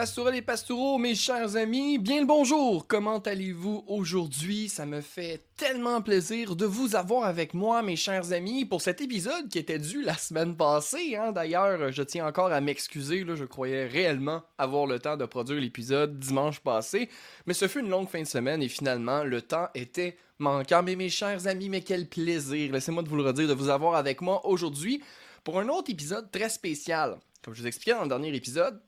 Pastourelles 0.00 0.36
et 0.36 0.40
pastoureaux, 0.40 0.96
mes 0.96 1.14
chers 1.14 1.56
amis, 1.56 1.98
bien 1.98 2.20
le 2.20 2.26
bonjour! 2.26 2.86
Comment 2.86 3.18
allez-vous 3.18 3.84
aujourd'hui? 3.86 4.70
Ça 4.70 4.86
me 4.86 5.02
fait 5.02 5.44
tellement 5.58 6.00
plaisir 6.00 6.56
de 6.56 6.64
vous 6.64 6.96
avoir 6.96 7.24
avec 7.24 7.52
moi, 7.52 7.82
mes 7.82 7.96
chers 7.96 8.32
amis, 8.32 8.64
pour 8.64 8.80
cet 8.80 9.02
épisode 9.02 9.50
qui 9.50 9.58
était 9.58 9.78
dû 9.78 10.02
la 10.02 10.16
semaine 10.16 10.56
passée. 10.56 11.16
Hein. 11.16 11.32
D'ailleurs, 11.32 11.92
je 11.92 12.02
tiens 12.02 12.26
encore 12.26 12.50
à 12.50 12.62
m'excuser, 12.62 13.26
je 13.28 13.44
croyais 13.44 13.86
réellement 13.86 14.42
avoir 14.56 14.86
le 14.86 14.98
temps 14.98 15.18
de 15.18 15.26
produire 15.26 15.60
l'épisode 15.60 16.18
dimanche 16.18 16.60
passé, 16.60 17.10
mais 17.44 17.52
ce 17.52 17.68
fut 17.68 17.80
une 17.80 17.90
longue 17.90 18.08
fin 18.08 18.22
de 18.22 18.26
semaine 18.26 18.62
et 18.62 18.68
finalement, 18.68 19.22
le 19.22 19.42
temps 19.42 19.68
était 19.74 20.16
manquant. 20.38 20.82
Mais 20.82 20.96
mes 20.96 21.10
chers 21.10 21.46
amis, 21.46 21.68
mais 21.68 21.82
quel 21.82 22.08
plaisir, 22.08 22.72
laissez-moi 22.72 23.02
de 23.02 23.08
vous 23.10 23.16
le 23.16 23.24
redire, 23.24 23.48
de 23.48 23.52
vous 23.52 23.68
avoir 23.68 23.96
avec 23.96 24.22
moi 24.22 24.46
aujourd'hui 24.46 25.02
pour 25.44 25.58
un 25.58 25.68
autre 25.68 25.90
épisode 25.90 26.30
très 26.30 26.48
spécial. 26.48 27.18
Comme 27.42 27.52
je 27.52 27.60
vous 27.60 27.66
expliquais 27.66 27.92
dans 27.92 28.04
le 28.04 28.08
dernier 28.08 28.34
épisode, 28.34 28.80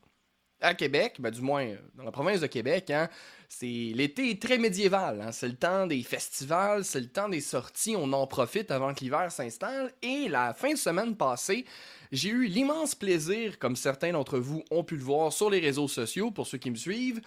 à 0.63 0.73
Québec, 0.73 1.17
ben, 1.19 1.29
du 1.29 1.41
moins 1.41 1.65
euh, 1.65 1.77
dans 1.95 2.03
la 2.03 2.11
province 2.11 2.39
de 2.39 2.47
Québec, 2.47 2.89
hein, 2.89 3.09
c'est 3.49 3.65
l'été 3.65 4.31
est 4.31 4.41
très 4.41 4.57
médiéval. 4.57 5.21
Hein. 5.21 5.31
c'est 5.31 5.47
le 5.47 5.55
temps 5.55 5.85
des 5.85 6.01
festivals, 6.01 6.83
c'est 6.83 7.01
le 7.01 7.07
temps 7.07 7.29
des 7.29 7.41
sorties. 7.41 7.95
On 7.97 8.11
en 8.13 8.25
profite 8.25 8.71
avant 8.71 8.93
que 8.93 9.01
l'hiver 9.01 9.31
s'installe. 9.31 9.93
Et 10.01 10.27
la 10.29 10.53
fin 10.53 10.71
de 10.71 10.77
semaine 10.77 11.15
passée, 11.15 11.65
j'ai 12.11 12.29
eu 12.29 12.45
l'immense 12.45 12.95
plaisir, 12.95 13.59
comme 13.59 13.75
certains 13.75 14.11
d'entre 14.11 14.39
vous 14.39 14.63
ont 14.71 14.83
pu 14.83 14.95
le 14.95 15.03
voir 15.03 15.31
sur 15.31 15.49
les 15.49 15.59
réseaux 15.59 15.87
sociaux, 15.87 16.31
pour 16.31 16.47
ceux 16.47 16.57
qui 16.57 16.71
me 16.71 16.75
suivent, 16.75 17.21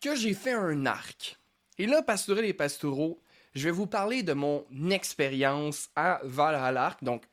que 0.00 0.16
j'ai 0.16 0.34
fait 0.34 0.52
un 0.52 0.86
arc. 0.86 1.38
Et 1.78 1.86
là, 1.86 2.02
pastoureux 2.02 2.44
et 2.44 2.52
pastoureaux, 2.52 3.20
je 3.54 3.64
vais 3.64 3.70
vous 3.70 3.86
parler 3.86 4.22
de 4.22 4.32
mon 4.32 4.64
expérience 4.90 5.90
à 5.94 6.20
Val-à-l'Arc. 6.24 7.02
Donc, 7.02 7.24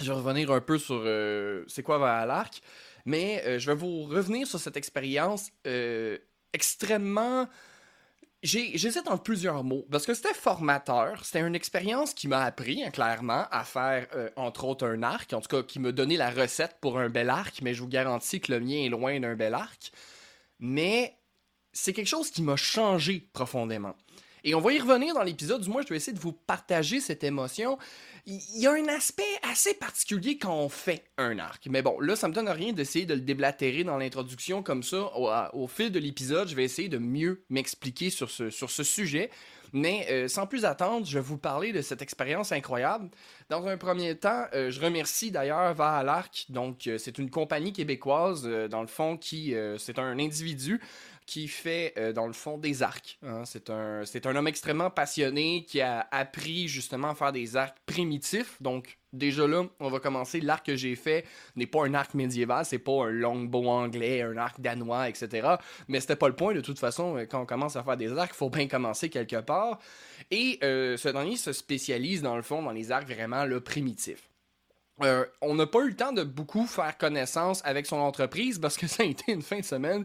je 0.00 0.06
vais 0.06 0.18
revenir 0.18 0.50
un 0.50 0.60
peu 0.60 0.78
sur 0.78 1.02
euh, 1.04 1.64
c'est 1.68 1.82
quoi 1.82 1.98
Val-à-l'Arc. 1.98 2.62
Mais 3.04 3.42
euh, 3.44 3.58
je 3.58 3.70
vais 3.70 3.76
vous 3.76 4.04
revenir 4.04 4.46
sur 4.46 4.58
cette 4.58 4.76
expérience 4.76 5.50
euh, 5.66 6.18
extrêmement. 6.52 7.48
J'hésite 8.42 9.08
entre 9.08 9.22
plusieurs 9.22 9.64
mots, 9.64 9.86
parce 9.90 10.04
que 10.04 10.12
c'était 10.12 10.34
formateur, 10.34 11.24
c'était 11.24 11.40
une 11.40 11.54
expérience 11.54 12.12
qui 12.12 12.28
m'a 12.28 12.42
appris, 12.42 12.84
hein, 12.84 12.90
clairement, 12.90 13.46
à 13.50 13.64
faire, 13.64 14.06
euh, 14.14 14.28
entre 14.36 14.64
autres, 14.64 14.86
un 14.86 15.02
arc, 15.02 15.32
en 15.32 15.40
tout 15.40 15.48
cas, 15.48 15.62
qui 15.62 15.80
me 15.80 15.94
donnait 15.94 16.18
la 16.18 16.30
recette 16.30 16.76
pour 16.82 16.98
un 16.98 17.08
bel 17.08 17.30
arc, 17.30 17.62
mais 17.62 17.72
je 17.72 17.80
vous 17.80 17.88
garantis 17.88 18.42
que 18.42 18.52
le 18.52 18.60
mien 18.60 18.84
est 18.84 18.90
loin 18.90 19.18
d'un 19.18 19.34
bel 19.34 19.54
arc. 19.54 19.92
Mais 20.60 21.16
c'est 21.72 21.94
quelque 21.94 22.06
chose 22.08 22.30
qui 22.30 22.42
m'a 22.42 22.56
changé 22.56 23.26
profondément. 23.32 23.96
Et 24.44 24.54
on 24.54 24.60
va 24.60 24.74
y 24.74 24.78
revenir 24.78 25.14
dans 25.14 25.22
l'épisode, 25.22 25.62
du 25.62 25.70
moins, 25.70 25.80
je 25.80 25.88
vais 25.88 25.96
essayer 25.96 26.12
de 26.12 26.20
vous 26.20 26.32
partager 26.32 27.00
cette 27.00 27.24
émotion 27.24 27.78
il 28.26 28.60
y 28.60 28.66
a 28.66 28.72
un 28.72 28.88
aspect 28.88 29.22
assez 29.42 29.74
particulier 29.74 30.38
quand 30.38 30.54
on 30.54 30.68
fait 30.70 31.04
un 31.18 31.38
arc. 31.38 31.66
Mais 31.70 31.82
bon, 31.82 32.00
là, 32.00 32.16
ça 32.16 32.28
me 32.28 32.32
donne 32.32 32.48
rien 32.48 32.72
d'essayer 32.72 33.04
de 33.04 33.14
le 33.14 33.20
déblatérer 33.20 33.84
dans 33.84 33.98
l'introduction 33.98 34.62
comme 34.62 34.82
ça. 34.82 35.12
Au, 35.16 35.66
fil 35.68 35.92
de 35.92 35.98
l'épisode, 35.98 36.48
je 36.48 36.54
vais 36.54 36.64
essayer 36.64 36.88
de 36.88 36.98
mieux 36.98 37.44
m'expliquer 37.50 38.08
sur 38.08 38.30
ce, 38.30 38.50
sujet. 38.82 39.30
Mais 39.74 40.06
euh, 40.08 40.28
sans 40.28 40.46
plus 40.46 40.64
attendre, 40.64 41.04
je 41.04 41.18
vais 41.18 41.24
vous 41.24 41.36
parler 41.36 41.72
de 41.72 41.82
cette 41.82 42.00
expérience 42.00 42.52
incroyable. 42.52 43.10
Dans 43.50 43.66
un 43.66 43.76
premier 43.76 44.16
temps, 44.16 44.44
euh, 44.54 44.70
je 44.70 44.80
remercie 44.80 45.32
d'ailleurs 45.32 45.74
Va 45.74 45.98
à. 45.98 46.24
Donc, 46.48 46.86
euh, 46.86 46.96
c'est 46.96 47.18
une 47.18 47.28
compagnie 47.28 47.72
québécoise, 47.72 48.48
dans 48.70 48.82
le 48.82 48.86
fond, 48.86 49.16
qui 49.16 49.54
c'est 49.78 49.98
un 49.98 50.18
individu 50.18 50.80
qui 51.26 51.48
fait, 51.48 51.94
euh, 51.96 52.12
dans 52.12 52.26
le 52.26 52.32
fond, 52.32 52.58
des 52.58 52.82
arcs. 52.82 53.18
Hein. 53.22 53.44
C'est 53.44 53.70
un, 53.70 54.36
homme 54.36 54.48
extrêmement 54.48 54.90
passionné 54.90 55.64
qui 55.66 55.80
a 55.80 56.06
appris 56.10 56.68
justement 56.68 57.10
à 57.10 57.14
faire 57.14 57.32
des 57.32 57.56
arcs 57.56 57.78
primitifs. 57.86 58.60
Donc, 58.60 58.98
déjà 59.12 59.46
là, 59.46 59.64
on 59.80 59.88
va 59.88 60.00
commencer. 60.00 60.40
L'arc 60.40 60.66
que 60.66 60.76
j'ai 60.76 60.96
fait 60.96 61.24
n'est 61.56 61.66
pas 61.66 61.86
un 61.86 61.94
arc 61.94 62.12
médiéval, 62.14 62.66
c'est 62.66 62.78
pas 62.78 63.06
un 63.06 63.10
longbow 63.10 63.68
anglais, 63.68 64.20
un 64.20 64.36
arc 64.36 64.60
danois, 64.60 65.08
etc. 65.08 65.56
Mais 65.88 66.00
c'était 66.00 66.16
pas 66.16 66.28
le 66.28 66.36
point. 66.36 66.52
De 66.52 66.60
toute 66.60 66.78
façon, 66.78 67.16
euh, 67.16 67.24
quand 67.24 67.40
on 67.40 67.46
commence 67.46 67.76
à 67.76 67.82
faire 67.82 67.96
des 67.96 68.12
arcs, 68.12 68.32
il 68.34 68.36
faut 68.36 68.50
bien 68.50 68.68
commencer 68.68 69.08
quelque 69.08 69.40
part. 69.40 69.78
Et 70.30 70.58
euh, 70.62 70.98
ce 70.98 71.08
dernier 71.08 71.36
se 71.36 71.52
spécialise, 71.52 72.20
dans 72.20 72.36
le 72.36 72.42
fond, 72.42 72.62
dans 72.62 72.72
les 72.72 72.92
arcs 72.92 73.08
vraiment 73.08 73.46
le 73.46 73.60
primitifs. 73.60 74.28
on 75.40 75.54
n'a 75.54 75.66
pas 75.66 75.80
eu 75.80 75.88
le 75.88 75.96
temps 75.96 76.12
de 76.12 76.22
beaucoup 76.22 76.66
faire 76.66 76.98
connaissance 76.98 77.62
avec 77.64 77.86
son 77.86 77.96
entreprise 77.96 78.58
parce 78.58 78.76
que 78.76 78.86
ça 78.88 79.04
a 79.04 79.06
été 79.06 79.32
une 79.32 79.42
fin 79.42 79.60
de 79.60 79.64
semaine 79.64 80.04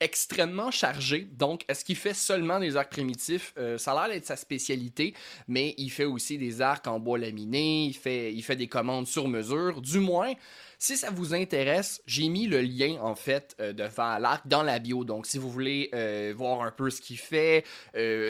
extrêmement 0.00 0.70
chargé. 0.70 1.28
Donc, 1.32 1.64
est-ce 1.68 1.84
qu'il 1.84 1.96
fait 1.96 2.14
seulement 2.14 2.58
des 2.58 2.76
arcs 2.76 2.90
primitifs? 2.90 3.52
Euh, 3.58 3.78
Ça 3.78 3.92
a 3.92 4.06
l'air 4.08 4.14
d'être 4.14 4.26
sa 4.26 4.36
spécialité, 4.36 5.14
mais 5.46 5.74
il 5.78 5.90
fait 5.90 6.04
aussi 6.04 6.38
des 6.38 6.60
arcs 6.62 6.86
en 6.86 6.98
bois 6.98 7.18
laminé, 7.18 7.84
il 7.84 7.94
fait, 7.94 8.56
des 8.56 8.66
commandes 8.66 9.06
sur 9.06 9.28
mesure. 9.28 9.80
Du 9.80 10.00
moins, 10.00 10.32
si 10.78 10.96
ça 10.96 11.10
vous 11.10 11.34
intéresse, 11.34 12.02
j'ai 12.06 12.28
mis 12.28 12.46
le 12.46 12.62
lien 12.62 12.98
en 13.02 13.14
fait 13.14 13.54
euh, 13.60 13.72
de 13.72 13.84
l'arc 14.20 14.46
dans 14.46 14.62
la 14.62 14.78
bio. 14.78 15.04
Donc, 15.04 15.26
si 15.26 15.38
vous 15.38 15.50
voulez 15.50 15.90
euh, 15.94 16.32
voir 16.36 16.62
un 16.62 16.72
peu 16.72 16.90
ce 16.90 17.00
qu'il 17.00 17.18
fait, 17.18 17.64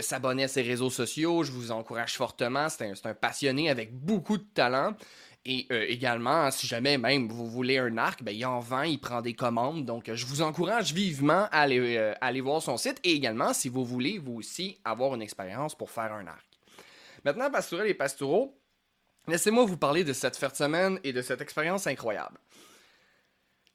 s'abonner 0.03 0.45
à 0.45 0.49
ses 0.49 0.63
réseaux 0.63 0.91
sociaux, 0.91 1.45
je 1.45 1.53
vous 1.53 1.71
encourage 1.71 2.15
fortement. 2.15 2.69
C'est 2.69 3.07
un 3.07 3.15
passionné 3.15 3.71
avec 3.71 3.95
beaucoup 3.95 4.39
de 4.39 4.47
talent. 4.55 4.95
Et 5.47 5.67
euh, 5.73 5.87
également, 5.89 6.51
si 6.51 6.67
jamais 6.67 6.99
même 6.99 7.29
vous 7.29 7.49
voulez 7.49 7.79
un 7.79 7.97
arc, 7.97 8.23
ben, 8.23 8.35
il 8.35 8.45
en 8.45 8.61
vend, 8.61 8.83
il 8.83 9.01
prend 9.01 9.23
des 9.23 9.33
commandes. 9.33 9.87
Donc, 9.87 10.13
je 10.13 10.27
vous 10.27 10.43
encourage 10.43 10.93
vivement 10.93 11.49
à 11.51 11.61
aller, 11.61 11.97
euh, 11.97 12.13
aller 12.21 12.43
voir 12.43 12.61
son 12.61 12.77
site. 12.77 13.01
Et 13.05 13.13
également, 13.13 13.55
si 13.55 13.71
vous 13.71 13.85
voulez, 13.85 14.19
vous 14.19 14.35
aussi, 14.35 14.79
avoir 14.85 15.15
une 15.15 15.23
expérience 15.23 15.75
pour 15.75 15.91
faire 15.91 16.13
un 16.13 16.27
arc. 16.27 16.47
Maintenant, 17.25 17.51
pastourel 17.51 17.89
et 17.89 17.95
pastoureaux, 17.95 18.59
laissez-moi 19.29 19.65
vous 19.65 19.79
parler 19.79 20.05
de 20.05 20.13
cette 20.13 20.37
fête 20.37 20.57
semaine 20.57 21.01
et 21.05 21.13
de 21.13 21.23
cette 21.23 21.41
expérience 21.41 21.87
incroyable. 21.87 22.39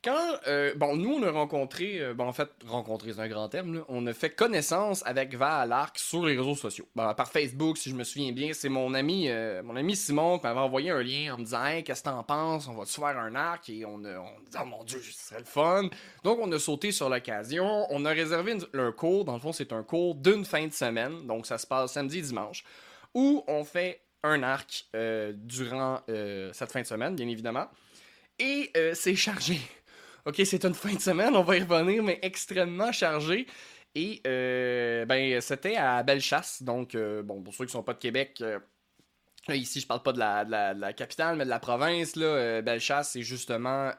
Quand, 0.05 0.37
euh, 0.45 0.75
bon, 0.75 0.95
nous, 0.95 1.15
on 1.15 1.23
a 1.23 1.31
rencontré, 1.31 1.99
euh, 1.99 2.13
bon, 2.13 2.27
en 2.27 2.31
fait, 2.31 2.51
rencontré, 2.67 3.11
c'est 3.11 3.21
un 3.21 3.27
grand 3.27 3.49
terme, 3.49 3.83
on 3.87 4.05
a 4.05 4.13
fait 4.13 4.29
connaissance 4.29 5.01
avec 5.03 5.33
Val 5.33 5.63
à 5.63 5.65
l'arc 5.65 5.97
sur 5.97 6.23
les 6.23 6.37
réseaux 6.37 6.53
sociaux. 6.53 6.87
par 6.93 7.27
Facebook, 7.27 7.79
si 7.79 7.89
je 7.89 7.95
me 7.95 8.03
souviens 8.03 8.31
bien, 8.31 8.53
c'est 8.53 8.69
mon 8.69 8.93
ami 8.93 9.29
euh, 9.29 9.63
mon 9.63 9.75
ami 9.75 9.95
Simon 9.95 10.37
qui 10.37 10.45
m'avait 10.45 10.59
envoyé 10.59 10.91
un 10.91 11.01
lien 11.01 11.33
en 11.33 11.39
me 11.39 11.43
disant 11.43 11.65
hey, 11.65 11.83
qu'est-ce 11.83 12.03
que 12.03 12.09
t'en 12.09 12.21
penses, 12.21 12.67
on 12.67 12.75
va 12.75 12.85
te 12.85 12.91
faire 12.91 13.17
un 13.17 13.33
arc? 13.33 13.67
Et 13.71 13.83
on 13.83 13.97
dit, 13.97 14.09
oh 14.15 14.65
mon 14.65 14.83
dieu, 14.83 15.01
ce 15.01 15.11
serait 15.11 15.39
le 15.39 15.45
fun. 15.45 15.89
Donc, 16.23 16.37
on 16.39 16.51
a 16.51 16.59
sauté 16.59 16.91
sur 16.91 17.09
l'occasion, 17.09 17.87
on 17.89 18.05
a 18.05 18.11
réservé 18.11 18.55
un 18.75 18.91
cours, 18.91 19.25
dans 19.25 19.33
le 19.33 19.39
fond, 19.39 19.53
c'est 19.53 19.73
un 19.73 19.81
cours 19.81 20.13
d'une 20.13 20.45
fin 20.45 20.67
de 20.67 20.73
semaine, 20.73 21.25
donc 21.25 21.47
ça 21.47 21.57
se 21.57 21.65
passe 21.65 21.93
samedi 21.93 22.21
dimanche, 22.21 22.63
où 23.15 23.43
on 23.47 23.63
fait 23.63 24.01
un 24.21 24.43
arc 24.43 24.85
durant 25.33 26.01
cette 26.51 26.71
fin 26.71 26.81
de 26.81 26.87
semaine, 26.87 27.15
bien 27.15 27.27
évidemment. 27.27 27.65
Et 28.37 28.71
c'est 28.93 29.15
chargé. 29.15 29.59
OK, 30.25 30.41
c'est 30.43 30.65
une 30.65 30.73
fin 30.75 30.93
de 30.93 30.99
semaine, 30.99 31.35
on 31.35 31.43
va 31.43 31.57
y 31.57 31.63
revenir, 31.63 32.03
mais 32.03 32.19
extrêmement 32.21 32.91
chargé. 32.91 33.47
Et 33.93 34.21
euh, 34.27 35.05
ben, 35.05 35.39
c'était 35.39 35.77
à 35.77 36.03
Bellechasse. 36.03 36.61
Donc, 36.63 36.95
euh, 36.95 37.23
bon, 37.23 37.41
pour 37.41 37.53
ceux 37.53 37.65
qui 37.65 37.71
sont 37.71 37.83
pas 37.83 37.93
de 37.93 37.99
Québec, 37.99 38.41
euh, 38.41 38.59
ici 39.49 39.79
je 39.79 39.87
parle 39.87 40.03
pas 40.03 40.11
de 40.11 40.19
la, 40.19 40.93
capitale, 40.93 41.37
mais 41.37 41.45
de 41.45 41.49
la 41.49 41.59
province. 41.59 42.15
Là, 42.17 42.61
Bellechasse, 42.61 43.11
c'est 43.11 43.21
justement 43.21 43.91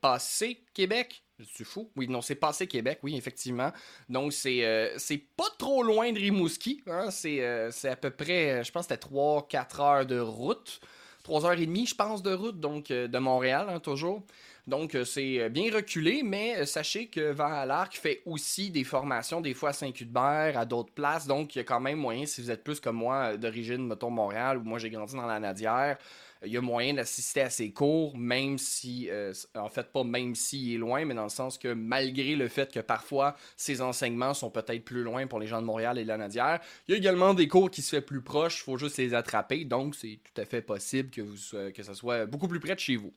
passé 0.00 0.64
Québec. 0.74 1.22
Je 1.38 1.44
suis 1.44 1.64
fou? 1.64 1.90
Oui, 1.96 2.08
non, 2.08 2.20
c'est 2.20 2.36
passé 2.36 2.66
Québec, 2.66 3.00
oui, 3.02 3.16
effectivement. 3.16 3.72
Donc, 4.08 4.32
c'est 4.32 5.28
pas 5.36 5.50
trop 5.58 5.82
loin 5.82 6.10
de 6.10 6.18
Rimouski. 6.18 6.82
Hein? 6.86 7.10
C'est 7.10 7.44
à 7.44 7.96
peu 7.96 8.10
près, 8.10 8.64
je 8.64 8.72
pense 8.72 8.86
c'était 8.88 9.06
3-4 9.06 9.80
heures 9.82 10.06
de 10.06 10.18
route. 10.18 10.80
3h30, 11.24 11.88
je 11.88 11.94
pense, 11.94 12.22
de 12.22 12.34
route, 12.34 12.58
donc 12.60 12.88
de 12.88 13.18
Montréal, 13.18 13.66
hein, 13.70 13.80
toujours. 13.80 14.24
Donc, 14.66 14.96
c'est 15.04 15.50
bien 15.50 15.74
reculé, 15.74 16.22
mais 16.22 16.64
sachez 16.66 17.06
que 17.06 17.32
Vent 17.32 17.52
à 17.52 17.66
l'Arc 17.66 17.96
fait 17.96 18.22
aussi 18.24 18.70
des 18.70 18.84
formations, 18.84 19.40
des 19.40 19.54
fois 19.54 19.70
à 19.70 19.72
Saint-Hubert, 19.72 20.56
à 20.56 20.64
d'autres 20.64 20.92
places. 20.92 21.26
Donc, 21.26 21.54
il 21.54 21.58
y 21.58 21.60
a 21.60 21.64
quand 21.64 21.80
même 21.80 21.98
moyen, 21.98 22.24
si 22.24 22.40
vous 22.40 22.50
êtes 22.50 22.64
plus 22.64 22.80
comme 22.80 22.96
moi, 22.96 23.36
d'origine, 23.36 23.86
mettons, 23.86 24.10
Montréal, 24.10 24.58
ou 24.58 24.62
moi 24.62 24.78
j'ai 24.78 24.90
grandi 24.90 25.14
dans 25.14 25.26
la 25.26 25.38
Nadière, 25.38 25.98
il 26.46 26.52
y 26.52 26.56
a 26.56 26.60
moyen 26.60 26.94
d'assister 26.94 27.40
à 27.40 27.50
ses 27.50 27.70
cours, 27.70 28.16
même 28.16 28.58
si, 28.58 29.08
euh, 29.10 29.32
en 29.54 29.68
fait, 29.68 29.92
pas 29.92 30.04
même 30.04 30.34
s'il 30.34 30.74
est 30.74 30.78
loin, 30.78 31.04
mais 31.04 31.14
dans 31.14 31.24
le 31.24 31.28
sens 31.28 31.58
que 31.58 31.72
malgré 31.72 32.36
le 32.36 32.48
fait 32.48 32.72
que 32.72 32.80
parfois 32.80 33.36
ses 33.56 33.80
enseignements 33.80 34.34
sont 34.34 34.50
peut-être 34.50 34.84
plus 34.84 35.02
loin 35.02 35.26
pour 35.26 35.40
les 35.40 35.46
gens 35.46 35.60
de 35.60 35.66
Montréal 35.66 35.98
et 35.98 36.02
de 36.02 36.08
la 36.08 36.18
Nadière, 36.18 36.60
il 36.86 36.92
y 36.92 36.94
a 36.94 36.98
également 36.98 37.34
des 37.34 37.48
cours 37.48 37.70
qui 37.70 37.82
se 37.82 37.96
fait 37.96 38.02
plus 38.02 38.22
proches, 38.22 38.60
il 38.60 38.64
faut 38.64 38.76
juste 38.76 38.98
les 38.98 39.14
attraper, 39.14 39.64
donc 39.64 39.94
c'est 39.94 40.18
tout 40.22 40.40
à 40.40 40.44
fait 40.44 40.62
possible 40.62 41.10
que, 41.10 41.22
vous, 41.22 41.36
que 41.72 41.82
ça 41.82 41.94
soit 41.94 42.26
beaucoup 42.26 42.48
plus 42.48 42.60
près 42.60 42.74
de 42.74 42.80
chez 42.80 42.96
vous. 42.96 43.12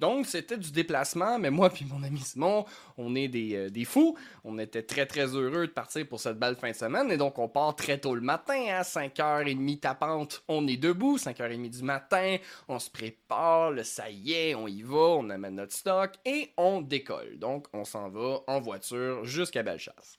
Donc, 0.00 0.26
c'était 0.26 0.58
du 0.58 0.70
déplacement, 0.72 1.38
mais 1.38 1.50
moi 1.50 1.70
puis 1.70 1.86
mon 1.86 2.02
ami 2.02 2.20
Simon, 2.20 2.64
on 2.98 3.14
est 3.14 3.28
des, 3.28 3.54
euh, 3.56 3.70
des, 3.70 3.84
fous. 3.84 4.16
On 4.44 4.58
était 4.58 4.82
très, 4.82 5.06
très 5.06 5.26
heureux 5.26 5.66
de 5.66 5.72
partir 5.72 6.06
pour 6.06 6.20
cette 6.20 6.38
belle 6.38 6.56
fin 6.56 6.70
de 6.70 6.76
semaine. 6.76 7.10
Et 7.10 7.16
donc, 7.16 7.38
on 7.38 7.48
part 7.48 7.74
très 7.76 7.98
tôt 7.98 8.14
le 8.14 8.20
matin, 8.20 8.66
à 8.70 8.82
5h30 8.82 9.80
tapante. 9.80 10.42
On 10.48 10.66
est 10.66 10.76
debout, 10.76 11.16
5h30 11.16 11.70
du 11.70 11.82
matin. 11.82 12.36
On 12.68 12.78
se 12.78 12.90
prépare, 12.90 13.70
le 13.70 13.84
ça 13.84 14.10
y 14.10 14.32
est, 14.32 14.54
on 14.54 14.66
y 14.66 14.82
va, 14.82 14.96
on 14.96 15.30
amène 15.30 15.56
notre 15.56 15.72
stock 15.74 16.12
et 16.24 16.52
on 16.56 16.82
décolle. 16.82 17.38
Donc, 17.38 17.66
on 17.72 17.84
s'en 17.84 18.08
va 18.08 18.40
en 18.46 18.60
voiture 18.60 19.24
jusqu'à 19.24 19.62
Bellechasse. 19.62 20.18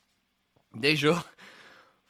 Déjà, 0.75 1.23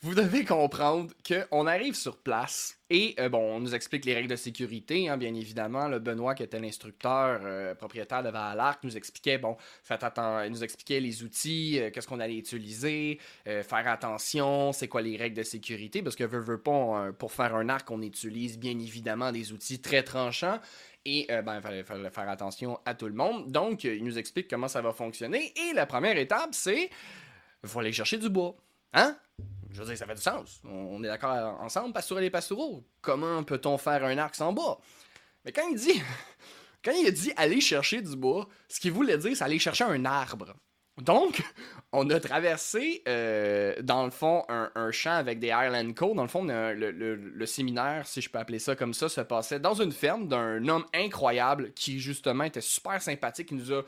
vous 0.01 0.13
devez 0.13 0.45
comprendre 0.45 1.11
qu'on 1.27 1.65
arrive 1.65 1.95
sur 1.95 2.17
place 2.17 2.77
et 2.89 3.15
euh, 3.19 3.29
bon, 3.29 3.39
on 3.39 3.59
nous 3.59 3.73
explique 3.73 4.05
les 4.05 4.13
règles 4.13 4.29
de 4.29 4.35
sécurité, 4.35 5.09
hein, 5.09 5.17
bien 5.17 5.33
évidemment. 5.33 5.87
Le 5.87 5.97
Benoît, 5.97 6.35
qui 6.35 6.43
était 6.43 6.59
l'instructeur 6.59 7.41
euh, 7.43 7.73
propriétaire 7.73 8.21
de 8.21 8.29
Valarc, 8.29 8.83
nous 8.83 8.95
expliquait, 8.95 9.39
bon, 9.39 9.57
faites 9.83 10.03
attention, 10.03 10.49
nous 10.51 10.63
expliquait 10.63 10.99
les 10.99 11.23
outils, 11.23 11.79
euh, 11.79 11.89
qu'est-ce 11.89 12.07
qu'on 12.07 12.19
allait 12.19 12.37
utiliser, 12.37 13.19
faire 13.45 13.87
attention, 13.87 14.71
c'est 14.71 14.87
quoi 14.87 15.01
les 15.01 15.17
règles 15.17 15.35
de 15.35 15.43
sécurité, 15.43 16.03
parce 16.03 16.15
que 16.15 16.23
veut, 16.23 16.39
veut 16.39 16.61
pas, 16.61 17.11
pour 17.17 17.31
faire 17.31 17.55
un 17.55 17.67
arc, 17.67 17.89
on 17.89 18.01
utilise 18.01 18.59
bien 18.59 18.77
évidemment 18.77 19.31
des 19.31 19.51
outils 19.51 19.81
très 19.81 20.03
tranchants. 20.03 20.59
Et 21.05 21.25
ben, 21.29 21.55
il 21.55 21.61
fallait, 21.61 21.83
fallait, 21.83 22.09
faire 22.09 22.29
attention 22.29 22.79
à 22.85 22.93
tout 22.93 23.07
le 23.07 23.13
monde. 23.13 23.51
Donc, 23.51 23.85
il 23.85 24.03
nous 24.03 24.19
explique 24.19 24.49
comment 24.49 24.67
ça 24.67 24.81
va 24.81 24.91
fonctionner. 24.91 25.53
Et 25.55 25.73
la 25.73 25.85
première 25.85 26.17
étape, 26.17 26.49
c'est 26.51 26.89
faut 27.65 27.79
aller 27.79 27.93
chercher 27.93 28.17
du 28.17 28.29
bois. 28.29 28.55
Hein? 28.93 29.17
Je 29.69 29.81
veux 29.81 29.85
dire, 29.85 29.97
ça 29.97 30.05
fait 30.05 30.15
du 30.15 30.21
sens. 30.21 30.61
On 30.63 31.03
est 31.03 31.07
d'accord 31.07 31.59
ensemble, 31.61 31.93
pastourel 31.93 32.23
et 32.23 32.29
pastoureaux. 32.29 32.83
Comment 33.01 33.43
peut-on 33.43 33.77
faire 33.77 34.03
un 34.03 34.17
arc 34.17 34.35
sans 34.35 34.53
bois? 34.53 34.79
Mais 35.45 35.51
quand 35.51 35.67
il 35.69 35.77
dit. 35.77 36.01
Quand 36.85 36.93
il 36.93 37.11
dit 37.11 37.33
aller 37.35 37.59
chercher 37.59 38.01
du 38.01 38.15
bois, 38.15 38.47
ce 38.69 38.79
qu'il 38.79 38.93
voulait 38.93 39.17
dire, 39.17 39.35
c'est 39.35 39.43
aller 39.43 39.59
chercher 39.59 39.83
un 39.83 40.05
arbre. 40.05 40.55
Donc, 41.01 41.41
on 41.91 42.09
a 42.09 42.19
traversé, 42.19 43.03
euh, 43.07 43.75
dans 43.81 44.05
le 44.05 44.11
fond, 44.11 44.43
un, 44.47 44.91
champ 44.91 45.11
avec 45.11 45.39
des 45.39 45.51
Highland 45.51 45.93
Co. 45.93 46.13
Dans 46.13 46.21
le 46.21 46.27
fond, 46.27 46.45
le, 46.45 47.45
séminaire, 47.45 48.07
si 48.07 48.21
je 48.21 48.29
peux 48.29 48.39
appeler 48.39 48.59
ça 48.59 48.75
comme 48.75 48.93
ça, 48.93 49.09
se 49.09 49.21
passait 49.21 49.59
dans 49.59 49.73
une 49.73 49.91
ferme 49.91 50.27
d'un 50.27 50.65
homme 50.67 50.85
incroyable 50.93 51.73
qui, 51.73 51.99
justement, 51.99 52.45
était 52.45 52.61
super 52.61 53.01
sympathique. 53.01 53.49
Il 53.51 53.57
nous 53.57 53.73
a 53.73 53.83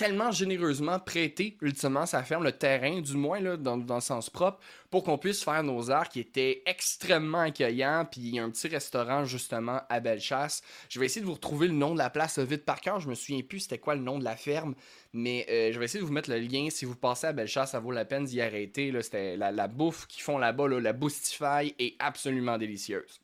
tellement 0.00 0.30
généreusement 0.30 0.98
prêté 0.98 1.58
ultimement 1.60 2.06
sa 2.06 2.22
ferme, 2.22 2.42
le 2.42 2.52
terrain 2.52 3.02
du 3.02 3.16
moins 3.18 3.42
dans, 3.58 3.76
dans 3.76 3.96
le 3.96 4.00
sens 4.00 4.30
propre, 4.30 4.58
pour 4.88 5.04
qu'on 5.04 5.18
puisse 5.18 5.44
faire 5.44 5.62
nos 5.62 5.90
arts 5.90 6.08
qui 6.08 6.20
étaient 6.20 6.62
extrêmement 6.64 7.40
accueillants. 7.40 8.06
Puis 8.10 8.22
il 8.22 8.34
y 8.36 8.38
a 8.38 8.44
un 8.44 8.48
petit 8.48 8.68
restaurant 8.68 9.26
justement 9.26 9.82
à 9.90 10.00
Bellechasse. 10.00 10.62
Je 10.88 10.98
vais 10.98 11.04
essayer 11.04 11.20
de 11.20 11.26
vous 11.26 11.34
retrouver 11.34 11.68
le 11.68 11.74
nom 11.74 11.92
de 11.92 11.98
la 11.98 12.08
place 12.08 12.38
vite 12.38 12.64
par 12.64 12.80
cœur. 12.80 12.98
Je 12.98 13.10
me 13.10 13.14
souviens 13.14 13.42
plus 13.42 13.60
c'était 13.60 13.76
quoi 13.76 13.94
le 13.94 14.00
nom 14.00 14.18
de 14.18 14.24
la 14.24 14.36
ferme, 14.36 14.74
mais 15.12 15.44
euh, 15.50 15.70
je 15.70 15.78
vais 15.78 15.84
essayer 15.84 16.00
de 16.00 16.06
vous 16.06 16.14
mettre 16.14 16.30
le 16.30 16.38
lien. 16.38 16.68
Si 16.70 16.86
vous 16.86 16.96
passez 16.96 17.26
à 17.26 17.34
Bellechasse, 17.34 17.72
ça 17.72 17.78
vaut 17.78 17.92
la 17.92 18.06
peine 18.06 18.24
d'y 18.24 18.40
arrêter. 18.40 18.90
C'était 19.02 19.36
la, 19.36 19.52
la 19.52 19.68
bouffe 19.68 20.06
qu'ils 20.06 20.22
font 20.22 20.38
là-bas, 20.38 20.66
là, 20.66 20.80
la 20.80 20.94
Boostify 20.94 21.74
est 21.78 21.96
absolument 21.98 22.56
délicieuse. 22.56 23.20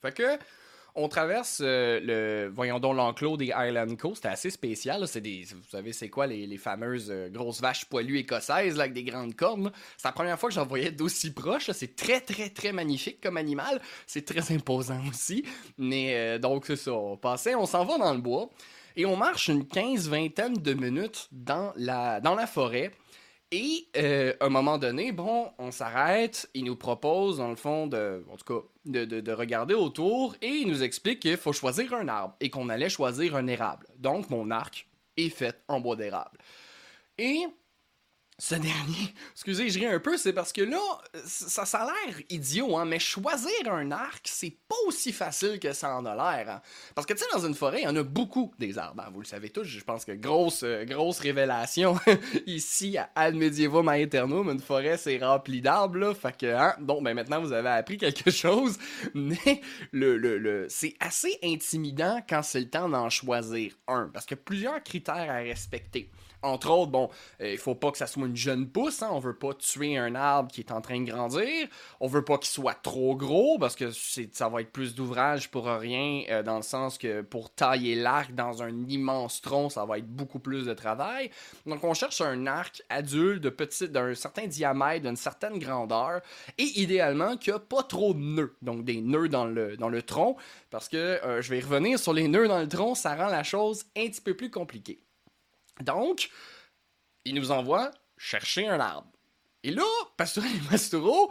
Fait 0.00 0.14
que 0.14 0.38
on 0.94 1.08
traverse 1.08 1.60
euh, 1.64 2.00
le, 2.00 2.52
voyons 2.54 2.78
donc, 2.78 2.96
l'enclos 2.96 3.36
des 3.36 3.50
Highland 3.50 3.96
Coast. 3.96 4.16
C'était 4.16 4.28
assez 4.28 4.50
spécial. 4.50 5.06
C'est 5.08 5.20
des, 5.20 5.44
vous 5.50 5.68
savez, 5.70 5.92
c'est 5.92 6.10
quoi 6.10 6.26
les, 6.26 6.58
fameuses 6.58 7.10
euh, 7.10 7.28
grosses 7.30 7.60
vaches 7.60 7.86
poilues 7.86 8.18
écossaises 8.18 8.78
avec 8.78 8.92
des 8.92 9.04
grandes 9.04 9.34
cornes. 9.34 9.72
C'est 9.96 10.08
la 10.08 10.12
première 10.12 10.38
fois 10.38 10.50
que 10.50 10.54
j'en 10.54 10.66
voyais 10.66 10.90
d'aussi 10.90 11.32
proche. 11.32 11.70
C'est 11.72 11.96
très, 11.96 12.20
très, 12.20 12.50
très 12.50 12.72
magnifique 12.72 13.20
comme 13.20 13.36
animal. 13.36 13.80
C'est 14.06 14.24
très 14.24 14.52
imposant 14.54 15.00
aussi. 15.08 15.44
Mais 15.78 16.14
euh, 16.14 16.38
donc, 16.38 16.66
c'est 16.66 16.76
ça. 16.76 16.92
On 16.92 17.18
on 17.22 17.66
s'en 17.66 17.84
va 17.84 17.98
dans 17.98 18.12
le 18.12 18.20
bois. 18.20 18.50
Et 18.94 19.06
on 19.06 19.16
marche 19.16 19.48
une 19.48 19.66
quinze, 19.66 20.08
vingtaine 20.08 20.54
de 20.54 20.74
minutes 20.74 21.28
dans 21.32 21.72
la, 21.76 22.20
dans 22.20 22.34
la 22.34 22.46
forêt. 22.46 22.90
Et 23.54 23.86
euh, 23.98 24.32
un 24.40 24.48
moment 24.48 24.78
donné, 24.78 25.12
bon, 25.12 25.50
on 25.58 25.70
s'arrête, 25.70 26.48
il 26.54 26.64
nous 26.64 26.74
propose, 26.74 27.36
dans 27.36 27.50
le 27.50 27.56
fond, 27.56 27.86
de, 27.86 28.24
en 28.32 28.36
tout 28.36 28.46
cas, 28.46 28.66
de 28.86 29.32
regarder 29.32 29.74
autour 29.74 30.34
et 30.40 30.48
il 30.48 30.68
nous 30.68 30.82
explique 30.82 31.20
qu'il 31.20 31.36
faut 31.36 31.52
choisir 31.52 31.92
un 31.92 32.08
arbre 32.08 32.34
et 32.40 32.48
qu'on 32.48 32.70
allait 32.70 32.88
choisir 32.88 33.36
un 33.36 33.46
érable. 33.46 33.86
Donc, 33.98 34.30
mon 34.30 34.50
arc 34.50 34.88
est 35.18 35.28
fait 35.28 35.62
en 35.68 35.80
bois 35.80 35.96
d'érable. 35.96 36.38
Et 37.18 37.44
ce 38.42 38.56
dernier, 38.56 39.14
excusez, 39.30 39.70
je 39.70 39.78
ris 39.78 39.86
un 39.86 40.00
peu, 40.00 40.16
c'est 40.16 40.32
parce 40.32 40.52
que 40.52 40.62
là, 40.62 40.80
ça, 41.24 41.64
ça 41.64 41.84
a 41.84 41.86
l'air 41.86 42.16
idiot, 42.28 42.76
hein, 42.76 42.84
mais 42.84 42.98
choisir 42.98 43.52
un 43.70 43.92
arc, 43.92 44.22
c'est 44.24 44.56
pas 44.66 44.74
aussi 44.88 45.12
facile 45.12 45.60
que 45.60 45.72
ça 45.72 45.96
en 45.96 46.04
a 46.06 46.16
l'air. 46.16 46.50
Hein. 46.50 46.62
Parce 46.96 47.06
que, 47.06 47.12
tu 47.12 47.20
sais, 47.20 47.26
dans 47.32 47.46
une 47.46 47.54
forêt, 47.54 47.82
il 47.82 47.84
y 47.84 47.86
en 47.86 47.94
a 47.94 48.02
beaucoup 48.02 48.52
des 48.58 48.78
arbres. 48.78 49.04
Hein, 49.06 49.10
vous 49.14 49.20
le 49.20 49.26
savez 49.26 49.50
tous, 49.50 49.62
je 49.62 49.84
pense 49.84 50.04
que 50.04 50.10
grosse, 50.10 50.64
euh, 50.64 50.84
grosse 50.84 51.20
révélation 51.20 51.96
ici 52.46 52.98
à 52.98 53.10
Ad 53.14 53.36
Medievum 53.36 53.88
une 53.88 54.60
forêt, 54.60 54.96
c'est 54.96 55.18
rempli 55.18 55.62
d'arbres, 55.62 55.98
là. 55.98 56.12
Fait 56.12 56.36
que, 56.36 56.46
hein, 56.46 56.74
bon, 56.80 57.00
ben 57.00 57.14
maintenant, 57.14 57.40
vous 57.40 57.52
avez 57.52 57.68
appris 57.68 57.96
quelque 57.96 58.30
chose, 58.32 58.76
mais 59.14 59.60
le, 59.92 60.16
le, 60.16 60.38
le 60.38 60.66
c'est 60.68 60.96
assez 60.98 61.38
intimidant 61.44 62.20
quand 62.28 62.42
c'est 62.42 62.58
le 62.58 62.68
temps 62.68 62.88
d'en 62.88 63.08
choisir 63.08 63.72
un, 63.86 64.10
parce 64.12 64.26
a 64.32 64.34
plusieurs 64.34 64.82
critères 64.82 65.30
à 65.30 65.36
respecter 65.36 66.10
entre 66.42 66.70
autres, 66.70 66.90
bon, 66.90 67.08
euh, 67.40 67.52
il 67.52 67.58
faut 67.58 67.74
pas 67.74 67.90
que 67.90 67.98
ça 67.98 68.06
soit 68.06 68.26
une 68.26 68.36
jeune 68.36 68.68
pousse, 68.68 69.02
hein, 69.02 69.08
on 69.12 69.18
veut 69.18 69.36
pas 69.36 69.54
tuer 69.54 69.96
un 69.96 70.14
arbre 70.14 70.50
qui 70.50 70.60
est 70.60 70.72
en 70.72 70.80
train 70.80 71.00
de 71.00 71.10
grandir, 71.10 71.68
on 72.00 72.06
veut 72.08 72.24
pas 72.24 72.38
qu'il 72.38 72.50
soit 72.50 72.74
trop 72.74 73.14
gros 73.16 73.58
parce 73.58 73.76
que 73.76 73.90
ça 73.90 74.48
va 74.48 74.60
être 74.60 74.72
plus 74.72 74.94
d'ouvrage 74.94 75.50
pour 75.50 75.66
rien, 75.66 76.24
euh, 76.30 76.42
dans 76.42 76.56
le 76.56 76.62
sens 76.62 76.98
que 76.98 77.22
pour 77.22 77.50
tailler 77.54 77.94
l'arc 77.94 78.34
dans 78.34 78.62
un 78.62 78.86
immense 78.88 79.40
tronc, 79.40 79.70
ça 79.70 79.84
va 79.84 79.98
être 79.98 80.08
beaucoup 80.08 80.38
plus 80.38 80.66
de 80.66 80.74
travail. 80.74 81.30
Donc 81.66 81.84
on 81.84 81.94
cherche 81.94 82.20
un 82.20 82.46
arc 82.46 82.82
adulte 82.88 83.42
de 83.42 83.50
petit, 83.50 83.88
d'un 83.88 84.14
certain 84.14 84.46
diamètre, 84.46 85.02
d'une 85.04 85.16
certaine 85.16 85.58
grandeur, 85.58 86.20
et 86.58 86.80
idéalement 86.80 87.36
qu'il 87.36 87.52
n'y 87.52 87.56
a 87.56 87.60
pas 87.60 87.82
trop 87.82 88.14
de 88.14 88.20
nœuds, 88.20 88.56
donc 88.62 88.84
des 88.84 89.00
nœuds 89.00 89.28
dans 89.28 89.46
le, 89.46 89.76
dans 89.76 89.88
le 89.88 90.02
tronc, 90.02 90.36
parce 90.70 90.88
que 90.88 90.96
euh, 90.96 91.42
je 91.42 91.50
vais 91.50 91.60
revenir 91.60 91.98
sur 91.98 92.12
les 92.12 92.28
nœuds 92.28 92.48
dans 92.48 92.60
le 92.60 92.68
tronc, 92.68 92.94
ça 92.94 93.14
rend 93.14 93.28
la 93.28 93.42
chose 93.42 93.84
un 93.96 94.06
petit 94.08 94.20
peu 94.20 94.34
plus 94.34 94.50
compliquée. 94.50 95.00
Donc, 95.80 96.30
il 97.24 97.34
nous 97.34 97.50
envoie 97.50 97.90
chercher 98.16 98.68
un 98.68 98.80
arbre. 98.80 99.08
Et 99.64 99.70
là, 99.70 99.84
Pastoral 100.16 100.50
et 100.50 100.70
Masturo, 100.70 101.28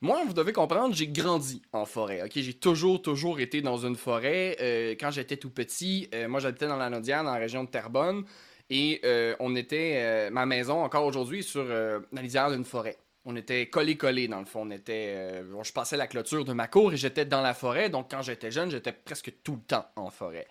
moi, 0.00 0.22
vous 0.26 0.34
devez 0.34 0.52
comprendre, 0.52 0.94
j'ai 0.94 1.08
grandi 1.08 1.62
en 1.72 1.86
forêt. 1.86 2.22
J'ai 2.34 2.52
toujours, 2.52 3.00
toujours 3.00 3.40
été 3.40 3.62
dans 3.62 3.78
une 3.78 3.96
forêt. 3.96 4.56
Euh, 4.60 4.90
quand 5.00 5.10
j'étais 5.10 5.38
tout 5.38 5.48
petit, 5.48 6.08
euh, 6.14 6.28
moi, 6.28 6.40
j'habitais 6.40 6.66
dans 6.66 6.76
la 6.76 6.90
Nodière, 6.90 7.24
dans 7.24 7.32
la 7.32 7.38
région 7.38 7.64
de 7.64 7.70
Terrebonne, 7.70 8.24
et 8.68 9.00
euh, 9.04 9.34
on 9.40 9.56
était, 9.56 10.30
ma 10.30 10.44
maison, 10.46 10.82
encore 10.82 11.04
aujourd'hui, 11.04 11.42
sur 11.42 11.64
la 11.64 12.22
lisière 12.22 12.50
d'une 12.50 12.64
forêt. 12.64 12.98
On 13.24 13.36
était 13.36 13.70
collé-collé, 13.70 14.28
dans 14.28 14.40
le 14.40 14.44
fond. 14.44 14.66
On 14.66 14.70
était, 14.70 15.42
je 15.62 15.72
passais 15.72 15.96
la 15.96 16.06
clôture 16.06 16.44
de 16.44 16.52
ma 16.52 16.66
cour 16.66 16.92
et 16.92 16.96
j'étais 16.98 17.24
dans 17.24 17.40
la 17.40 17.54
forêt. 17.54 17.88
Donc, 17.88 18.10
quand 18.10 18.20
j'étais 18.20 18.50
jeune, 18.50 18.70
j'étais 18.70 18.92
presque 18.92 19.32
tout 19.42 19.54
le 19.54 19.62
temps 19.62 19.86
en 19.96 20.10
forêt. 20.10 20.46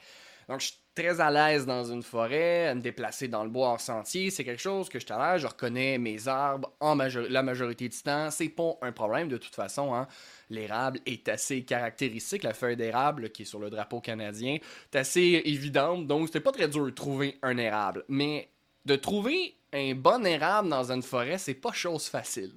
Donc, 0.48 0.62
très 0.96 1.20
à 1.20 1.32
l'aise 1.32 1.66
dans 1.66 1.84
une 1.84 2.04
forêt, 2.04 2.74
me 2.76 2.82
déplacer 2.82 3.28
dans 3.28 3.44
le 3.44 3.50
bois 3.50 3.70
en 3.70 3.78
sentier. 3.78 4.30
C'est 4.30 4.44
quelque 4.44 4.62
chose 4.62 4.90
que 4.90 5.00
je 5.00 5.06
à. 5.14 5.38
Je 5.38 5.48
reconnais 5.48 5.98
mes 5.98 6.28
arbres 6.28 6.72
en 6.80 6.96
la 6.96 7.44
majorité 7.44 7.90
du 7.90 8.02
temps. 8.02 8.30
C'est 8.32 8.50
pas 8.50 8.78
un 8.82 8.92
problème 8.92 9.28
de 9.28 9.38
toute 9.38 9.56
façon. 9.56 9.94
Hein. 9.94 10.08
L'érable 10.50 11.00
est 11.06 11.28
assez 11.30 11.64
caractéristique. 11.64 12.44
La 12.44 12.54
feuille 12.54 12.78
d'érable 12.78 13.30
qui 13.32 13.44
est 13.44 13.46
sur 13.46 13.60
le 13.60 13.70
drapeau 13.70 14.02
canadien 14.02 14.58
est 14.92 14.98
assez 14.98 15.42
évidente. 15.46 16.08
Donc, 16.08 16.28
c'était 16.28 16.40
pas 16.40 16.52
très 16.52 16.68
dur 16.68 16.86
de 16.86 16.92
trouver 16.92 17.38
un 17.42 17.58
érable. 17.58 18.04
Mais 18.08 18.50
de 18.86 18.96
trouver 18.96 19.56
un 19.74 19.96
bon 19.96 20.26
érable 20.26 20.70
dans 20.70 20.92
une 20.92 21.04
forêt, 21.04 21.38
c'est 21.38 21.56
pas 21.56 21.72
chose 21.72 22.08
facile. 22.08 22.54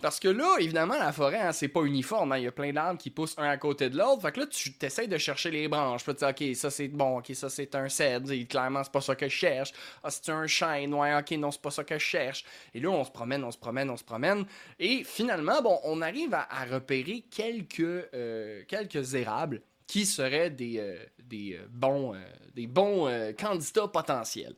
Parce 0.00 0.20
que 0.20 0.28
là, 0.28 0.56
évidemment, 0.58 0.98
la 0.98 1.12
forêt, 1.12 1.40
hein, 1.40 1.52
c'est 1.52 1.68
pas 1.68 1.82
uniforme. 1.82 2.32
Hein. 2.32 2.38
Il 2.38 2.44
y 2.44 2.46
a 2.46 2.52
plein 2.52 2.72
d'arbres 2.72 2.98
qui 2.98 3.10
poussent 3.10 3.34
un 3.38 3.48
à 3.48 3.56
côté 3.56 3.90
de 3.90 3.96
l'autre. 3.96 4.22
Fait 4.22 4.32
que 4.32 4.40
là, 4.40 4.46
tu 4.46 4.72
t'essayes 4.74 5.08
de 5.08 5.18
chercher 5.18 5.50
les 5.50 5.68
branches. 5.68 6.04
Tu 6.04 6.14
te 6.14 6.18
dire, 6.18 6.28
OK, 6.28 6.56
ça 6.56 6.70
c'est 6.70 6.88
bon, 6.88 7.18
OK, 7.18 7.30
ça 7.34 7.48
c'est 7.48 7.74
un 7.74 7.88
cèdre. 7.88 8.32
clairement, 8.48 8.84
c'est 8.84 8.92
pas 8.92 9.00
ça 9.00 9.14
que 9.14 9.28
je 9.28 9.34
cherche. 9.34 9.72
Ah, 10.02 10.10
c'est 10.10 10.30
un 10.30 10.46
chêne. 10.46 10.94
Ouais, 10.94 11.14
OK, 11.16 11.30
non, 11.32 11.50
c'est 11.50 11.62
pas 11.62 11.70
ça 11.70 11.84
que 11.84 11.98
je 11.98 12.04
cherche. 12.04 12.44
Et 12.74 12.80
là, 12.80 12.90
on 12.90 13.04
se 13.04 13.10
promène, 13.10 13.44
on 13.44 13.50
se 13.50 13.58
promène, 13.58 13.90
on 13.90 13.96
se 13.96 14.04
promène. 14.04 14.44
Et 14.78 15.04
finalement, 15.04 15.62
bon, 15.62 15.78
on 15.84 16.02
arrive 16.02 16.34
à, 16.34 16.46
repérer 16.70 17.24
quelques, 17.30 17.80
euh, 17.80 18.62
quelques 18.68 19.14
érables 19.14 19.62
qui 19.86 20.04
seraient 20.04 20.50
des, 20.50 20.78
euh, 20.78 20.96
des 21.22 21.54
euh, 21.54 21.66
bons, 21.70 22.14
euh, 22.14 22.18
des 22.54 22.66
bons 22.66 23.08
candidats 23.38 23.88
potentiels. 23.88 24.54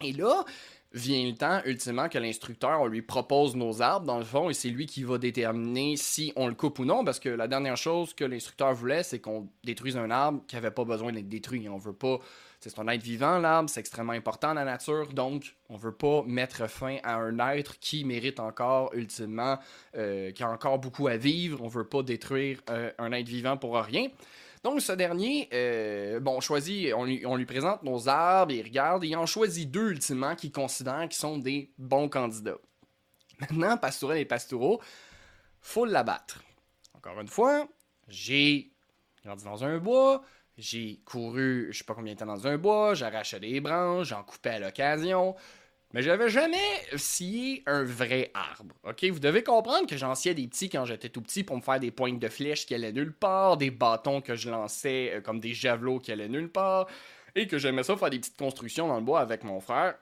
Et 0.00 0.12
là, 0.12 0.44
vient 0.92 1.26
le 1.26 1.34
temps, 1.34 1.60
ultimement, 1.66 2.08
que 2.08 2.18
l'instructeur, 2.18 2.80
on 2.80 2.86
lui 2.86 3.02
propose 3.02 3.54
nos 3.54 3.82
arbres, 3.82 4.06
dans 4.06 4.18
le 4.18 4.24
fond, 4.24 4.48
et 4.48 4.54
c'est 4.54 4.70
lui 4.70 4.86
qui 4.86 5.02
va 5.02 5.18
déterminer 5.18 5.96
si 5.96 6.32
on 6.36 6.46
le 6.46 6.54
coupe 6.54 6.78
ou 6.78 6.84
non, 6.84 7.04
parce 7.04 7.20
que 7.20 7.28
la 7.28 7.46
dernière 7.46 7.76
chose 7.76 8.14
que 8.14 8.24
l'instructeur 8.24 8.72
voulait, 8.72 9.02
c'est 9.02 9.20
qu'on 9.20 9.48
détruise 9.64 9.96
un 9.96 10.10
arbre 10.10 10.42
qui 10.46 10.56
avait 10.56 10.70
pas 10.70 10.84
besoin 10.84 11.12
d'être 11.12 11.28
détruit. 11.28 11.68
On 11.68 11.78
veut 11.78 11.92
pas... 11.92 12.18
C'est 12.60 12.76
un 12.80 12.88
être 12.88 13.04
vivant, 13.04 13.38
l'arbre, 13.38 13.70
c'est 13.70 13.78
extrêmement 13.78 14.14
important 14.14 14.52
la 14.52 14.64
nature, 14.64 15.12
donc 15.12 15.54
on 15.68 15.76
veut 15.76 15.94
pas 15.94 16.24
mettre 16.26 16.68
fin 16.68 16.96
à 17.04 17.14
un 17.14 17.38
être 17.38 17.78
qui 17.78 18.04
mérite 18.04 18.40
encore, 18.40 18.90
ultimement, 18.94 19.58
euh, 19.96 20.32
qui 20.32 20.42
a 20.42 20.50
encore 20.50 20.80
beaucoup 20.80 21.06
à 21.06 21.16
vivre. 21.16 21.62
On 21.62 21.68
veut 21.68 21.86
pas 21.86 22.02
détruire 22.02 22.60
euh, 22.70 22.90
un 22.98 23.12
être 23.12 23.28
vivant 23.28 23.56
pour 23.56 23.76
rien. 23.76 24.08
Donc, 24.68 24.82
ce 24.82 24.92
dernier, 24.92 25.48
euh, 25.54 26.20
bon, 26.20 26.40
choisit, 26.40 26.92
on 26.92 27.04
lui, 27.06 27.46
présente 27.46 27.82
nos 27.84 28.06
arbres, 28.06 28.52
il 28.52 28.62
regarde, 28.62 29.02
et 29.02 29.06
il 29.06 29.16
en 29.16 29.24
choisit 29.24 29.70
deux, 29.70 29.92
ultimement, 29.92 30.36
qu'il 30.36 30.52
considère 30.52 31.08
qui 31.08 31.16
sont 31.16 31.38
des 31.38 31.72
bons 31.78 32.10
candidats. 32.10 32.58
Maintenant, 33.40 33.78
Pastourel 33.78 34.18
et 34.18 34.26
Pastoureau, 34.26 34.82
faut 35.62 35.86
l'abattre. 35.86 36.44
Encore 36.92 37.18
une 37.18 37.28
fois, 37.28 37.66
j'ai 38.08 38.70
grandi 39.24 39.42
dans 39.42 39.64
un 39.64 39.78
bois, 39.78 40.22
j'ai 40.58 41.00
couru, 41.06 41.68
je 41.70 41.78
sais 41.78 41.84
pas 41.84 41.94
combien 41.94 42.12
de 42.12 42.18
temps 42.18 42.26
dans 42.26 42.46
un 42.46 42.58
bois, 42.58 42.92
j'arrachais 42.92 43.40
des 43.40 43.60
branches, 43.60 44.08
j'en 44.08 44.22
coupais 44.22 44.50
à 44.50 44.58
l'occasion. 44.58 45.34
Mais 45.94 46.02
j'avais 46.02 46.28
jamais 46.28 46.58
scié 46.96 47.62
un 47.66 47.82
vrai 47.82 48.30
arbre. 48.34 48.74
OK? 48.84 49.04
Vous 49.04 49.20
devez 49.20 49.42
comprendre 49.42 49.86
que 49.86 49.96
j'en 49.96 50.14
sciais 50.14 50.34
des 50.34 50.46
petits 50.46 50.68
quand 50.68 50.84
j'étais 50.84 51.08
tout 51.08 51.22
petit 51.22 51.44
pour 51.44 51.56
me 51.56 51.62
faire 51.62 51.80
des 51.80 51.90
pointes 51.90 52.18
de 52.18 52.28
flèches 52.28 52.66
qui 52.66 52.74
allaient 52.74 52.92
nulle 52.92 53.14
part, 53.14 53.56
des 53.56 53.70
bâtons 53.70 54.20
que 54.20 54.36
je 54.36 54.50
lançais 54.50 55.14
euh, 55.14 55.20
comme 55.22 55.40
des 55.40 55.54
javelots 55.54 55.98
qui 55.98 56.12
allaient 56.12 56.28
nulle 56.28 56.50
part, 56.50 56.86
et 57.34 57.46
que 57.46 57.56
j'aimais 57.56 57.84
ça 57.84 57.96
faire 57.96 58.10
des 58.10 58.18
petites 58.18 58.38
constructions 58.38 58.86
dans 58.86 58.96
le 58.96 59.04
bois 59.04 59.20
avec 59.20 59.44
mon 59.44 59.60
frère 59.60 59.94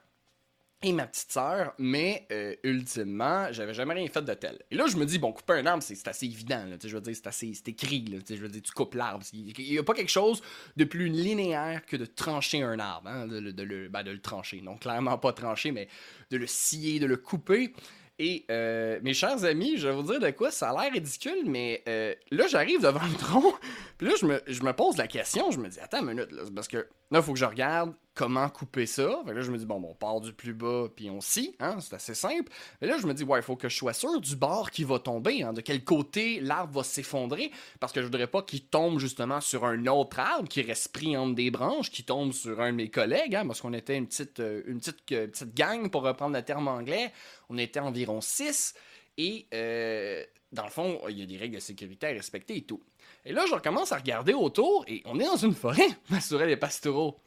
et 0.83 0.93
ma 0.93 1.07
petite 1.07 1.31
sœur, 1.31 1.73
mais 1.79 2.27
euh, 2.31 2.55
ultimement, 2.63 3.47
j'avais 3.51 3.73
jamais 3.73 3.95
rien 3.95 4.07
fait 4.07 4.21
de 4.21 4.33
tel. 4.35 4.61
Et 4.69 4.75
là, 4.75 4.85
je 4.87 4.95
me 4.97 5.05
dis, 5.05 5.17
bon, 5.17 5.31
couper 5.31 5.53
un 5.53 5.65
arbre, 5.65 5.81
c'est 5.81 6.07
assez 6.07 6.27
évident, 6.27 6.65
là, 6.65 6.75
je 6.81 6.95
veux 6.95 7.01
dire, 7.01 7.15
c'est 7.15 7.25
assez, 7.25 7.51
c'est 7.55 7.69
écrit, 7.69 8.05
là, 8.05 8.19
je 8.29 8.35
veux 8.35 8.47
dire, 8.47 8.61
tu 8.61 8.71
coupes 8.71 8.93
l'arbre. 8.93 9.25
Il 9.33 9.53
n'y 9.57 9.77
a 9.79 9.83
pas 9.83 9.95
quelque 9.95 10.11
chose 10.11 10.41
de 10.75 10.83
plus 10.83 11.07
linéaire 11.07 11.83
que 11.85 11.97
de 11.97 12.05
trancher 12.05 12.61
un 12.61 12.77
arbre, 12.77 13.09
hein, 13.09 13.27
de, 13.27 13.87
ben, 13.87 14.03
de 14.03 14.11
le 14.11 14.21
trancher. 14.21 14.61
Donc, 14.61 14.81
clairement 14.81 15.17
pas 15.17 15.33
trancher, 15.33 15.71
mais 15.71 15.87
de 16.29 16.37
le 16.37 16.45
scier, 16.45 16.99
de 16.99 17.07
le 17.07 17.17
couper. 17.17 17.73
Et 18.19 18.45
euh, 18.49 18.99
mes 19.03 19.13
chers 19.13 19.43
amis, 19.45 19.77
je 19.77 19.87
vais 19.87 19.93
vous 19.93 20.03
dire 20.03 20.19
de 20.19 20.29
quoi, 20.31 20.49
ça 20.49 20.71
a 20.71 20.81
l'air 20.81 20.91
ridicule, 20.91 21.43
mais 21.45 21.83
euh, 21.87 22.13
là, 22.31 22.47
j'arrive 22.47 22.81
devant 22.81 23.05
le 23.05 23.15
tronc, 23.15 23.53
puis 23.97 24.07
là, 24.07 24.13
je 24.19 24.25
me, 24.25 24.41
je 24.47 24.63
me 24.63 24.73
pose 24.73 24.97
la 24.97 25.07
question, 25.07 25.51
je 25.51 25.59
me 25.59 25.69
dis, 25.69 25.79
attends 25.79 26.01
une 26.01 26.15
minute, 26.15 26.31
là, 26.31 26.43
parce 26.55 26.67
que 26.67 26.77
là, 26.77 27.19
il 27.19 27.21
faut 27.21 27.33
que 27.33 27.39
je 27.39 27.45
regarde 27.45 27.93
comment 28.17 28.49
couper 28.49 28.87
ça? 28.87 29.21
Là, 29.27 29.41
je 29.41 29.51
me 29.51 29.59
dis, 29.59 29.65
bon, 29.65 29.79
bon, 29.79 29.89
on 29.91 29.93
part 29.93 30.19
du 30.19 30.33
plus 30.33 30.55
bas, 30.55 30.87
puis 30.93 31.11
on 31.11 31.21
scie, 31.21 31.55
hein, 31.59 31.77
c'est 31.79 31.93
assez 31.93 32.15
simple. 32.15 32.51
Mais 32.81 32.87
là, 32.87 32.97
je 32.99 33.05
me 33.05 33.13
dis, 33.13 33.23
ouais, 33.23 33.39
il 33.39 33.43
faut 33.43 33.55
que 33.55 33.69
je 33.69 33.77
sois 33.77 33.93
sûr 33.93 34.19
du 34.19 34.35
bord 34.35 34.71
qui 34.71 34.83
va 34.83 34.97
tomber, 34.97 35.43
hein, 35.43 35.53
de 35.53 35.61
quel 35.61 35.83
côté 35.83 36.39
l'arbre 36.39 36.79
va 36.79 36.83
s'effondrer, 36.83 37.51
parce 37.79 37.93
que 37.93 38.01
je 38.01 38.07
voudrais 38.07 38.25
pas 38.25 38.41
qu'il 38.41 38.63
tombe 38.65 38.97
justement 38.97 39.39
sur 39.39 39.65
un 39.65 39.85
autre 39.85 40.17
arbre 40.17 40.49
qui 40.49 40.63
reste 40.63 40.91
pris 40.91 41.15
entre 41.15 41.35
des 41.35 41.51
branches, 41.51 41.91
qui 41.91 42.03
tombe 42.03 42.33
sur 42.33 42.59
un 42.59 42.71
de 42.71 42.77
mes 42.77 42.89
collègues, 42.89 43.35
hein, 43.35 43.45
parce 43.45 43.61
qu'on 43.61 43.73
était 43.73 43.95
une 43.95 44.07
petite, 44.07 44.39
euh, 44.39 44.63
une 44.65 44.81
euh, 45.11 45.27
gang, 45.55 45.91
pour 45.91 46.01
reprendre 46.01 46.35
le 46.35 46.41
terme 46.41 46.67
anglais. 46.67 47.13
On 47.49 47.57
était 47.59 47.79
environ 47.79 48.19
6, 48.19 48.73
et 49.19 49.45
euh, 49.53 50.23
dans 50.51 50.63
le 50.63 50.71
fond, 50.71 51.01
il 51.07 51.19
y 51.19 51.21
a 51.21 51.27
des 51.27 51.37
règles 51.37 51.55
de 51.55 51.61
sécurité 51.61 52.07
à 52.07 52.09
respecter 52.09 52.57
et 52.57 52.63
tout. 52.63 52.81
Et 53.25 53.31
là, 53.31 53.45
je 53.47 53.53
recommence 53.53 53.91
à 53.91 53.97
regarder 53.97 54.33
autour, 54.33 54.85
et 54.87 55.03
on 55.05 55.19
est 55.19 55.25
dans 55.25 55.37
une 55.37 55.53
forêt, 55.53 55.87
m'assurer 56.09 56.47
les 56.47 56.57
pastoraux. 56.57 57.19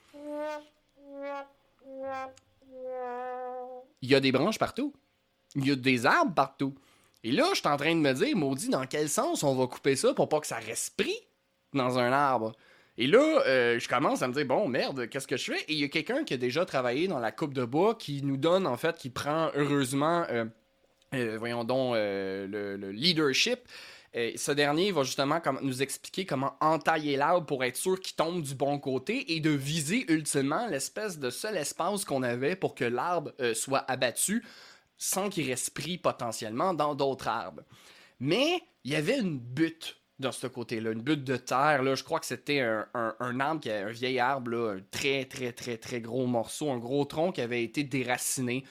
Il 4.02 4.08
y 4.08 4.14
a 4.14 4.20
des 4.20 4.32
branches 4.32 4.58
partout. 4.58 4.94
Il 5.54 5.66
y 5.66 5.72
a 5.72 5.76
des 5.76 6.06
arbres 6.06 6.34
partout. 6.34 6.74
Et 7.22 7.32
là, 7.32 7.46
je 7.52 7.58
suis 7.58 7.68
en 7.68 7.76
train 7.76 7.94
de 7.94 8.00
me 8.00 8.12
dire, 8.12 8.36
maudit, 8.36 8.68
dans 8.68 8.86
quel 8.86 9.08
sens 9.08 9.42
on 9.42 9.54
va 9.54 9.66
couper 9.66 9.96
ça 9.96 10.14
pour 10.14 10.28
pas 10.28 10.40
que 10.40 10.46
ça 10.46 10.56
reste 10.56 11.00
dans 11.74 11.98
un 11.98 12.12
arbre? 12.12 12.52
Et 12.96 13.06
là, 13.06 13.42
euh, 13.46 13.78
je 13.78 13.88
commence 13.88 14.22
à 14.22 14.28
me 14.28 14.32
dire, 14.32 14.46
bon, 14.46 14.68
merde, 14.68 15.08
qu'est-ce 15.08 15.26
que 15.26 15.36
je 15.36 15.52
fais? 15.52 15.60
Et 15.68 15.72
il 15.74 15.78
y 15.78 15.84
a 15.84 15.88
quelqu'un 15.88 16.24
qui 16.24 16.34
a 16.34 16.36
déjà 16.36 16.64
travaillé 16.64 17.08
dans 17.08 17.18
la 17.18 17.32
coupe 17.32 17.54
de 17.54 17.64
bois 17.64 17.94
qui 17.94 18.22
nous 18.22 18.36
donne, 18.36 18.66
en 18.66 18.76
fait, 18.76 18.96
qui 18.96 19.10
prend 19.10 19.50
heureusement, 19.54 20.24
euh, 20.30 20.44
euh, 21.14 21.36
voyons 21.38 21.64
donc, 21.64 21.94
le 21.94 22.90
leadership. 22.90 23.60
Euh, 24.16 24.32
ce 24.34 24.50
dernier 24.50 24.90
va 24.90 25.04
justement 25.04 25.40
nous 25.62 25.82
expliquer 25.82 26.26
comment 26.26 26.56
entailler 26.60 27.16
l'arbre 27.16 27.46
pour 27.46 27.62
être 27.62 27.76
sûr 27.76 28.00
qu'il 28.00 28.16
tombe 28.16 28.42
du 28.42 28.56
bon 28.56 28.78
côté 28.80 29.34
et 29.34 29.40
de 29.40 29.50
viser 29.50 30.10
ultimement 30.12 30.66
l'espèce 30.66 31.18
de 31.18 31.30
seul 31.30 31.56
espace 31.56 32.04
qu'on 32.04 32.24
avait 32.24 32.56
pour 32.56 32.74
que 32.74 32.84
l'arbre 32.84 33.32
euh, 33.40 33.54
soit 33.54 33.88
abattu 33.88 34.44
sans 34.96 35.30
qu'il 35.30 35.48
reste 35.48 35.72
potentiellement 36.02 36.74
dans 36.74 36.94
d'autres 36.94 37.28
arbres. 37.28 37.62
Mais 38.18 38.60
il 38.84 38.92
y 38.92 38.96
avait 38.96 39.18
une 39.18 39.38
butte 39.38 39.96
dans 40.18 40.32
ce 40.32 40.46
côté-là, 40.46 40.90
une 40.90 41.00
butte 41.00 41.24
de 41.24 41.36
terre. 41.36 41.82
Là, 41.82 41.94
je 41.94 42.04
crois 42.04 42.20
que 42.20 42.26
c'était 42.26 42.60
un, 42.60 43.40
arbre, 43.40 43.60
qui 43.60 43.70
un 43.70 43.90
vieil 43.90 44.18
arbre, 44.18 44.76
un 44.76 44.80
très 44.90 45.24
très 45.24 45.52
très 45.52 45.78
très 45.78 46.00
gros 46.00 46.26
morceau, 46.26 46.70
un 46.70 46.78
gros 46.78 47.04
tronc 47.06 47.32
qui 47.32 47.40
avait 47.40 47.62
été 47.62 47.84
déraciné 47.84 48.64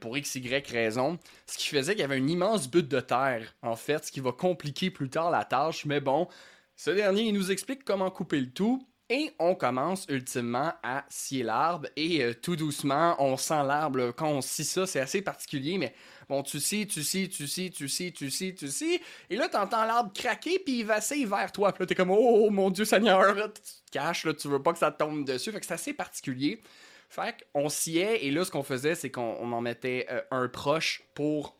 pour 0.00 0.16
x, 0.16 0.34
y 0.34 0.70
raison. 0.70 1.18
Ce 1.46 1.58
qui 1.58 1.68
faisait 1.68 1.92
qu'il 1.92 2.02
y 2.02 2.04
avait 2.04 2.18
une 2.18 2.30
immense 2.30 2.68
butte 2.68 2.88
de 2.88 3.00
terre, 3.00 3.54
en 3.62 3.76
fait, 3.76 4.06
ce 4.06 4.12
qui 4.12 4.20
va 4.20 4.32
compliquer 4.32 4.90
plus 4.90 5.08
tard 5.08 5.30
la 5.30 5.44
tâche. 5.44 5.84
Mais 5.84 6.00
bon, 6.00 6.28
ce 6.76 6.90
dernier, 6.90 7.22
il 7.22 7.34
nous 7.34 7.50
explique 7.50 7.84
comment 7.84 8.10
couper 8.10 8.40
le 8.40 8.50
tout. 8.50 8.86
Et 9.08 9.30
on 9.38 9.54
commence 9.54 10.04
ultimement 10.08 10.72
à 10.82 11.04
scier 11.08 11.44
l'arbre. 11.44 11.86
Et 11.94 12.24
euh, 12.24 12.34
tout 12.34 12.56
doucement, 12.56 13.14
on 13.20 13.36
sent 13.36 13.62
l'arbre. 13.64 14.10
Quand 14.10 14.28
on 14.28 14.40
scie 14.40 14.64
ça, 14.64 14.84
c'est 14.84 14.98
assez 14.98 15.22
particulier, 15.22 15.78
mais 15.78 15.94
bon, 16.28 16.42
tu 16.42 16.58
scies, 16.58 16.88
tu 16.88 17.04
scies, 17.04 17.28
tu 17.28 17.46
scies, 17.46 17.70
tu 17.70 17.88
scies, 17.88 18.12
tu 18.12 18.30
scies, 18.32 18.54
tu 18.56 18.68
scies. 18.68 19.00
Et 19.30 19.36
là, 19.36 19.48
t'entends 19.48 19.84
l'arbre 19.84 20.12
craquer, 20.12 20.58
puis 20.58 20.80
il 20.80 20.86
vacille 20.86 21.24
vers 21.24 21.52
toi. 21.52 21.72
Puis 21.72 21.82
là, 21.82 21.86
t'es 21.86 21.94
comme, 21.94 22.10
oh 22.10 22.50
mon 22.50 22.68
Dieu 22.70 22.84
Seigneur, 22.84 23.36
là, 23.36 23.48
tu 23.48 23.62
te 23.62 23.92
caches, 23.92 24.24
là, 24.24 24.34
tu 24.34 24.48
veux 24.48 24.60
pas 24.60 24.72
que 24.72 24.80
ça 24.80 24.90
tombe 24.90 25.24
dessus. 25.24 25.52
Fait 25.52 25.60
que 25.60 25.66
c'est 25.66 25.74
assez 25.74 25.94
particulier. 25.94 26.60
Fait 27.08 27.46
qu'on 27.52 27.68
sciait, 27.68 28.24
et 28.24 28.30
là, 28.30 28.44
ce 28.44 28.50
qu'on 28.50 28.62
faisait, 28.62 28.94
c'est 28.94 29.10
qu'on 29.10 29.36
on 29.40 29.52
en 29.52 29.60
mettait 29.60 30.06
euh, 30.10 30.20
un 30.30 30.48
proche 30.48 31.02
pour 31.14 31.56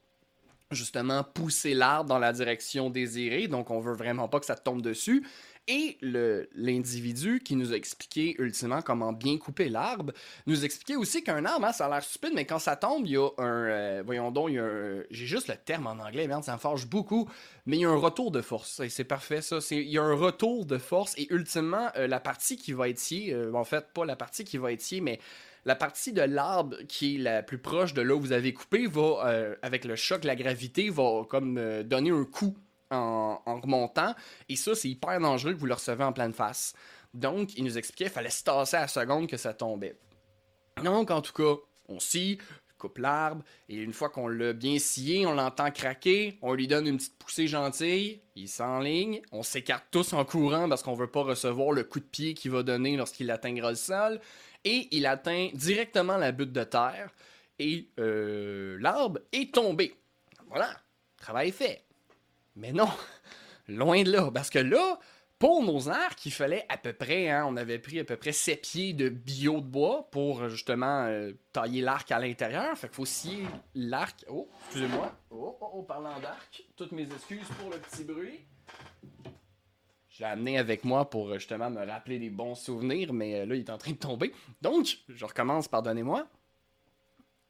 justement 0.71 1.23
pousser 1.23 1.75
l'arbre 1.75 2.09
dans 2.09 2.19
la 2.19 2.33
direction 2.33 2.91
désirée. 2.91 3.49
Donc, 3.49 3.71
on 3.71 3.81
veut 3.81 3.95
vraiment 3.95 4.29
pas 4.29 4.41
que 4.41 4.47
ça 4.47 4.57
tombe 4.57 4.83
dessus. 4.83 5.25
Et 5.69 5.99
l'individu 6.01 7.41
qui 7.41 7.57
nous 7.57 7.73
a 7.73 7.77
expliqué 7.77 8.37
ultimement 8.39 8.83
comment 8.83 9.13
bien 9.13 9.37
couper 9.37 9.69
l'arbre, 9.69 10.13
nous 10.47 10.65
expliquait 10.65 10.95
aussi 10.95 11.25
qu'un 11.25 11.45
arbre, 11.45 11.67
hein, 11.67 11.73
ça 11.73 11.87
a 11.87 11.89
l'air 11.89 12.05
stupide, 12.05 12.31
mais 12.37 12.45
quand 12.45 12.61
ça 12.61 12.77
tombe, 12.77 13.05
il 13.05 13.13
y 13.13 13.17
a 13.17 13.29
un. 13.39 13.45
euh, 13.45 14.03
voyons 14.07 14.31
donc, 14.31 14.51
il 14.51 14.55
y 14.55 14.59
a 14.61 14.65
un. 14.65 15.03
J'ai 15.11 15.27
juste 15.27 15.49
le 15.49 15.57
terme 15.57 15.89
en 15.89 15.99
anglais, 15.99 16.29
merde, 16.29 16.45
ça 16.45 16.53
me 16.53 16.59
forge 16.59 16.87
beaucoup, 16.87 17.29
mais 17.67 17.79
il 17.79 17.81
y 17.81 17.85
a 17.85 17.91
un 17.91 17.97
retour 17.97 18.31
de 18.31 18.43
force. 18.43 18.81
C'est 18.89 19.05
parfait, 19.05 19.43
ça. 19.43 19.59
Il 19.73 19.89
y 19.89 19.99
a 19.99 20.03
un 20.05 20.15
retour 20.15 20.67
de 20.67 20.79
force, 20.79 21.15
et 21.19 21.27
ultimement, 21.33 21.89
euh, 21.97 22.07
la 22.07 22.21
partie 22.21 22.57
qui 22.57 22.73
va 22.73 22.89
être 22.89 23.01
sciée, 23.01 23.35
euh, 23.35 23.53
en 23.53 23.65
fait, 23.65 23.87
pas 23.93 24.05
la 24.05 24.15
partie 24.15 24.45
qui 24.45 24.59
va 24.59 24.71
être 24.71 24.81
sciée, 24.81 25.01
mais 25.01 25.19
la 25.65 25.75
partie 25.75 26.13
de 26.13 26.23
l'arbre 26.23 26.77
qui 26.87 27.17
est 27.17 27.19
la 27.19 27.43
plus 27.43 27.59
proche 27.59 27.93
de 27.93 28.03
là 28.03 28.15
où 28.15 28.21
vous 28.21 28.31
avez 28.31 28.53
coupé 28.55 28.87
va, 28.87 29.57
avec 29.63 29.85
le 29.85 29.97
choc, 29.97 30.23
la 30.23 30.37
gravité, 30.37 30.91
va 30.91 31.25
comme 31.29 31.61
donner 31.83 32.11
un 32.11 32.25
coup 32.25 32.57
en, 32.91 33.41
remontant. 33.47 34.15
Et 34.49 34.57
ça, 34.57 34.75
c'est 34.75 34.89
hyper 34.89 35.21
dangereux 35.21 35.55
que 35.55 35.59
vous 35.59 35.67
le 35.67 35.75
recevez 35.75 36.05
en 36.05 36.13
pleine 36.13 36.33
face. 36.33 36.75
Donc, 37.15 37.57
il 37.57 37.65
nous 37.65 37.79
expliquait 37.79 38.05
qu'il 38.05 38.13
fallait 38.13 38.31
se 38.31 38.45
tasser 38.45 38.77
à 38.77 38.83
la 38.83 38.89
seconde 38.89 39.27
que 39.27 39.37
ça 39.37 39.55
tombait. 39.55 39.97
Donc, 40.83 41.11
en 41.11 41.23
tout 41.23 41.33
cas, 41.33 41.61
on 41.89 41.99
scie, 41.99 42.39
coupe 42.79 42.99
l'arbre, 42.99 43.43
et 43.69 43.77
une 43.77 43.93
fois 43.93 44.11
qu'on 44.11 44.29
l'a 44.29 44.53
bien 44.53 44.79
scié, 44.79 45.27
on 45.27 45.35
l'entend 45.35 45.71
craquer, 45.71 46.39
on 46.43 46.53
lui 46.53 46.67
donne 46.67 46.87
une 46.87 46.99
petite 46.99 47.19
poussée 47.19 47.47
gentille, 47.47 48.21
il 48.35 48.49
s'enligne, 48.49 49.23
on 49.33 49.43
s'écarte 49.43 49.87
tous 49.91 50.13
en 50.13 50.25
courant 50.25 50.69
parce 50.69 50.83
qu'on 50.83 50.95
veut 50.95 51.11
pas 51.11 51.23
recevoir 51.23 51.73
le 51.73 51.85
coup 51.85 52.01
de 52.01 52.05
pied 52.05 52.35
qu'il 52.35 52.51
va 52.51 52.63
donner 52.63 52.97
lorsqu'il 52.97 53.31
atteindra 53.31 53.71
le 53.71 53.77
sol, 53.77 54.21
et 54.65 54.89
il 54.91 55.07
atteint 55.07 55.49
directement 55.55 56.19
la 56.19 56.33
butte 56.33 56.53
de 56.53 56.65
terre, 56.65 57.11
et 57.59 57.89
euh, 57.99 58.77
l'arbre 58.81 59.21
est 59.33 59.55
tombé. 59.55 59.95
Voilà, 60.49 60.69
travail 61.17 61.53
fait. 61.53 61.86
Mais 62.57 62.73
non, 62.73 62.89
loin 63.69 64.03
de 64.03 64.11
là, 64.11 64.31
parce 64.33 64.51
que 64.51 64.59
là, 64.59 64.99
pour 65.39 65.63
nos 65.63 65.91
arcs, 65.91 66.25
il 66.25 66.33
fallait 66.33 66.65
à 66.71 66.79
peu 66.79 66.95
près, 66.95 67.29
hein, 67.29 67.45
on 67.47 67.57
avait 67.57 67.79
pris 67.79 68.01
à 68.01 68.05
peu 68.05 68.17
près 68.17 68.33
7 68.33 68.63
pieds 68.63 68.93
de 68.95 69.11
bio 69.11 69.61
de 69.61 69.67
bois 69.67 70.09
pour 70.11 70.49
justement 70.49 71.05
euh, 71.05 71.33
tailler 71.53 71.83
l'arc 71.83 72.11
à 72.11 72.19
l'intérieur. 72.19 72.77
Fait 72.79 72.89
qu'il 72.89 72.97
faut 72.97 73.05
scier 73.05 73.45
l'arc. 73.75 74.25
Oh, 74.31 74.49
excusez-moi. 74.65 75.13
Oh, 75.31 75.59
oh, 75.61 75.71
oh, 75.75 75.83
parlant 75.83 76.19
d'arc, 76.21 76.65
toutes 76.75 76.93
mes 76.93 77.03
excuses 77.03 77.49
pour 77.61 77.71
le 77.71 77.79
petit 77.79 78.05
bruit. 78.05 78.47
Je 80.09 80.21
l'ai 80.21 80.31
amené 80.31 80.57
avec 80.57 80.85
moi 80.85 81.11
pour 81.11 81.29
euh, 81.29 81.35
justement 81.35 81.69
me 81.69 81.85
rappeler 81.85 82.19
des 82.19 82.31
bons 82.31 82.55
souvenirs, 82.55 83.13
mais 83.13 83.41
euh, 83.41 83.47
là, 83.47 83.55
il 83.55 83.61
est 83.61 83.71
en 83.71 83.77
train 83.77 83.93
de 83.93 83.99
tomber. 83.99 84.33
Donc, 84.63 85.01
je 85.09 85.25
recommence, 85.27 85.69
pardonnez-moi. 85.69 86.27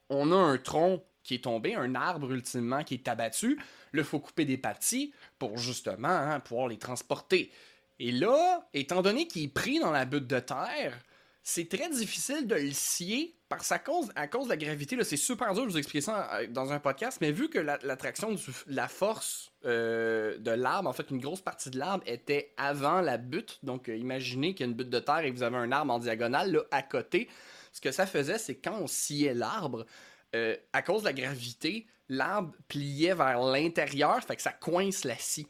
On 0.09 0.33
a 0.33 0.35
un 0.35 0.57
tronc 0.57 1.01
qui 1.27 1.35
est 1.35 1.43
tombé, 1.43 1.75
un 1.75 1.93
arbre 1.93 2.31
ultimement 2.31 2.83
qui 2.83 2.95
est 2.95 3.07
abattu. 3.07 3.57
Là, 3.93 4.01
il 4.01 4.03
faut 4.03 4.19
couper 4.19 4.45
des 4.45 4.57
parties 4.57 5.13
pour 5.37 5.57
justement 5.57 6.07
hein, 6.07 6.39
pouvoir 6.39 6.67
les 6.67 6.77
transporter. 6.77 7.51
Et 7.99 8.11
là, 8.11 8.67
étant 8.73 9.01
donné 9.01 9.27
qu'il 9.27 9.43
est 9.43 9.53
pris 9.53 9.79
dans 9.79 9.91
la 9.91 10.05
butte 10.05 10.27
de 10.27 10.39
terre, 10.39 10.97
c'est 11.43 11.69
très 11.69 11.89
difficile 11.89 12.45
de 12.47 12.55
le 12.55 12.71
scier 12.71 13.33
parce 13.49 13.71
à 13.71 13.79
cause, 13.79 14.09
à 14.15 14.27
cause 14.27 14.45
de 14.45 14.49
la 14.49 14.57
gravité. 14.57 15.01
C'est 15.03 15.15
super 15.15 15.53
dur 15.53 15.65
de 15.65 15.71
vous 15.71 15.77
expliquer 15.77 16.01
ça 16.01 16.29
euh, 16.33 16.47
dans 16.47 16.73
un 16.73 16.79
podcast, 16.79 17.19
mais 17.21 17.31
vu 17.31 17.49
que 17.49 17.59
l'attraction 17.59 18.31
de 18.31 18.39
la 18.67 18.87
force 18.87 19.51
euh, 19.65 20.37
de 20.37 20.51
l'arbre, 20.51 20.89
en 20.89 20.93
fait, 20.93 21.09
une 21.09 21.19
grosse 21.19 21.41
partie 21.41 21.69
de 21.69 21.79
l'arbre 21.79 22.03
était 22.05 22.53
avant 22.57 22.99
la 22.99 23.17
butte. 23.17 23.59
Donc, 23.63 23.87
euh, 23.87 23.95
imaginez 23.95 24.53
qu'il 24.53 24.65
y 24.65 24.69
a 24.69 24.71
une 24.71 24.77
butte 24.77 24.89
de 24.89 24.99
terre 24.99 25.19
et 25.19 25.31
que 25.31 25.37
vous 25.37 25.43
avez 25.43 25.57
un 25.57 25.71
arbre 25.71 25.93
en 25.93 25.99
diagonale 25.99 26.51
là, 26.51 26.61
à 26.71 26.83
côté. 26.83 27.29
Ce 27.71 27.79
que 27.79 27.91
ça 27.91 28.05
faisait, 28.05 28.37
c'est 28.37 28.55
quand 28.55 28.77
on 28.81 28.87
sciait 28.87 29.33
l'arbre, 29.33 29.85
à 30.33 30.81
cause 30.81 31.01
de 31.01 31.07
la 31.07 31.13
gravité, 31.13 31.87
l'arbre 32.09 32.53
pliait 32.67 33.15
vers 33.15 33.41
l'intérieur, 33.41 34.23
fait 34.23 34.35
que 34.35 34.41
ça 34.41 34.51
coince 34.51 35.03
la 35.03 35.17
scie. 35.17 35.47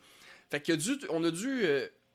Fait 0.50 0.62
que 0.62 0.74
on 1.10 1.24
a 1.24 1.32
dû 1.32 1.66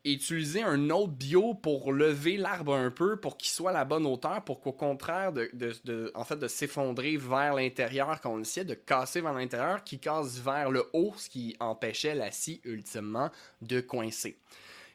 utiliser 0.05 0.63
un 0.63 0.91
autre 0.91 1.13
bio 1.13 1.55
pour 1.55 1.93
lever 1.93 2.37
l'arbre 2.37 2.75
un 2.75 2.91
peu 2.91 3.17
pour 3.17 3.37
qu'il 3.37 3.51
soit 3.51 3.71
à 3.71 3.75
la 3.75 3.85
bonne 3.85 4.07
hauteur 4.07 4.43
pour 4.45 4.61
qu'au 4.61 4.73
contraire 4.73 5.33
de, 5.33 6.11
en 6.15 6.25
fait 6.25 6.37
de 6.37 6.49
s'effondrer 6.49 7.17
vers 7.17 7.55
l'intérieur 7.55 8.21
quand 8.21 8.33
on 8.33 8.39
le 8.39 8.45
sait 8.45 8.65
de 8.65 8.75
casser 8.75 9.21
vers 9.21 9.33
l'intérieur 9.33 9.85
qui 9.85 10.01
casse 10.01 10.39
vers 10.39 10.71
le 10.71 10.89
haut 10.93 11.15
ce 11.17 11.29
qui 11.29 11.57
empêchait 11.61 12.17
la 12.17 12.33
scie 12.33 12.61
ultimement 12.65 13.31
de 13.61 13.81
coincer 13.81 14.39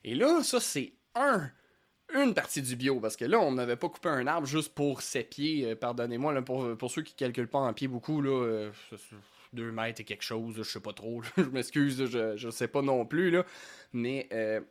et 0.03 0.13
là 0.13 0.43
ça 0.43 0.59
c'est 0.59 0.91
un 1.15 1.49
une 2.13 2.33
partie 2.33 2.61
du 2.61 2.75
bio, 2.75 2.99
parce 2.99 3.17
que 3.17 3.25
là, 3.25 3.39
on 3.39 3.51
n'avait 3.51 3.75
pas 3.75 3.89
coupé 3.89 4.09
un 4.09 4.27
arbre 4.27 4.47
juste 4.47 4.73
pour 4.73 5.01
ses 5.01 5.23
pieds, 5.23 5.65
euh, 5.65 5.75
pardonnez-moi, 5.75 6.41
pour, 6.41 6.77
pour 6.77 6.91
ceux 6.91 7.01
qui 7.01 7.13
calculent 7.13 7.47
pas 7.47 7.59
en 7.59 7.73
pied 7.73 7.87
beaucoup, 7.87 8.21
là, 8.21 8.31
euh, 8.31 8.71
2 9.53 9.71
mètres 9.71 10.01
et 10.01 10.03
quelque 10.03 10.23
chose, 10.23 10.55
je 10.57 10.63
sais 10.63 10.79
pas 10.79 10.93
trop, 10.93 11.21
je 11.37 11.43
m'excuse, 11.43 12.05
je, 12.05 12.37
je 12.37 12.49
sais 12.49 12.67
pas 12.67 12.81
non 12.81 13.05
plus, 13.05 13.31
là, 13.31 13.45
mais 13.93 14.27
euh, 14.31 14.61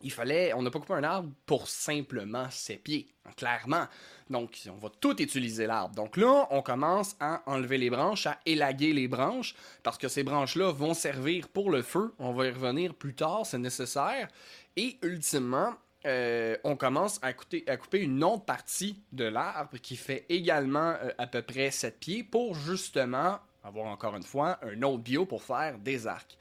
il 0.00 0.12
fallait, 0.12 0.52
on 0.54 0.62
n'a 0.62 0.70
pas 0.70 0.78
coupé 0.78 0.94
un 0.94 1.02
arbre 1.02 1.30
pour 1.46 1.68
simplement 1.68 2.48
s'épier, 2.50 3.08
clairement. 3.36 3.86
Donc, 4.30 4.60
on 4.68 4.76
va 4.76 4.90
tout 5.00 5.20
utiliser 5.20 5.66
l'arbre. 5.66 5.94
Donc 5.94 6.16
là, 6.16 6.46
on 6.50 6.62
commence 6.62 7.16
à 7.18 7.42
enlever 7.46 7.78
les 7.78 7.90
branches, 7.90 8.26
à 8.26 8.38
élaguer 8.46 8.92
les 8.92 9.08
branches, 9.08 9.54
parce 9.82 9.98
que 9.98 10.08
ces 10.08 10.22
branches-là 10.22 10.70
vont 10.70 10.94
servir 10.94 11.48
pour 11.48 11.70
le 11.70 11.82
feu. 11.82 12.14
On 12.18 12.32
va 12.32 12.46
y 12.46 12.50
revenir 12.50 12.94
plus 12.94 13.14
tard, 13.14 13.44
c'est 13.44 13.58
nécessaire. 13.58 14.28
Et 14.76 14.98
ultimement, 15.02 15.74
euh, 16.06 16.56
on 16.62 16.76
commence 16.76 17.18
à, 17.22 17.32
couper 17.32 17.64
une 18.00 18.22
autre 18.22 18.44
partie 18.44 19.02
de 19.12 19.24
l'arbre 19.24 19.78
qui 19.78 19.96
fait 19.96 20.26
également 20.28 20.94
euh, 21.02 21.10
à 21.18 21.26
peu 21.26 21.42
près 21.42 21.70
7 21.70 21.98
pieds 21.98 22.22
pour 22.22 22.54
justement 22.54 23.38
avoir 23.64 23.86
encore 23.86 24.14
une 24.14 24.22
fois 24.22 24.58
un 24.62 24.80
autre 24.82 25.02
bio 25.02 25.26
pour 25.26 25.42
faire 25.42 25.78
des 25.78 26.06
arcs. 26.06 26.38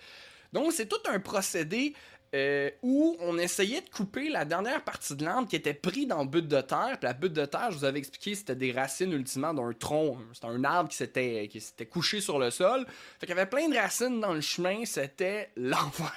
Donc 0.53 0.71
c'est 0.73 0.87
tout 0.87 1.01
un 1.09 1.19
procédé 1.19 1.93
euh, 2.35 2.69
où 2.81 3.15
on 3.21 3.37
essayait 3.37 3.81
de 3.81 3.89
couper 3.89 4.29
la 4.29 4.43
dernière 4.43 4.83
partie 4.83 5.15
de 5.15 5.23
l'arbre 5.23 5.47
qui 5.47 5.55
était 5.55 5.73
pris 5.73 6.05
dans 6.05 6.23
le 6.23 6.27
but 6.27 6.47
de 6.47 6.59
terre. 6.61 6.97
Puis 6.99 7.07
la 7.07 7.13
butte 7.13 7.33
de 7.33 7.45
terre, 7.45 7.71
je 7.71 7.77
vous 7.77 7.85
avais 7.85 7.99
expliqué, 7.99 8.35
c'était 8.35 8.55
des 8.55 8.71
racines 8.71 9.13
ultimement 9.13 9.53
d'un 9.53 9.71
tronc. 9.71 10.17
C'était 10.33 10.47
un 10.47 10.63
arbre 10.63 10.89
qui 10.89 10.97
s'était, 10.97 11.47
qui 11.49 11.61
s'était 11.61 11.85
couché 11.85 12.19
sur 12.19 12.37
le 12.37 12.51
sol. 12.51 12.85
Fait 13.19 13.25
qu'il 13.25 13.35
y 13.35 13.39
avait 13.39 13.49
plein 13.49 13.69
de 13.69 13.75
racines 13.75 14.19
dans 14.19 14.33
le 14.33 14.41
chemin. 14.41 14.83
C'était 14.85 15.51
l'enfer. 15.55 16.13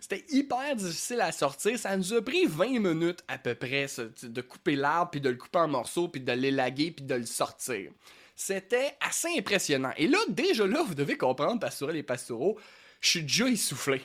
c'était 0.00 0.24
hyper 0.30 0.76
difficile 0.76 1.20
à 1.20 1.32
sortir. 1.32 1.78
Ça 1.78 1.96
nous 1.96 2.14
a 2.14 2.22
pris 2.22 2.46
20 2.46 2.80
minutes 2.80 3.22
à 3.28 3.36
peu 3.36 3.54
près 3.54 3.86
de 4.22 4.40
couper 4.40 4.76
l'arbre, 4.76 5.10
puis 5.10 5.20
de 5.20 5.28
le 5.28 5.36
couper 5.36 5.58
en 5.58 5.68
morceaux, 5.68 6.08
puis 6.08 6.20
de 6.20 6.32
l'élaguer, 6.32 6.90
puis 6.90 7.04
de 7.04 7.14
le 7.14 7.26
sortir. 7.26 7.90
C'était 8.34 8.96
assez 9.06 9.28
impressionnant. 9.36 9.92
Et 9.98 10.06
là, 10.06 10.18
déjà 10.30 10.66
là, 10.66 10.82
vous 10.82 10.94
devez 10.94 11.18
comprendre, 11.18 11.60
pastourel 11.60 11.96
et 11.96 12.02
pastoraux, 12.02 12.58
je 13.02 13.08
suis 13.10 13.22
déjà 13.22 13.46
essoufflé. 13.46 14.00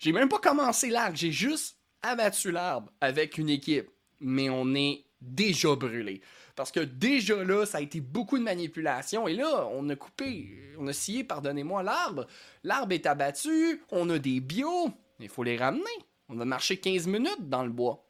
J'ai 0.00 0.12
même 0.12 0.30
pas 0.30 0.38
commencé 0.38 0.88
l'arbre, 0.88 1.16
j'ai 1.16 1.30
juste 1.30 1.76
abattu 2.02 2.50
l'arbre 2.50 2.90
avec 3.02 3.36
une 3.36 3.50
équipe. 3.50 3.90
Mais 4.18 4.48
on 4.48 4.74
est 4.74 5.04
déjà 5.20 5.76
brûlé. 5.76 6.22
Parce 6.56 6.72
que 6.72 6.80
déjà 6.80 7.44
là, 7.44 7.66
ça 7.66 7.78
a 7.78 7.80
été 7.82 8.00
beaucoup 8.00 8.38
de 8.38 8.42
manipulation. 8.42 9.28
Et 9.28 9.34
là, 9.34 9.68
on 9.72 9.88
a 9.90 9.96
coupé, 9.96 10.74
on 10.78 10.86
a 10.86 10.92
scié, 10.94 11.22
pardonnez-moi, 11.22 11.82
l'arbre. 11.82 12.26
L'arbre 12.64 12.92
est 12.92 13.06
abattu, 13.06 13.82
on 13.90 14.08
a 14.08 14.18
des 14.18 14.40
bios, 14.40 14.90
il 15.20 15.28
faut 15.28 15.42
les 15.42 15.58
ramener. 15.58 15.84
On 16.30 16.40
a 16.40 16.44
marché 16.46 16.78
15 16.78 17.06
minutes 17.06 17.48
dans 17.48 17.62
le 17.62 17.70
bois. 17.70 18.02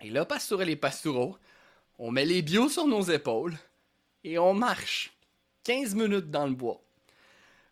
Et 0.00 0.10
là, 0.10 0.26
Pastourel 0.26 0.68
les 0.68 0.76
Pastoureaux, 0.76 1.38
on 1.98 2.10
met 2.10 2.26
les 2.26 2.42
bios 2.42 2.68
sur 2.68 2.86
nos 2.86 3.02
épaules 3.02 3.56
et 4.24 4.38
on 4.38 4.52
marche 4.52 5.16
15 5.64 5.94
minutes 5.94 6.30
dans 6.30 6.46
le 6.46 6.54
bois. 6.54 6.83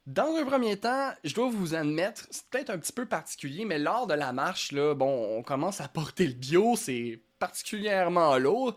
Dans 0.07 0.35
un 0.35 0.45
premier 0.45 0.77
temps, 0.77 1.13
je 1.23 1.33
dois 1.33 1.49
vous 1.49 1.77
admettre, 1.77 2.27
c'est 2.31 2.45
peut-être 2.47 2.71
un 2.71 2.79
petit 2.79 2.93
peu 2.93 3.07
particulier, 3.07 3.65
mais 3.65 3.79
lors 3.79 4.09
de 4.09 4.15
la 4.15 4.33
marche, 4.33 4.73
là, 4.73 4.95
bon, 4.95 5.39
on 5.39 5.45
commence 5.45 5.81
à 5.81 5.87
porter 5.87 6.27
le 6.27 6.33
bio, 6.33 6.75
c'est 6.77 7.21
particulièrement 7.39 8.37
lourd. 8.37 8.75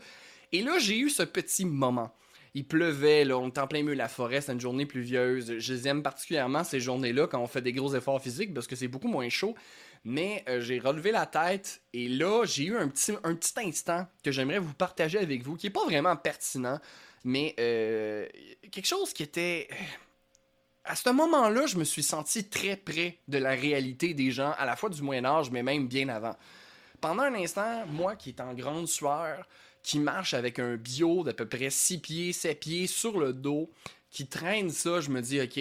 Et 0.51 0.61
là, 0.61 0.77
j'ai 0.77 0.99
eu 0.99 1.09
ce 1.09 1.23
petit 1.23 1.65
moment. 1.65 2.13
Il 2.53 2.67
pleuvait, 2.67 3.25
là, 3.25 3.39
on 3.39 3.47
était 3.47 3.59
en 3.59 3.65
plein 3.65 3.81
milieu 3.81 3.95
de 3.95 3.97
la 3.97 4.07
forêt, 4.07 4.39
c'est 4.39 4.53
une 4.53 4.61
journée 4.61 4.85
pluvieuse. 4.85 5.57
Je 5.57 5.73
les 5.73 5.88
aime 5.88 6.03
particulièrement 6.03 6.63
ces 6.63 6.79
journées-là 6.79 7.25
quand 7.25 7.41
on 7.41 7.47
fait 7.47 7.61
des 7.61 7.73
gros 7.73 7.95
efforts 7.95 8.21
physiques 8.21 8.53
parce 8.53 8.67
que 8.67 8.75
c'est 8.75 8.88
beaucoup 8.88 9.07
moins 9.07 9.29
chaud. 9.29 9.55
Mais 10.03 10.43
euh, 10.47 10.61
j'ai 10.61 10.77
relevé 10.77 11.11
la 11.11 11.25
tête 11.25 11.81
et 11.93 12.07
là, 12.07 12.45
j'ai 12.45 12.65
eu 12.65 12.77
un 12.77 12.88
petit, 12.88 13.13
un 13.23 13.33
petit 13.33 13.53
instant 13.57 14.05
que 14.23 14.31
j'aimerais 14.31 14.59
vous 14.59 14.75
partager 14.75 15.17
avec 15.17 15.41
vous, 15.41 15.55
qui 15.55 15.67
est 15.67 15.71
pas 15.71 15.85
vraiment 15.85 16.15
pertinent, 16.15 16.79
mais 17.23 17.55
euh, 17.59 18.27
quelque 18.71 18.85
chose 18.85 19.11
qui 19.11 19.23
était 19.23 19.67
à 20.85 20.95
ce 20.95 21.09
moment-là, 21.09 21.65
je 21.65 21.77
me 21.77 21.83
suis 21.83 22.03
senti 22.03 22.47
très 22.47 22.77
près 22.77 23.19
de 23.27 23.37
la 23.37 23.51
réalité 23.51 24.13
des 24.13 24.31
gens, 24.31 24.53
à 24.57 24.65
la 24.65 24.75
fois 24.75 24.89
du 24.89 25.01
Moyen 25.01 25.25
Âge, 25.25 25.49
mais 25.49 25.63
même 25.63 25.87
bien 25.87 26.09
avant. 26.09 26.35
Pendant 27.01 27.23
un 27.23 27.33
instant, 27.35 27.85
moi 27.87 28.15
qui 28.15 28.29
est 28.29 28.41
en 28.41 28.53
grande 28.53 28.87
sueur, 28.87 29.47
qui 29.81 29.99
marche 29.99 30.33
avec 30.33 30.59
un 30.59 30.75
bio 30.75 31.23
d'à 31.23 31.33
peu 31.33 31.47
près 31.47 31.69
6 31.69 31.99
pieds, 31.99 32.33
7 32.33 32.59
pieds 32.59 32.87
sur 32.87 33.19
le 33.19 33.33
dos, 33.33 33.69
qui 34.11 34.27
traîne 34.27 34.69
ça, 34.69 35.01
je 35.01 35.09
me 35.09 35.21
dis, 35.21 35.41
OK, 35.41 35.59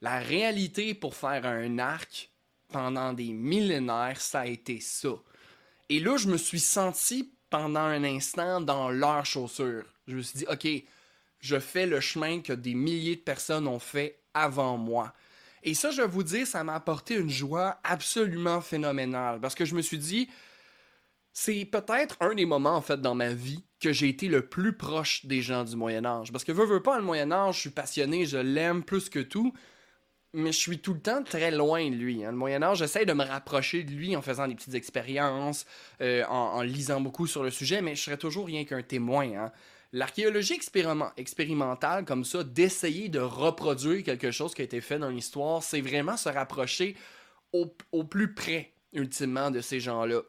la 0.00 0.18
réalité 0.18 0.94
pour 0.94 1.14
faire 1.14 1.46
un 1.46 1.78
arc 1.78 2.30
pendant 2.68 3.12
des 3.12 3.32
millénaires, 3.32 4.20
ça 4.20 4.40
a 4.40 4.46
été 4.46 4.80
ça. 4.80 5.14
Et 5.88 6.00
là, 6.00 6.16
je 6.16 6.28
me 6.28 6.36
suis 6.36 6.60
senti 6.60 7.32
pendant 7.48 7.80
un 7.80 8.04
instant 8.04 8.60
dans 8.60 8.90
leurs 8.90 9.24
chaussures. 9.24 9.86
Je 10.06 10.16
me 10.16 10.22
suis 10.22 10.40
dit, 10.40 10.46
OK, 10.48 10.68
je 11.40 11.58
fais 11.58 11.86
le 11.86 12.00
chemin 12.00 12.40
que 12.40 12.52
des 12.52 12.74
milliers 12.74 13.16
de 13.16 13.20
personnes 13.20 13.66
ont 13.66 13.78
fait 13.78 14.20
avant 14.40 14.76
moi. 14.76 15.12
Et 15.62 15.74
ça, 15.74 15.90
je 15.90 16.02
vais 16.02 16.08
vous 16.08 16.22
dire, 16.22 16.46
ça 16.46 16.64
m'a 16.64 16.74
apporté 16.74 17.14
une 17.14 17.30
joie 17.30 17.78
absolument 17.84 18.60
phénoménale. 18.60 19.40
Parce 19.40 19.54
que 19.54 19.64
je 19.64 19.74
me 19.74 19.82
suis 19.82 19.98
dit, 19.98 20.28
c'est 21.32 21.64
peut-être 21.64 22.16
un 22.20 22.34
des 22.34 22.46
moments, 22.46 22.76
en 22.76 22.80
fait, 22.80 23.00
dans 23.00 23.14
ma 23.14 23.32
vie 23.32 23.64
que 23.80 23.92
j'ai 23.92 24.08
été 24.08 24.28
le 24.28 24.46
plus 24.46 24.76
proche 24.76 25.26
des 25.26 25.42
gens 25.42 25.64
du 25.64 25.76
Moyen-Âge. 25.76 26.32
Parce 26.32 26.44
que 26.44 26.52
veux, 26.52 26.64
veux 26.64 26.82
pas, 26.82 26.98
le 26.98 27.04
Moyen-Âge, 27.04 27.56
je 27.56 27.60
suis 27.60 27.70
passionné, 27.70 28.26
je 28.26 28.38
l'aime 28.38 28.82
plus 28.82 29.08
que 29.08 29.20
tout. 29.20 29.52
Mais 30.34 30.52
je 30.52 30.58
suis 30.58 30.78
tout 30.78 30.92
le 30.92 31.00
temps 31.00 31.22
très 31.22 31.50
loin 31.50 31.88
de 31.88 31.94
lui. 31.94 32.24
Hein. 32.24 32.32
Le 32.32 32.36
Moyen-Âge, 32.36 32.78
j'essaie 32.78 33.06
de 33.06 33.12
me 33.14 33.24
rapprocher 33.24 33.82
de 33.82 33.92
lui 33.92 34.14
en 34.14 34.20
faisant 34.20 34.46
des 34.46 34.54
petites 34.54 34.74
expériences, 34.74 35.64
euh, 36.02 36.24
en, 36.26 36.60
lisant 36.62 37.00
beaucoup 37.00 37.26
sur 37.26 37.42
le 37.42 37.50
sujet, 37.50 37.80
mais 37.80 37.94
je 37.94 38.02
serais 38.02 38.18
toujours 38.18 38.46
rien 38.46 38.64
qu'un 38.64 38.82
témoin. 38.82 39.26
Hein. 39.34 39.52
L'archéologie 39.92 40.58
expérimentale, 41.16 42.04
comme 42.04 42.24
ça, 42.24 42.44
d'essayer 42.44 43.08
de 43.08 43.20
reproduire 43.20 44.04
quelque 44.04 44.30
chose 44.30 44.54
qui 44.54 44.60
a 44.60 44.64
été 44.64 44.82
fait 44.82 44.98
dans 44.98 45.08
l'histoire, 45.08 45.62
c'est 45.62 45.80
vraiment 45.80 46.18
se 46.18 46.28
rapprocher 46.28 46.94
au, 47.52 48.04
plus 48.04 48.34
près, 48.34 48.72
ultimement, 48.92 49.50
de 49.50 49.62
ces 49.62 49.80
gens-là. 49.80 50.20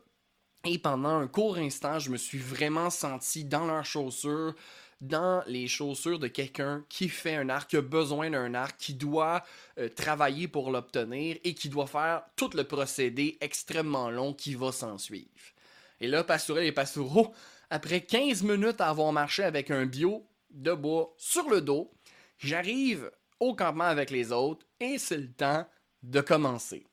Et 0.65 0.78
pendant 0.78 1.17
un 1.17 1.28
court 1.28 1.58
instant, 1.58 2.00
je 2.00 2.10
me 2.10 2.17
suis 2.17 2.38
vraiment 2.38 2.89
senti 2.89 3.43
dans 3.43 3.65
leurs 3.65 3.86
chaussures, 3.86 4.54
dans 5.02 5.43
les 5.45 5.67
chaussures 5.67 6.19
de 6.19 6.28
quelqu'un 6.28 6.86
qui 6.89 7.10
fait 7.10 7.36
un 7.36 7.50
arc, 7.50 7.69
qui 7.69 7.78
a 7.78 7.82
besoin 7.82 8.30
d'un 8.30 8.54
arc, 8.54 8.78
qui 8.78 8.93
doit 8.93 9.43
euh, 9.78 9.89
travailler 9.89 10.48
pour 10.48 10.72
l'obtenir 10.72 11.38
et 11.43 11.54
qui 11.54 11.69
doit 11.69 11.88
faire 11.88 12.24
tout 12.36 12.50
le 12.54 12.65
procédé 12.65 13.38
extrêmement 13.41 14.10
long 14.10 14.34
qui 14.34 14.56
va 14.56 14.72
s'en 14.72 14.98
suivre. 14.98 15.30
Et 16.02 16.08
là, 16.08 16.24
Pastourel 16.24 16.65
et 16.65 16.72
Pastoureau, 16.72 17.34
après 17.69 18.01
15 18.01 18.43
minutes 18.43 18.82
à 18.82 18.89
avoir 18.89 19.12
marché 19.12 19.43
avec 19.43 19.71
un 19.71 19.86
bio 19.86 20.27
de 20.49 20.73
bois 20.73 21.13
sur 21.17 21.49
le 21.49 21.62
dos, 21.62 21.91
j'arrive 22.38 23.12
au 23.39 23.55
campement 23.55 23.86
avec 23.86 24.10
les 24.10 24.32
autres 24.32 24.65
et 24.79 24.97
c'est 24.97 25.17
le 25.17 25.32
temps 25.32 25.67
de 26.03 26.21
commencer. 26.21 26.86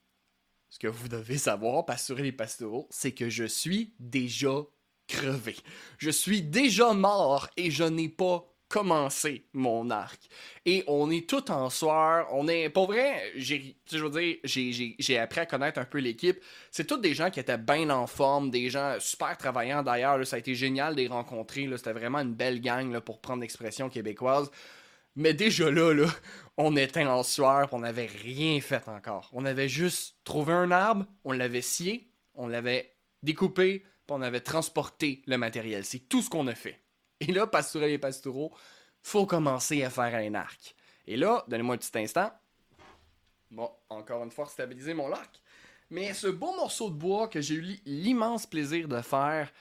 Ce 0.69 0.79
que 0.79 0.87
vous 0.87 1.07
devez 1.07 1.37
savoir, 1.37 1.85
pastoureux 1.85 2.21
les 2.21 2.31
pastoraux, 2.31 2.87
c'est 2.89 3.13
que 3.13 3.29
je 3.29 3.45
suis 3.45 3.93
déjà 3.99 4.65
crevé. 5.07 5.55
Je 5.97 6.09
suis 6.09 6.41
déjà 6.41 6.93
mort 6.93 7.49
et 7.55 7.71
je 7.71 7.83
n'ai 7.83 8.09
pas 8.09 8.45
commencer 8.69 9.45
mon 9.53 9.89
arc. 9.89 10.19
Et 10.65 10.83
on 10.87 11.09
est 11.09 11.29
tout 11.29 11.51
en 11.51 11.69
soir. 11.69 12.27
On 12.31 12.47
est, 12.47 12.69
pour 12.69 12.87
vrai, 12.87 13.31
j'ai, 13.35 13.77
veux 13.91 14.09
dire, 14.09 15.21
appris 15.21 15.39
à 15.39 15.45
connaître 15.45 15.79
un 15.79 15.85
peu 15.85 15.99
l'équipe. 15.99 16.43
C'est 16.71 16.85
tous 16.85 16.97
des 16.97 17.13
gens 17.13 17.29
qui 17.29 17.39
étaient 17.39 17.57
bien 17.57 17.89
en 17.89 18.07
forme, 18.07 18.49
des 18.51 18.69
gens 18.69 18.97
super 18.99 19.37
travaillants 19.37 19.83
d'ailleurs. 19.83 20.25
Ça 20.25 20.35
a 20.35 20.39
été 20.39 20.55
génial 20.55 20.95
de 20.95 21.01
les 21.01 21.07
rencontrer. 21.07 21.69
C'était 21.77 21.93
vraiment 21.93 22.19
une 22.19 22.33
belle 22.33 22.61
gang 22.61 22.99
pour 22.99 23.21
prendre 23.21 23.41
l'expression 23.41 23.89
québécoise. 23.89 24.51
Mais 25.15 25.33
déjà 25.33 25.71
là, 25.71 25.93
là, 25.93 26.07
on 26.57 26.75
était 26.75 27.05
en 27.05 27.23
soir, 27.23 27.69
on 27.71 27.79
n'avait 27.79 28.05
rien 28.05 28.61
fait 28.61 28.87
encore. 28.87 29.31
On 29.33 29.45
avait 29.45 29.67
juste 29.67 30.17
trouvé 30.23 30.53
un 30.53 30.69
arbre, 30.69 31.07
on 31.23 31.31
l'avait 31.31 31.63
scié, 31.63 32.11
on 32.35 32.47
l'avait 32.47 32.93
découpé, 33.23 33.79
puis 33.79 34.15
on 34.15 34.21
avait 34.21 34.41
transporté 34.41 35.23
le 35.25 35.39
matériel. 35.39 35.85
C'est 35.85 36.07
tout 36.07 36.21
ce 36.21 36.29
qu'on 36.29 36.45
a 36.45 36.53
fait. 36.53 36.83
Et 37.19 37.31
là, 37.31 37.47
Pastourel 37.47 37.91
et 37.91 37.97
Pastoureau, 37.97 38.53
faut 39.01 39.25
commencer 39.25 39.83
à 39.83 39.89
faire 39.89 40.13
un 40.15 40.33
arc. 40.35 40.75
Et 41.05 41.17
là, 41.17 41.43
donnez-moi 41.47 41.75
un 41.75 41.77
petit 41.77 41.97
instant. 41.97 42.31
Bon, 43.49 43.71
encore 43.89 44.23
une 44.23 44.31
fois, 44.31 44.45
stabiliser 44.47 44.93
mon 44.93 45.11
arc. 45.11 45.41
Mais 45.89 46.13
ce 46.13 46.27
beau 46.27 46.53
morceau 46.55 46.89
de 46.89 46.95
bois 46.95 47.27
que 47.27 47.39
j'ai 47.39 47.55
eu 47.55 47.79
l'immense 47.85 48.45
plaisir 48.45 48.89
de 48.89 49.01
faire, 49.01 49.51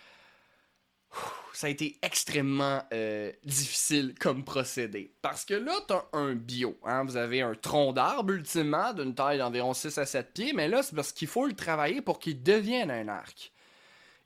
ça 1.53 1.69
a 1.69 1.71
été 1.71 1.99
extrêmement 2.03 2.83
euh, 2.93 3.33
difficile 3.45 4.15
comme 4.19 4.45
procédé. 4.45 5.15
Parce 5.23 5.45
que 5.45 5.55
là, 5.55 5.73
tu 5.87 5.95
as 5.95 6.05
un 6.13 6.35
bio. 6.35 6.77
Hein? 6.85 7.05
Vous 7.05 7.17
avez 7.17 7.43
un 7.43 7.55
tronc 7.55 7.93
d'arbre, 7.93 8.33
ultimement, 8.33 8.93
d'une 8.93 9.15
taille 9.15 9.39
d'environ 9.39 9.73
6 9.73 9.97
à 9.99 10.05
7 10.05 10.33
pieds. 10.35 10.53
Mais 10.53 10.69
là, 10.69 10.83
c'est 10.83 10.97
parce 10.97 11.13
qu'il 11.13 11.29
faut 11.29 11.47
le 11.47 11.55
travailler 11.55 12.03
pour 12.03 12.19
qu'il 12.19 12.43
devienne 12.43 12.91
un 12.91 13.07
arc. 13.09 13.53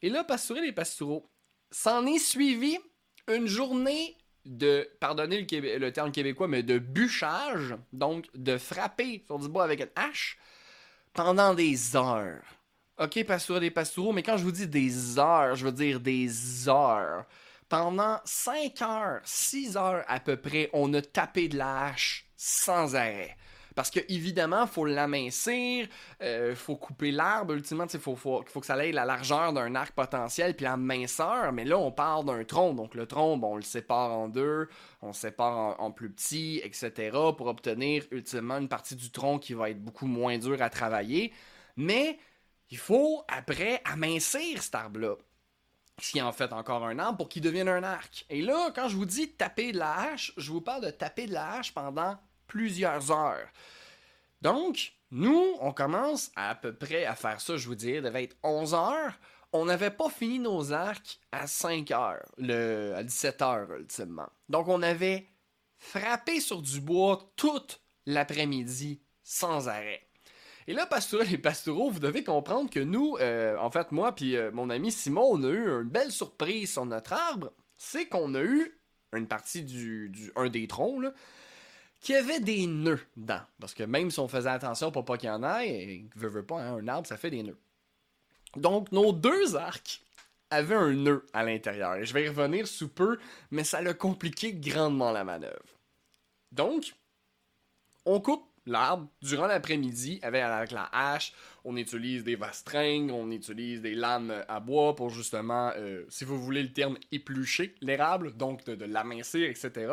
Et 0.03 0.09
là, 0.09 0.25
Pastouré 0.25 0.62
les 0.62 0.73
Pastoureaux, 0.73 1.31
s'en 1.71 2.07
est 2.07 2.19
suivi 2.19 2.79
une 3.28 3.46
journée 3.46 4.16
de, 4.44 4.88
pardonnez 5.00 5.46
le, 5.50 5.90
terme 5.90 6.12
québécois, 6.12 6.48
mais 6.48 6.62
de 6.62 6.78
bûchage, 6.78 7.76
donc 7.92 8.26
de 8.35 8.56
frapper 8.59 9.22
sur 9.26 9.38
du 9.38 9.48
bois 9.48 9.64
avec 9.64 9.80
une 9.80 9.90
hache 9.96 10.38
pendant 11.12 11.54
des 11.54 11.96
heures. 11.96 12.42
Ok, 12.98 13.24
Pastoureux 13.24 13.61
des 13.61 13.70
Pastoureaux, 13.70 14.12
mais 14.12 14.22
quand 14.22 14.37
je 14.37 14.44
vous 14.44 14.52
dis 14.52 14.66
des 14.66 15.18
heures, 15.18 15.56
je 15.56 15.64
veux 15.64 15.72
dire 15.72 16.00
des 16.00 16.68
heures. 16.68 17.24
Pendant 17.68 18.20
5 18.24 18.83
heures, 18.83 19.20
6 19.24 19.76
heures 19.76 20.04
à 20.09 20.20
peu 20.20 20.37
près, 20.37 20.68
on 20.72 20.92
a 20.92 21.00
tapé 21.00 21.48
de 21.48 21.56
la 21.56 21.87
hache 21.87 22.26
sans 22.37 22.96
arrêt. 22.96 23.37
Parce 23.81 23.90
que 23.90 24.01
évidemment, 24.11 24.66
faut 24.66 24.85
l'amincir, 24.85 25.88
euh, 26.21 26.55
faut 26.55 26.77
couper 26.77 27.12
l'arbre, 27.12 27.55
ultimement, 27.55 27.87
il 27.90 27.99
faut, 27.99 28.14
faut, 28.14 28.43
que 28.43 28.66
ça 28.66 28.77
ait 28.85 28.93
la 28.93 29.07
largeur 29.07 29.55
d'un 29.55 29.75
arc 29.75 29.95
potentiel, 29.95 30.55
puis 30.55 30.64
la 30.64 30.77
minceur, 30.77 31.51
mais 31.55 31.64
là, 31.64 31.79
on 31.79 31.90
parle 31.90 32.27
d'un 32.27 32.45
tronc. 32.45 32.75
Donc 32.75 32.95
le 32.95 33.07
tronc, 33.07 33.38
bon, 33.38 33.55
on 33.55 33.57
le 33.57 33.62
sépare 33.62 34.11
en 34.12 34.29
deux, 34.29 34.69
on 35.01 35.07
le 35.07 35.12
sépare 35.14 35.81
en, 35.81 35.90
plus 35.93 36.11
petits, 36.11 36.61
etc., 36.62 37.11
pour 37.35 37.47
obtenir 37.47 38.05
ultimement 38.11 38.59
une 38.59 38.69
partie 38.69 38.97
du 38.97 39.11
tronc 39.11 39.38
qui 39.38 39.55
va 39.55 39.71
être 39.71 39.83
beaucoup 39.83 40.07
moins 40.07 40.37
dur 40.37 40.61
à 40.61 40.69
travailler. 40.69 41.33
Mais 41.79 42.19
il 42.69 42.77
faut 42.77 43.25
après 43.29 43.81
amincir 43.87 44.62
cet 44.62 44.75
arbre-là 44.75 45.14
qui 45.97 46.21
en 46.21 46.33
fait 46.33 46.53
encore 46.53 46.85
un 46.85 46.99
arbre 46.99 47.16
pour 47.16 47.31
qu'il 47.31 47.40
devienne 47.40 47.69
un 47.69 47.83
arc. 47.83 48.27
Et 48.29 48.43
là, 48.43 48.73
quand 48.75 48.88
je 48.90 48.97
vous 48.97 49.07
dis 49.07 49.31
taper 49.31 49.73
de 49.73 49.79
la 49.79 49.95
hache, 50.01 50.35
je 50.37 50.51
vous 50.53 50.61
parle 50.61 50.85
de 50.85 50.90
taper 50.90 51.27
de 51.27 51.33
la 51.33 51.53
hache 51.53 51.73
pendant 51.73 52.19
plusieurs 52.50 53.10
heures. 53.12 53.48
Donc, 54.42 54.92
nous, 55.10 55.56
on 55.60 55.72
commence 55.72 56.30
à, 56.36 56.54
peu 56.54 56.74
près 56.74 57.04
à 57.04 57.14
faire 57.14 57.40
ça, 57.40 57.56
je 57.56 57.66
vous 57.66 57.74
dirais, 57.76 58.02
devait 58.02 58.24
être 58.24 58.36
11 58.42 58.74
heures. 58.74 59.18
On 59.52 59.64
n'avait 59.64 59.90
pas 59.90 60.10
fini 60.10 60.38
nos 60.38 60.72
arcs 60.72 61.20
à 61.32 61.46
5 61.46 61.90
heures, 61.92 62.26
le, 62.36 62.94
à 62.96 63.02
17 63.02 63.42
heures 63.42 63.72
ultimement. 63.72 64.28
Donc, 64.48 64.68
on 64.68 64.82
avait 64.82 65.28
frappé 65.78 66.40
sur 66.40 66.60
du 66.60 66.80
bois 66.80 67.32
toute 67.36 67.80
l'après-midi 68.06 69.00
sans 69.22 69.68
arrêt. 69.68 70.02
Et 70.66 70.72
là, 70.72 70.86
Pastourel 70.86 71.32
et 71.32 71.38
Pastoureau, 71.38 71.90
vous 71.90 72.00
devez 72.00 72.22
comprendre 72.22 72.70
que 72.70 72.80
nous, 72.80 73.16
euh, 73.20 73.56
en 73.58 73.70
fait, 73.70 73.90
moi 73.92 74.14
puis 74.14 74.36
euh, 74.36 74.50
mon 74.52 74.70
ami 74.70 74.92
Simon, 74.92 75.30
on 75.32 75.42
a 75.42 75.48
eu 75.48 75.68
une 75.68 75.88
belle 75.88 76.12
surprise 76.12 76.72
sur 76.72 76.86
notre 76.86 77.12
arbre. 77.12 77.52
C'est 77.76 78.06
qu'on 78.06 78.34
a 78.34 78.42
eu 78.42 78.80
une 79.12 79.26
partie 79.26 79.64
du, 79.64 80.12
un 80.36 80.48
des 80.48 80.68
troncs, 80.68 81.02
qui 82.00 82.14
avait 82.14 82.40
des 82.40 82.66
nœuds 82.66 83.00
dedans. 83.16 83.42
Parce 83.60 83.74
que 83.74 83.82
même 83.82 84.10
si 84.10 84.18
on 84.18 84.28
faisait 84.28 84.48
attention 84.48 84.90
pour 84.90 85.04
pas 85.04 85.18
qu'il 85.18 85.28
y 85.28 85.32
en 85.32 85.44
ait, 85.44 85.68
et 85.68 86.06
veut, 86.16 86.28
veut 86.28 86.44
pas, 86.44 86.60
hein, 86.60 86.78
un 86.78 86.88
arbre, 86.88 87.06
ça 87.06 87.16
fait 87.16 87.30
des 87.30 87.42
nœuds. 87.42 87.58
Donc, 88.56 88.90
nos 88.90 89.12
deux 89.12 89.54
arcs 89.56 90.02
avaient 90.50 90.74
un 90.74 90.92
nœud 90.92 91.26
à 91.32 91.44
l'intérieur. 91.44 91.96
Et 91.96 92.04
je 92.04 92.12
vais 92.12 92.28
revenir 92.28 92.66
sous 92.66 92.88
peu, 92.88 93.18
mais 93.50 93.64
ça 93.64 93.78
a 93.78 93.94
compliqué 93.94 94.52
grandement 94.52 95.12
la 95.12 95.24
manœuvre. 95.24 95.78
Donc, 96.50 96.94
on 98.04 98.20
coupe 98.20 98.44
l'arbre 98.66 99.08
durant 99.22 99.46
l'après-midi 99.46 100.18
avec, 100.22 100.72
la 100.72 100.88
hache. 100.92 101.32
On 101.64 101.76
utilise 101.76 102.24
des 102.24 102.34
vastringues, 102.34 103.10
on 103.12 103.30
utilise 103.30 103.82
des 103.82 103.94
lames 103.94 104.44
à 104.48 104.58
bois 104.58 104.96
pour 104.96 105.10
justement, 105.10 105.70
euh, 105.76 106.04
si 106.08 106.24
vous 106.24 106.40
voulez 106.40 106.62
le 106.62 106.72
terme, 106.72 106.98
éplucher 107.12 107.74
l'érable, 107.80 108.36
donc 108.36 108.64
de, 108.64 108.74
de 108.74 108.86
l'amincir, 108.86 109.48
etc. 109.48 109.92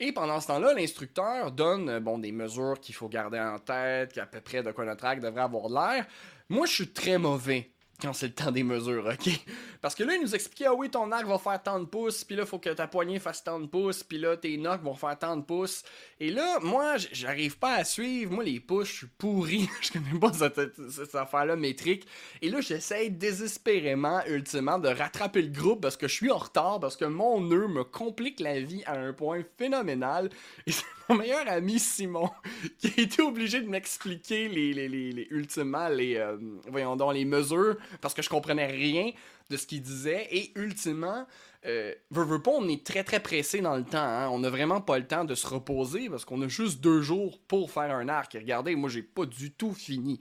Et 0.00 0.12
pendant 0.12 0.40
ce 0.40 0.48
temps-là, 0.48 0.74
l'instructeur 0.74 1.52
donne 1.52 1.88
euh, 1.88 2.00
bon, 2.00 2.18
des 2.18 2.32
mesures 2.32 2.78
qu'il 2.80 2.94
faut 2.94 3.08
garder 3.08 3.38
en 3.38 3.58
tête, 3.58 4.12
qu'à 4.12 4.26
peu 4.26 4.40
près 4.40 4.62
de 4.62 4.72
quoi 4.72 4.84
notre 4.84 5.04
arc 5.04 5.20
devrait 5.20 5.42
avoir 5.42 5.68
de 5.68 5.74
l'air. 5.74 6.06
Moi, 6.48 6.66
je 6.66 6.72
suis 6.72 6.92
très 6.92 7.18
mauvais 7.18 7.70
quand 8.00 8.12
c'est 8.12 8.28
le 8.28 8.34
temps 8.34 8.50
des 8.50 8.64
mesures, 8.64 9.06
ok? 9.06 9.32
Parce 9.80 9.94
que 9.94 10.02
là, 10.02 10.14
il 10.14 10.22
nous 10.22 10.34
expliquait, 10.34 10.66
ah 10.66 10.74
oui, 10.74 10.90
ton 10.90 11.10
arc 11.12 11.26
va 11.26 11.38
faire 11.38 11.62
tant 11.62 11.78
de 11.78 11.84
pouces, 11.84 12.24
puis 12.24 12.36
là, 12.36 12.46
faut 12.46 12.58
que 12.58 12.70
ta 12.70 12.86
poignée 12.86 13.18
fasse 13.18 13.44
tant 13.44 13.60
de 13.60 13.66
pouces, 13.66 14.02
puis 14.02 14.18
là, 14.18 14.36
tes 14.36 14.56
nocs 14.56 14.82
vont 14.82 14.94
faire 14.94 15.18
tant 15.18 15.36
de 15.36 15.42
pouces. 15.42 15.84
Et 16.18 16.30
là, 16.30 16.58
moi, 16.60 16.96
j'arrive 16.96 17.58
pas 17.58 17.74
à 17.74 17.84
suivre. 17.84 18.32
Moi, 18.32 18.44
les 18.44 18.60
pouces, 18.60 18.88
je 18.88 18.96
suis 18.98 19.06
pourri. 19.06 19.68
je 19.82 19.92
connais 19.92 20.18
pas 20.18 20.32
cette, 20.32 21.14
affaire-là 21.14 21.56
métrique. 21.56 22.06
Et 22.40 22.50
là, 22.50 22.60
j'essaye 22.60 23.10
désespérément, 23.10 24.20
ultimement, 24.26 24.78
de 24.78 24.88
rattraper 24.88 25.42
le 25.42 25.50
groupe 25.50 25.80
parce 25.80 25.96
que 25.96 26.08
je 26.08 26.14
suis 26.14 26.30
en 26.30 26.38
retard, 26.38 26.80
parce 26.80 26.96
que 26.96 27.04
mon 27.04 27.40
nœud 27.40 27.68
me 27.68 27.84
complique 27.84 28.40
la 28.40 28.60
vie 28.60 28.82
à 28.86 28.98
un 28.98 29.12
point 29.12 29.42
phénoménal. 29.58 30.30
Et 30.66 30.72
c'est 30.72 30.84
mon 31.08 31.16
meilleur 31.16 31.48
ami 31.48 31.78
Simon 31.78 32.30
qui 32.78 32.92
a 32.96 33.00
été 33.02 33.22
obligé 33.22 33.60
de 33.60 33.68
m'expliquer 33.68 34.48
les, 34.48 34.72
les, 34.72 34.88
les, 34.88 35.26
ultimement, 35.30 35.88
les, 35.88 36.16
euh, 36.16 36.36
voyons 36.68 36.96
donc, 36.96 37.14
les 37.14 37.24
mesures 37.24 37.76
parce 38.00 38.14
que 38.14 38.22
je 38.22 38.28
comprenais 38.28 38.66
rien 38.66 39.10
de 39.50 39.56
ce 39.56 39.66
qu'il 39.66 39.82
disait. 39.82 40.28
Et 40.30 40.52
ultimement, 40.56 41.26
euh, 41.66 41.94
veux, 42.10 42.42
pas, 42.42 42.50
on 42.50 42.68
est 42.68 42.84
très 42.84 43.04
très 43.04 43.20
pressé 43.20 43.60
dans 43.60 43.76
le 43.76 43.84
temps. 43.84 43.98
Hein. 43.98 44.28
On 44.30 44.38
n'a 44.38 44.50
vraiment 44.50 44.80
pas 44.80 44.98
le 44.98 45.06
temps 45.06 45.24
de 45.24 45.34
se 45.34 45.46
reposer 45.46 46.08
parce 46.08 46.24
qu'on 46.24 46.40
a 46.42 46.48
juste 46.48 46.80
deux 46.80 47.02
jours 47.02 47.40
pour 47.48 47.70
faire 47.70 47.94
un 47.94 48.08
arc. 48.08 48.34
Et 48.34 48.38
regardez, 48.38 48.74
moi 48.76 48.88
j'ai 48.90 49.02
pas 49.02 49.26
du 49.26 49.52
tout 49.52 49.72
fini. 49.72 50.20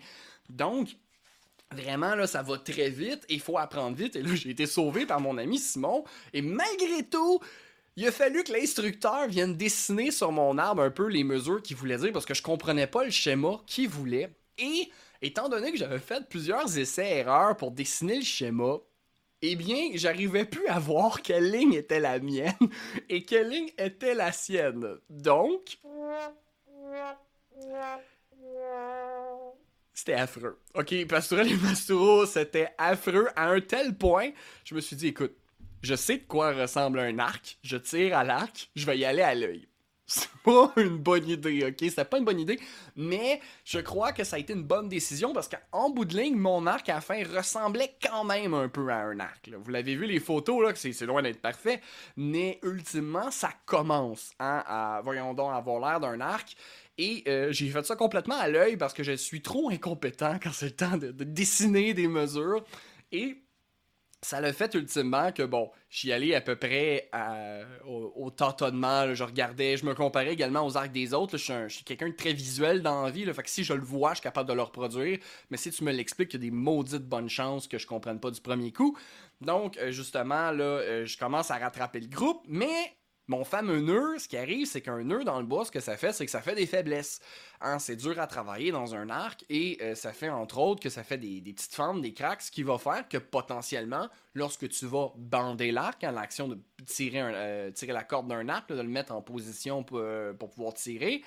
Donc, 0.50 0.90
Vraiment, 1.74 2.16
là, 2.16 2.28
ça 2.28 2.44
va 2.44 2.58
très 2.58 2.90
vite 2.90 3.24
et 3.30 3.36
il 3.36 3.40
faut 3.40 3.58
apprendre 3.58 3.96
vite. 3.96 4.18
Et 4.18 4.22
là, 4.22 4.36
j'ai 4.36 4.50
été 4.50 4.66
sauvé 4.66 5.06
par 5.06 5.22
mon 5.22 5.38
ami 5.38 5.58
Simon. 5.58 6.04
Et 6.34 6.42
malgré 6.42 7.04
tout, 7.10 7.40
il 7.96 8.06
a 8.08 8.12
fallu 8.12 8.44
que 8.44 8.52
l'instructeur 8.52 9.28
vienne 9.28 9.56
dessiner 9.56 10.12
sur 10.12 10.32
mon 10.32 10.58
arbre 10.58 10.82
un 10.82 10.92
peu 10.92 11.08
les 11.08 11.24
mesures 11.24 11.62
qu'il 11.62 11.78
voulait 11.78 11.98
dire 11.98 12.12
parce 12.12 12.26
que 12.26 12.34
je 12.34 12.42
comprenais 12.42 12.88
pas 12.88 13.06
le 13.06 13.12
schéma 13.12 13.62
qu'il 13.68 13.88
voulait. 13.88 14.36
Et 14.58 14.90
étant 15.22 15.50
donné 15.50 15.72
que 15.72 15.78
j'avais 15.78 16.00
fait 16.00 16.28
plusieurs 16.28 16.78
essais-erreurs 16.78 17.56
pour 17.58 17.72
dessiner 17.72 18.18
le 18.18 18.24
schéma, 18.24 18.78
eh 19.44 19.56
bien, 19.56 19.90
j'arrivais 19.96 20.46
plus 20.46 20.68
à 20.68 20.80
voir 20.80 21.22
quelle 21.22 21.52
ligne 21.52 21.74
était 21.74 22.00
la 22.00 22.20
mienne 22.20 22.54
et 23.10 23.24
quelle 23.24 23.50
ligne 23.50 23.72
était 23.78 24.14
la 24.14 24.32
sienne. 24.32 24.98
Donc, 25.10 25.80
c'était 29.94 30.14
affreux. 30.14 30.60
Ok, 30.74 31.06
Pastourel 31.08 31.52
et 31.52 31.58
Masturo, 31.58 32.26
c'était 32.26 32.70
affreux 32.78 33.30
à 33.36 33.50
un 33.50 33.62
tel 33.62 33.96
point, 33.96 34.32
je 34.64 34.76
me 34.76 34.82
suis 34.82 34.96
dit, 34.96 35.08
écoute, 35.08 35.36
je 35.82 35.96
sais 35.96 36.18
de 36.18 36.24
quoi 36.24 36.54
ressemble 36.54 37.00
un 37.00 37.18
arc, 37.20 37.58
je 37.64 37.78
tire 37.78 38.18
à 38.18 38.24
l'arc, 38.24 38.70
je 38.76 38.86
vais 38.86 38.98
y 38.98 39.06
aller 39.06 39.24
à 39.24 39.34
l'œil 39.34 39.68
c'est 40.12 40.30
pas 40.44 40.74
une 40.76 40.98
bonne 40.98 41.28
idée, 41.30 41.66
ok? 41.66 41.78
C'était 41.80 42.06
pas 42.06 42.18
une 42.18 42.26
bonne 42.26 42.40
idée, 42.40 42.60
mais 42.96 43.40
je 43.64 43.80
crois 43.80 44.12
que 44.12 44.24
ça 44.24 44.36
a 44.36 44.40
été 44.40 44.54
une 44.54 44.64
bonne 44.64 44.90
décision 44.90 45.32
parce 45.34 45.48
qu'en 45.48 45.90
bout 45.90 46.06
de 46.06 46.18
ligne, 46.18 46.36
mon 46.36 46.68
arc 46.68 46.90
à 46.90 47.00
fin 47.00 47.24
ressemblait 47.24 47.96
quand 48.02 48.26
même 48.26 48.54
un 48.54 48.68
peu 48.68 48.90
à 48.90 48.98
un 48.98 49.20
arc. 49.20 49.50
Vous 49.50 49.72
l'avez 49.72 49.96
vu 49.96 50.06
les 50.06 50.20
photos, 50.20 50.62
là, 50.64 50.74
c'est 50.76 51.06
loin 51.06 51.22
d'être 51.22 51.42
parfait, 51.42 51.82
mais 52.18 52.60
ultimement, 52.64 53.32
ça 53.32 53.52
commence 53.66 54.34
hein, 54.40 54.64
à, 54.68 55.02
voyons 55.04 55.34
donc, 55.34 55.54
avoir 55.54 55.80
l'air 55.80 56.00
d'un 56.02 56.20
arc. 56.20 56.56
Et 56.98 57.24
euh, 57.28 57.52
j'ai 57.52 57.70
fait 57.70 57.86
ça 57.86 57.96
complètement 57.96 58.38
à 58.38 58.50
l'œil 58.50 58.76
parce 58.76 58.94
que 58.94 59.04
je 59.04 59.14
suis 59.14 59.42
trop 59.42 59.70
incompétent 59.72 60.38
quand 60.44 60.52
c'est 60.52 60.66
le 60.66 60.76
temps 60.76 60.98
de, 60.98 61.12
de 61.12 61.24
dessiner 61.24 61.94
des 61.94 62.10
mesures. 62.10 62.64
Et 63.14 63.38
ça 64.24 64.40
l'a 64.40 64.54
fait 64.54 64.74
ultimement 64.76 65.32
que, 65.32 65.44
bon, 65.44 65.72
j'y 65.90 66.12
allais 66.12 66.36
à 66.36 66.42
peu 66.42 66.56
près 66.56 67.10
au, 67.86 68.30
tâtonnement, 68.30 69.14
je 69.14 69.24
regardais, 69.24 69.78
je 69.78 69.86
me 69.86 69.96
comparais 69.96 70.34
également 70.34 70.66
aux 70.66 70.78
arcs 70.78 70.92
des 70.92 71.14
autres, 71.14 71.38
je 71.38 71.68
suis, 71.68 71.84
quelqu'un 71.84 72.10
de 72.10 72.16
très 72.16 72.34
visuel 72.34 72.82
dans 72.84 73.04
la 73.04 73.12
vie, 73.12 73.26
fait 73.26 73.44
que 73.44 73.50
si 73.50 73.64
je 73.64 73.74
le 73.74 73.82
vois, 73.82 74.12
je 74.12 74.16
suis 74.16 74.24
capable 74.24 74.48
de 74.48 74.54
le 74.54 74.62
reproduire, 74.62 75.18
mais 75.50 75.58
si 75.58 75.72
tu 75.72 75.84
me 75.84 75.92
l'expliques, 75.92 76.34
il 76.34 76.38
y 76.38 76.48
a 76.48 76.50
des 76.50 76.52
maudites 76.52 77.08
bonnes 77.08 77.30
chances 77.30 77.68
que 77.68 77.80
je 77.80 77.88
comprenne 77.88 78.20
pas 78.20 78.32
du 78.32 78.42
premier 78.42 78.72
coup. 78.72 78.96
Donc, 79.42 79.78
euh, 79.78 79.92
justement, 79.92 80.52
là, 80.52 80.64
euh, 80.64 81.06
je 81.06 81.18
commence 81.18 81.50
à 81.50 81.58
rattraper 81.58 82.00
le 82.00 82.08
groupe, 82.08 82.44
mais 82.48 82.94
mon 83.32 83.46
fameux 83.46 83.80
nœud, 83.80 84.20
ce 84.20 84.28
qui 84.28 84.36
arrive, 84.36 84.68
c'est 84.68 84.82
qu'un 84.82 85.04
nœud 85.04 85.24
dans 85.24 85.40
le 85.40 85.46
bois, 85.46 85.64
ce 85.64 85.72
que 85.72 85.80
ça 85.80 85.96
fait, 85.96 86.12
c'est 86.12 86.26
que 86.26 86.32
ça 86.32 86.42
fait 86.42 86.54
des 86.54 86.66
faiblesses. 86.66 87.22
Hein, 87.62 87.80
c'est 87.80 87.96
dur 87.96 88.20
à 88.20 88.28
travailler 88.28 88.72
dans 88.72 88.94
un 88.94 89.10
arc 89.10 89.46
et 89.50 89.78
euh, 89.82 89.96
ça 89.96 90.12
fait 90.12 90.30
entre 90.30 90.58
autres 90.58 90.82
que 90.82 90.90
ça 90.90 91.04
fait 91.04 91.18
des, 91.18 91.42
petites 91.42 91.74
fentes, 91.74 92.02
des 92.02 92.14
cracks, 92.14 92.42
ce 92.42 92.52
qui 92.52 92.64
va 92.64 92.78
faire 92.78 93.08
que 93.08 93.18
potentiellement, 93.18 94.10
lorsque 94.34 94.68
tu 94.68 94.86
vas 94.86 95.14
bander 95.16 95.72
l'arc, 95.72 96.04
hein, 96.04 96.12
l'action 96.12 96.50
de 96.50 96.60
tirer, 96.86 97.22
euh, 97.22 97.72
tirer 97.72 97.94
la 97.94 98.04
corde 98.04 98.28
d'un 98.28 98.50
arc, 98.50 98.70
de 98.70 98.76
le 98.76 98.84
mettre 98.84 99.14
en 99.14 99.22
position 99.22 99.86
euh, 99.94 100.34
pour 100.34 100.50
pouvoir 100.50 100.74
tirer, 100.74 101.24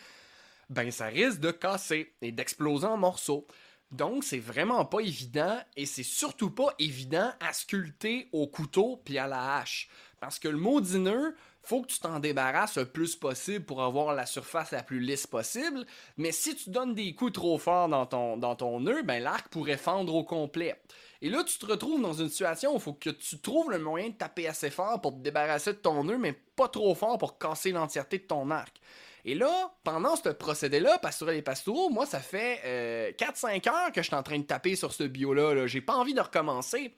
ben 0.68 0.90
ça 0.90 1.06
risque 1.06 1.40
de 1.40 1.52
casser 1.52 2.12
et 2.20 2.32
d'exploser 2.32 2.86
en 2.86 2.98
morceaux. 2.98 3.46
Donc, 3.92 4.24
c'est 4.24 4.38
vraiment 4.38 4.84
pas 4.84 5.00
évident 5.00 5.58
et 5.76 5.86
c'est 5.86 6.02
surtout 6.02 6.50
pas 6.50 6.74
évident 6.78 7.32
à 7.40 7.52
sculpter 7.54 8.28
au 8.32 8.46
couteau 8.46 9.00
puis 9.04 9.16
à 9.16 9.26
la 9.26 9.56
hache. 9.56 9.88
Parce 10.20 10.38
que 10.38 10.48
le 10.48 10.56
maudit 10.56 10.98
nœud, 10.98 11.34
faut 11.64 11.82
que 11.82 11.88
tu 11.88 11.98
t'en 11.98 12.20
débarrasses 12.20 12.76
le 12.76 12.84
plus 12.84 13.16
possible 13.16 13.64
pour 13.64 13.82
avoir 13.82 14.14
la 14.14 14.26
surface 14.26 14.70
la 14.70 14.82
plus 14.82 15.00
lisse 15.00 15.26
possible. 15.26 15.84
Mais 16.16 16.32
si 16.32 16.54
tu 16.54 16.70
donnes 16.70 16.94
des 16.94 17.14
coups 17.14 17.32
trop 17.32 17.58
forts 17.58 17.88
dans 17.88 18.06
ton, 18.06 18.36
dans 18.36 18.80
nœud, 18.80 19.02
ben 19.02 19.22
l'arc 19.22 19.48
pourrait 19.48 19.76
fendre 19.76 20.14
au 20.14 20.24
complet. 20.24 20.80
Et 21.22 21.30
là, 21.30 21.42
tu 21.42 21.58
te 21.58 21.66
retrouves 21.66 22.02
dans 22.02 22.12
une 22.12 22.28
situation 22.28 22.72
où 22.72 22.76
il 22.76 22.80
faut 22.80 22.92
que 22.92 23.10
tu 23.10 23.38
trouves 23.38 23.70
le 23.70 23.78
moyen 23.78 24.08
de 24.08 24.14
taper 24.14 24.46
assez 24.46 24.70
fort 24.70 25.00
pour 25.00 25.12
te 25.12 25.20
débarrasser 25.20 25.72
de 25.72 25.78
ton 25.78 26.04
nœud, 26.04 26.18
mais 26.18 26.32
pas 26.32 26.68
trop 26.68 26.94
fort 26.94 27.16
pour 27.16 27.38
casser 27.38 27.72
l'entièreté 27.72 28.18
de 28.18 28.24
ton 28.24 28.50
arc. 28.50 28.78
Et 29.24 29.34
là, 29.34 29.72
pendant 29.84 30.16
ce 30.16 30.28
procédé-là, 30.28 30.98
Pastourel 30.98 31.38
et 31.38 31.42
Pastoureau, 31.42 31.88
moi, 31.88 32.04
ça 32.04 32.20
fait 32.20 33.14
4-5 33.18 33.66
euh, 33.66 33.70
heures 33.70 33.92
que 33.92 34.02
je 34.02 34.08
suis 34.08 34.14
en 34.14 34.22
train 34.22 34.38
de 34.38 34.44
taper 34.44 34.76
sur 34.76 34.92
ce 34.92 35.04
bio-là. 35.04 35.54
-là, 35.54 35.66
J'ai 35.66 35.80
pas 35.80 35.94
envie 35.94 36.12
de 36.12 36.20
recommencer. 36.20 36.94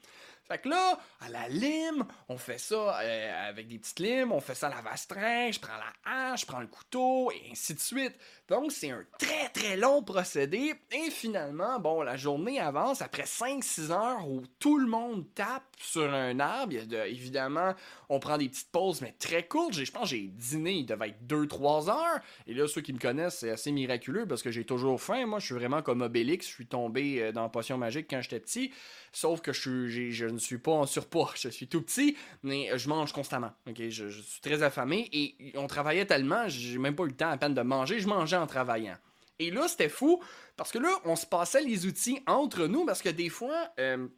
Fait 0.48 0.58
que 0.58 0.68
là, 0.68 0.98
à 1.20 1.28
la 1.28 1.48
lime, 1.48 2.04
on 2.28 2.38
fait 2.38 2.58
ça 2.58 3.00
euh, 3.00 3.48
avec 3.48 3.68
des 3.68 3.78
petites 3.78 3.98
limes, 3.98 4.32
on 4.32 4.40
fait 4.40 4.54
ça 4.54 4.68
à 4.68 4.70
la 4.70 4.80
vastrin, 4.80 5.50
je 5.50 5.58
prends 5.58 5.76
la 5.76 6.32
hache, 6.32 6.42
je 6.42 6.46
prends 6.46 6.60
le 6.60 6.66
couteau, 6.66 7.30
et 7.32 7.50
ainsi 7.50 7.74
de 7.74 7.80
suite. 7.80 8.14
Donc, 8.48 8.70
c'est 8.70 8.90
un 8.90 9.04
très 9.18 9.48
très 9.48 9.76
long 9.76 10.02
procédé. 10.04 10.74
Et 10.92 11.10
finalement, 11.10 11.80
bon, 11.80 12.02
la 12.02 12.16
journée 12.16 12.60
avance 12.60 13.02
après 13.02 13.24
5-6 13.24 13.90
heures 13.90 14.28
où 14.28 14.42
tout 14.60 14.78
le 14.78 14.86
monde 14.86 15.24
tape 15.34 15.64
sur 15.78 16.12
un 16.12 16.38
arbre. 16.38 16.74
évidemment, 17.06 17.74
on 18.08 18.20
prend 18.20 18.38
des 18.38 18.48
petites 18.48 18.70
pauses, 18.70 19.00
mais 19.00 19.14
très 19.18 19.46
courtes. 19.46 19.74
Je 19.74 19.90
pense 19.90 20.04
que 20.04 20.16
j'ai 20.16 20.28
dîné, 20.28 20.72
il 20.74 20.86
devait 20.86 21.08
être 21.08 21.26
2-3 21.26 21.90
heures. 21.90 22.20
Et 22.46 22.54
là, 22.54 22.68
ceux 22.68 22.82
qui 22.82 22.92
me 22.92 22.98
connaissent, 22.98 23.38
c'est 23.38 23.50
assez 23.50 23.72
miraculeux 23.72 24.26
parce 24.26 24.42
que 24.42 24.52
j'ai 24.52 24.64
toujours 24.64 25.00
faim. 25.00 25.26
Moi, 25.26 25.40
je 25.40 25.46
suis 25.46 25.54
vraiment 25.54 25.82
comme 25.82 26.02
Obélix. 26.02 26.46
Je 26.46 26.52
suis 26.52 26.66
tombé 26.66 27.20
euh, 27.20 27.32
dans 27.32 27.48
Potion 27.48 27.78
Magique 27.78 28.06
quand 28.08 28.20
j'étais 28.20 28.40
petit. 28.40 28.72
Sauf 29.12 29.40
que 29.40 29.52
je, 29.52 29.88
je, 29.88 30.26
ne 30.36 30.40
suis 30.40 30.58
pas 30.58 30.72
en 30.72 30.86
surpoids. 30.86 31.32
Je 31.36 31.48
suis 31.48 31.68
tout 31.68 31.82
petit, 31.82 32.16
mais 32.42 32.70
je 32.78 32.88
mange 32.88 33.12
constamment. 33.12 33.52
Je, 33.66 33.90
je 33.90 34.20
suis 34.20 34.40
très 34.40 34.62
affamé 34.62 35.08
et 35.12 35.52
on 35.56 35.66
travaillait 35.66 36.06
tellement, 36.06 36.48
j'ai 36.48 36.78
même 36.78 36.94
pas 36.94 37.04
eu 37.04 37.08
le 37.08 37.16
temps 37.16 37.30
à 37.30 37.36
peine 37.36 37.54
de 37.54 37.62
manger. 37.62 37.98
Je 37.98 38.08
mangeais 38.08 38.36
en 38.36 38.46
travaillant. 38.46 38.96
Et 39.38 39.50
là, 39.50 39.68
c'était 39.68 39.88
fou, 39.88 40.22
parce 40.56 40.72
que 40.72 40.78
là, 40.78 40.90
on 41.04 41.16
se 41.16 41.26
passait 41.26 41.62
les 41.62 41.86
outils 41.86 42.20
entre 42.26 42.66
nous, 42.66 42.86
parce 42.86 43.02
que 43.02 43.10
des 43.10 43.28
fois, 43.28 43.70
euh, 43.78 44.08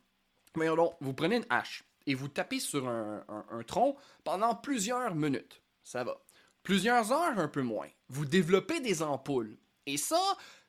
vous 1.01 1.15
prenez 1.15 1.37
une 1.37 1.47
hache 1.51 1.85
et 2.07 2.15
vous 2.15 2.29
tapez 2.29 2.61
sur 2.61 2.89
un, 2.89 3.25
tronc 3.67 3.97
pendant 4.25 4.55
plusieurs 4.55 5.15
minutes. 5.15 5.61
Ça 5.83 6.05
va. 6.05 6.21
Plusieurs 6.63 7.13
heures, 7.13 7.39
un 7.39 7.49
peu 7.49 7.63
moins. 7.63 7.89
Vous 8.09 8.25
développez 8.25 8.81
des 8.81 9.03
ampoules. 9.03 9.57
Et 9.87 9.97
ça, 9.97 10.21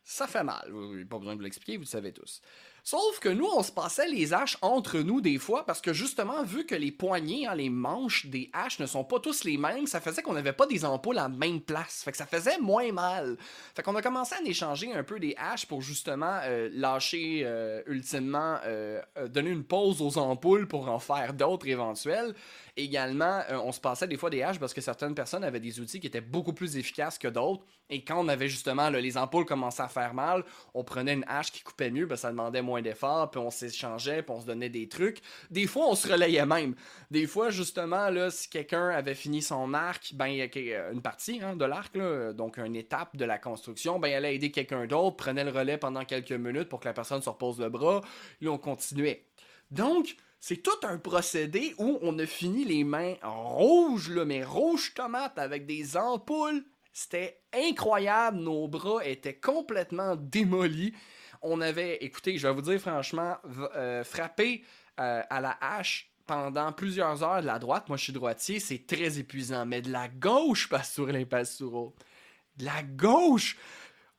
ça 0.04 0.28
fait 0.28 0.44
mal. 0.44 0.72
Pas 1.10 1.18
besoin 1.18 1.34
de 1.34 1.40
vous 1.40 1.44
l'expliquer, 1.44 1.78
vous 1.78 1.84
le 1.84 1.88
savez 1.88 2.14
tous. 2.14 2.42
Sauf 2.90 3.20
que 3.20 3.30
nous, 3.30 3.46
on 3.46 3.62
se 3.62 3.72
passait 3.72 4.08
les 4.08 4.34
haches 4.34 4.58
entre 4.64 4.98
nous 4.98 5.22
des 5.22 5.38
fois 5.38 5.64
parce 5.64 5.80
que 5.80 5.94
justement, 5.94 6.42
vu 6.42 6.66
que 6.66 6.74
les 6.74 6.92
poignées, 6.92 7.46
hein, 7.46 7.54
les 7.54 7.70
manches 7.70 8.26
des 8.26 8.50
haches 8.52 8.80
ne 8.80 8.88
sont 8.88 9.04
pas 9.04 9.20
tous 9.20 9.44
les 9.44 9.60
mêmes, 9.60 9.86
ça 9.86 10.02
faisait 10.02 10.24
qu'on 10.24 10.34
n'avait 10.34 10.54
pas 10.54 10.66
des 10.66 10.84
ampoules 10.84 11.20
à 11.20 11.28
la 11.28 11.30
même 11.30 11.62
place. 11.62 12.02
Fait 12.04 12.10
que 12.10 12.18
ça 12.18 12.26
faisait 12.26 12.58
moins 12.58 12.92
mal. 12.92 13.38
Fait 13.76 13.88
a 13.88 14.02
commencé 14.02 14.34
à 14.34 14.42
échanger 14.44 14.92
un 14.92 15.04
peu 15.04 15.20
des 15.20 15.36
haches 15.38 15.68
pour 15.68 15.84
justement 15.84 16.40
euh, 16.46 16.68
lâcher 16.74 17.44
euh, 17.44 17.84
ultimement, 17.86 18.58
euh, 18.66 19.04
donner 19.28 19.52
une 19.52 19.66
pause 19.66 20.02
aux 20.02 20.18
ampoules 20.18 20.68
pour 20.68 20.90
en 20.90 20.98
faire 20.98 21.36
d'autres 21.36 21.68
éventuels. 21.68 22.34
Également, 22.80 23.42
on 23.50 23.74
se 23.74 23.80
passait 23.82 24.08
des 24.08 24.16
fois 24.16 24.30
des 24.30 24.42
haches 24.42 24.58
parce 24.58 24.74
que 24.74 24.80
certaines 24.80 25.14
personnes 25.14 25.44
avaient 25.44 25.60
des 25.60 25.82
outils 25.82 26.00
qui 26.00 26.08
étaient 26.08 26.22
beaucoup 26.22 26.54
plus 26.54 26.78
efficaces 26.78 27.18
que 27.18 27.28
d'autres. 27.28 27.66
Et 27.90 28.04
quand 28.06 28.24
on 28.24 28.30
avait 28.30 28.48
justement 28.48 28.90
les 28.90 29.18
ampoules 29.18 29.46
commençaient 29.46 29.84
à 29.84 29.90
faire 29.90 30.14
mal, 30.14 30.46
on 30.74 30.84
prenait 30.86 31.14
une 31.14 31.26
hache 31.28 31.52
qui 31.52 31.62
coupait 31.62 31.92
mieux, 31.92 32.06
ben, 32.06 32.16
ça 32.16 32.30
demandait 32.30 32.62
moins 32.62 32.82
d'efforts, 32.82 33.32
puis 33.32 33.40
on 33.40 33.50
s'échangeait, 33.50 34.24
puis 34.24 34.34
on 34.34 34.40
se 34.40 34.46
donnait 34.46 34.70
des 34.70 34.88
trucs. 34.88 35.20
Des 35.52 35.68
fois, 35.68 35.88
on 35.90 35.96
se 35.96 36.08
relayait 36.08 36.46
même. 36.46 36.76
Des 37.12 37.28
fois, 37.28 37.50
justement, 37.50 38.08
si 38.30 38.50
quelqu'un 38.50 38.90
avait 38.90 39.16
fini 39.16 39.42
son 39.42 39.74
arc, 39.74 40.14
ben, 40.14 40.28
il 40.28 40.42
a 40.42 40.92
une 40.92 41.02
partie 41.02 41.42
hein, 41.44 41.56
de 41.58 41.66
l'arc, 41.66 41.98
donc 42.34 42.58
une 42.60 42.76
étape 42.78 43.18
de 43.18 43.26
la 43.26 43.38
construction, 43.38 44.00
ben, 44.00 44.08
elle 44.08 44.26
allait 44.26 44.36
aider 44.36 44.52
quelqu'un 44.52 44.86
d'autre, 44.88 45.18
prenait 45.18 45.44
le 45.44 45.52
relais 45.52 45.78
pendant 45.78 46.06
quelques 46.06 46.32
minutes 46.32 46.70
pour 46.70 46.80
que 46.80 46.88
la 46.88 46.94
personne 46.94 47.22
se 47.22 47.30
repose 47.30 47.60
le 47.60 47.70
bras, 47.70 48.02
et 48.42 48.48
on 48.48 48.58
continuait. 48.58 49.26
Donc, 49.72 50.16
c'est 50.40 50.58
tout 50.58 50.80
un 50.84 50.98
procédé 50.98 51.76
où 51.78 52.00
on 52.02 52.18
a 52.20 52.26
fini 52.26 52.64
les 52.64 52.84
mains 52.84 53.16
rouges, 53.24 54.10
mais 54.10 54.44
rouges 54.44 54.94
tomates 54.94 55.38
avec 55.38 55.66
des 55.66 55.98
ampoules. 55.98 56.64
C'était 56.94 57.42
incroyable, 57.54 58.38
nos 58.38 58.68
bras 58.68 59.06
étaient 59.06 59.36
complètement 59.36 60.16
démolis. 60.16 60.94
On 61.42 61.62
avait, 61.62 61.98
écoutez, 61.98 62.38
je 62.38 62.48
vais 62.48 62.54
vous 62.54 62.62
dire 62.62 62.80
franchement, 62.80 63.38
euh, 63.76 64.04
frapper 64.04 64.64
euh, 65.00 65.22
à 65.30 65.42
la 65.42 65.58
hache 65.62 66.10
pendant 66.26 66.72
plusieurs 66.72 67.24
heures 67.24 67.42
de 67.42 67.48
la 67.48 67.58
droite, 67.58 67.88
moi 67.90 67.98
je 67.98 68.04
suis 68.04 68.14
droitier, 68.14 68.60
c'est 68.60 68.86
très 68.86 69.18
épuisant. 69.18 69.66
Mais 69.66 69.82
de 69.82 69.92
la 69.92 70.08
gauche, 70.08 70.70
Pastourel 70.70 71.16
et 71.22 71.26
Pastoureau, 71.26 71.96
de 72.58 72.66
la 72.66 72.84
gauche, 72.84 73.58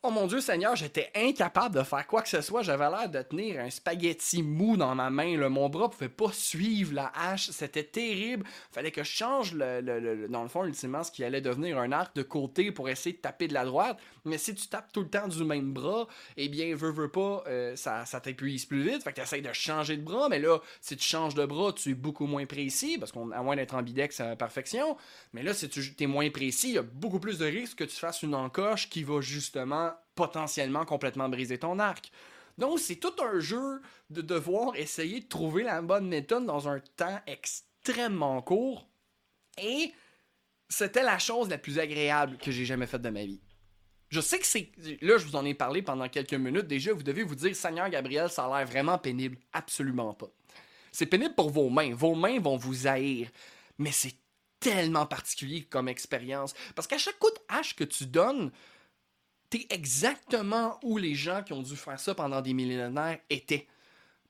Oh 0.03 0.11
mon 0.11 0.27
Dieu 0.27 0.41
Seigneur, 0.41 0.77
j'étais 0.77 1.11
incapable 1.15 1.75
de 1.75 1.83
faire 1.83 2.07
quoi 2.07 2.23
que 2.23 2.29
ce 2.31 2.41
soit. 2.41 2.63
J'avais 2.63 2.89
l'air 2.89 3.11
de 3.11 3.21
tenir 3.21 3.61
un 3.61 3.69
spaghetti 3.69 4.43
mou 4.43 4.79
dans 4.79 4.95
ma 4.95 5.11
main. 5.11 5.37
Mon 5.51 5.69
bras 5.69 5.91
pouvait 5.91 6.09
pas 6.09 6.33
suivre 6.33 6.95
la 6.95 7.13
hache. 7.15 7.51
C'était 7.51 7.85
terrible. 7.85 8.47
Fallait 8.73 8.93
que 8.93 9.05
je 9.05 9.11
change, 9.11 9.53
le, 9.53 10.27
dans 10.29 10.43
le 10.43 10.49
fond, 10.49 10.65
ultimement, 10.65 11.05
ce 11.05 11.11
qui 11.11 11.23
allait 11.23 11.43
devenir 11.43 11.79
un 11.79 11.93
arc 11.93 12.17
de 12.17 12.23
côté 12.23 12.73
pour 12.73 12.89
essayer 12.89 13.15
de 13.15 13.21
taper 13.21 13.47
de 13.47 13.53
la 13.53 13.67
droite. 13.67 13.99
Mais 14.25 14.39
si 14.39 14.55
tu 14.55 14.69
tapes 14.69 14.91
tout 14.91 15.03
le 15.03 15.09
temps 15.11 15.29
du 15.29 15.45
même 15.45 15.75
bras, 15.75 16.09
eh 16.39 16.49
bien, 16.49 16.75
veux, 16.75 16.93
veux 16.93 17.11
pas, 17.11 17.45
euh, 17.47 17.77
ça, 17.77 18.07
ça 18.07 18.23
t'épuise 18.23 18.65
plus 18.65 18.83
vite. 18.83 19.03
Fait 19.03 19.11
que 19.11 19.17
tu 19.17 19.21
essaies 19.21 19.43
de 19.43 19.53
changer 19.53 19.99
de 19.99 20.03
bras. 20.03 20.31
Mais 20.31 20.39
là, 20.39 20.61
si 20.81 20.97
tu 20.97 21.07
changes 21.07 21.35
de 21.35 21.45
bras, 21.45 21.75
tu 21.75 21.91
es 21.91 21.95
beaucoup 21.95 22.25
moins 22.25 22.47
précis 22.47 22.97
parce 22.97 23.13
a 23.15 23.43
moins 23.43 23.57
d'être 23.57 23.75
ambidex 23.75 24.19
à 24.21 24.29
la 24.29 24.37
perfection. 24.37 24.97
Mais 25.35 25.43
là, 25.43 25.53
si 25.53 25.69
tu 25.69 25.95
es 26.01 26.07
moins 26.07 26.31
précis, 26.31 26.69
il 26.71 26.75
y 26.77 26.79
a 26.79 26.83
beaucoup 26.83 27.21
plus 27.21 27.37
de 27.37 27.45
risques 27.45 27.77
que 27.77 27.85
tu 27.85 27.97
fasses 27.97 28.23
une 28.23 28.35
encoche 28.35 28.89
qui 28.89 29.03
va 29.03 29.21
justement 29.21 29.89
potentiellement 30.21 30.85
complètement 30.85 31.31
briser 31.31 31.57
ton 31.57 31.79
arc. 31.79 32.13
Donc, 32.59 32.79
c'est 32.79 32.97
tout 32.97 33.15
un 33.23 33.41
jeu 33.41 33.81
de 34.11 34.21
devoir 34.21 34.77
essayer 34.77 35.21
de 35.21 35.27
trouver 35.27 35.63
la 35.63 35.81
bonne 35.81 36.09
méthode 36.09 36.45
dans 36.45 36.69
un 36.69 36.79
temps 36.97 37.21
extrêmement 37.27 38.43
court. 38.43 38.87
Et 39.57 39.95
c'était 40.69 41.03
la 41.03 41.19
chose 41.19 41.49
la 41.49 41.57
plus 41.57 41.79
agréable 41.79 42.37
que 42.37 42.51
j'ai 42.51 42.67
jamais 42.67 42.87
faite 42.87 43.01
de 43.01 43.09
ma 43.09 43.25
vie. 43.25 43.41
Je 44.11 44.21
sais 44.21 44.39
que 44.39 44.47
c'est. 44.47 44.71
Là, 45.01 45.17
je 45.17 45.25
vous 45.25 45.37
en 45.37 45.45
ai 45.47 45.55
parlé 45.55 45.81
pendant 45.81 46.09
quelques 46.11 46.35
minutes. 46.35 46.67
Déjà, 46.67 46.93
vous 46.93 47.03
devez 47.03 47.23
vous 47.23 47.35
dire, 47.35 47.57
Seigneur 47.57 47.89
Gabriel, 47.89 48.29
ça 48.29 48.45
a 48.45 48.59
l'air 48.59 48.69
vraiment 48.69 48.99
pénible. 48.99 49.39
Absolument 49.55 50.13
pas. 50.13 50.29
C'est 50.93 51.07
pénible 51.07 51.35
pour 51.35 51.49
vos 51.49 51.71
mains. 51.71 51.95
Vos 51.95 52.15
mains 52.15 52.41
vont 52.41 52.59
vous 52.59 52.87
haïr. 52.87 53.31
Mais 53.79 53.93
c'est 53.93 54.17
tellement 54.59 55.07
particulier 55.07 55.63
comme 55.63 55.89
expérience. 55.89 56.53
Parce 56.75 56.87
qu'à 56.87 56.99
chaque 56.99 57.19
coup 57.19 57.31
de 57.31 57.57
hache 57.57 57.75
que 57.75 57.85
tu 57.85 58.05
donnes, 58.05 58.51
t'es 59.51 59.67
exactement 59.71 60.79
où 60.83 60.97
les 60.97 61.15
gens 61.15 61.43
qui 61.43 61.53
ont 61.53 61.63
dû 61.63 61.77
faire 61.77 61.99
ça 61.99 62.15
pendant 62.15 62.41
des 62.41 62.55
millénaires 62.55 63.19
étaient. 63.29 63.67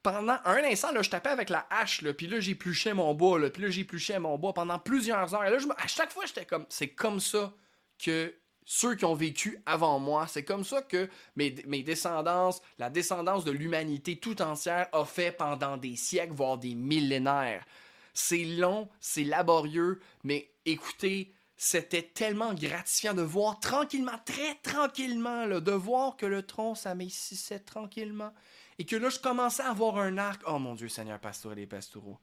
Pendant 0.03 0.39
un 0.47 0.65
instant, 0.65 0.93
là, 0.93 1.03
je 1.03 1.11
tapais 1.11 1.29
avec 1.29 1.51
la 1.51 1.67
hache, 1.69 2.01
là, 2.01 2.15
puis 2.15 2.27
là, 2.27 2.41
j'épluchais 2.41 2.95
mon 2.95 3.13
bois, 3.13 3.39
là, 3.39 3.51
puis 3.51 3.63
là, 3.63 3.69
j'épluchais 3.69 4.19
mon 4.19 4.39
bois 4.39 4.55
pendant 4.55 4.79
plusieurs 4.79 5.35
heures. 5.35 5.45
Et 5.45 5.51
là, 5.51 5.59
à 5.77 5.87
chaque 5.87 6.11
fois, 6.11 6.25
j'étais 6.25 6.47
comme, 6.47 6.65
c'est 6.71 6.89
comme 6.89 7.21
ça 7.21 7.53
que 7.99 8.35
ceux 8.65 8.95
qui 8.95 9.05
ont 9.05 9.15
vécu 9.15 9.61
avant 9.67 9.99
moi, 9.99 10.27
c'est 10.27 10.45
comme 10.45 10.65
ça 10.65 10.81
que 10.81 11.09
mes, 11.37 11.55
mes 11.67 11.83
descendances, 11.83 12.63
la 12.79 12.89
descendance 12.89 13.45
de 13.45 13.51
l'humanité 13.51 14.17
tout 14.17 14.41
entière 14.41 14.89
a 14.93 15.05
fait 15.05 15.33
pendant 15.33 15.77
des 15.77 15.97
siècles, 15.97 16.33
voire 16.33 16.57
des 16.57 16.75
millénaires. 16.75 17.67
C'est 18.15 18.45
long, 18.45 18.89
c'est 19.01 19.25
laborieux, 19.25 20.01
mais 20.25 20.51
écoutez, 20.65 21.35
c'était 21.63 22.01
tellement 22.15 22.55
gratifiant 22.55 23.13
de 23.13 23.21
voir 23.21 23.61
tranquillement, 23.61 24.19
très 24.25 24.55
tranquillement, 24.63 25.45
là, 25.45 25.61
de 25.61 25.73
voir 25.73 26.17
que 26.17 26.25
le 26.25 26.43
tronc 26.43 26.75
s'amincissait 26.75 27.59
tranquillement. 27.59 28.33
Et 28.79 28.87
que 28.87 28.97
là, 28.97 29.11
je 29.11 29.19
commençais 29.19 29.63
à 29.63 29.69
avoir 29.69 29.99
un 29.99 30.17
arc. 30.17 30.41
Oh 30.47 30.59
mon 30.59 30.75
Dieu, 30.75 30.89
Seigneur 30.89 31.21
Pasteur 31.21 31.59
et 31.59 31.67
Pastoureaux. 31.67 32.19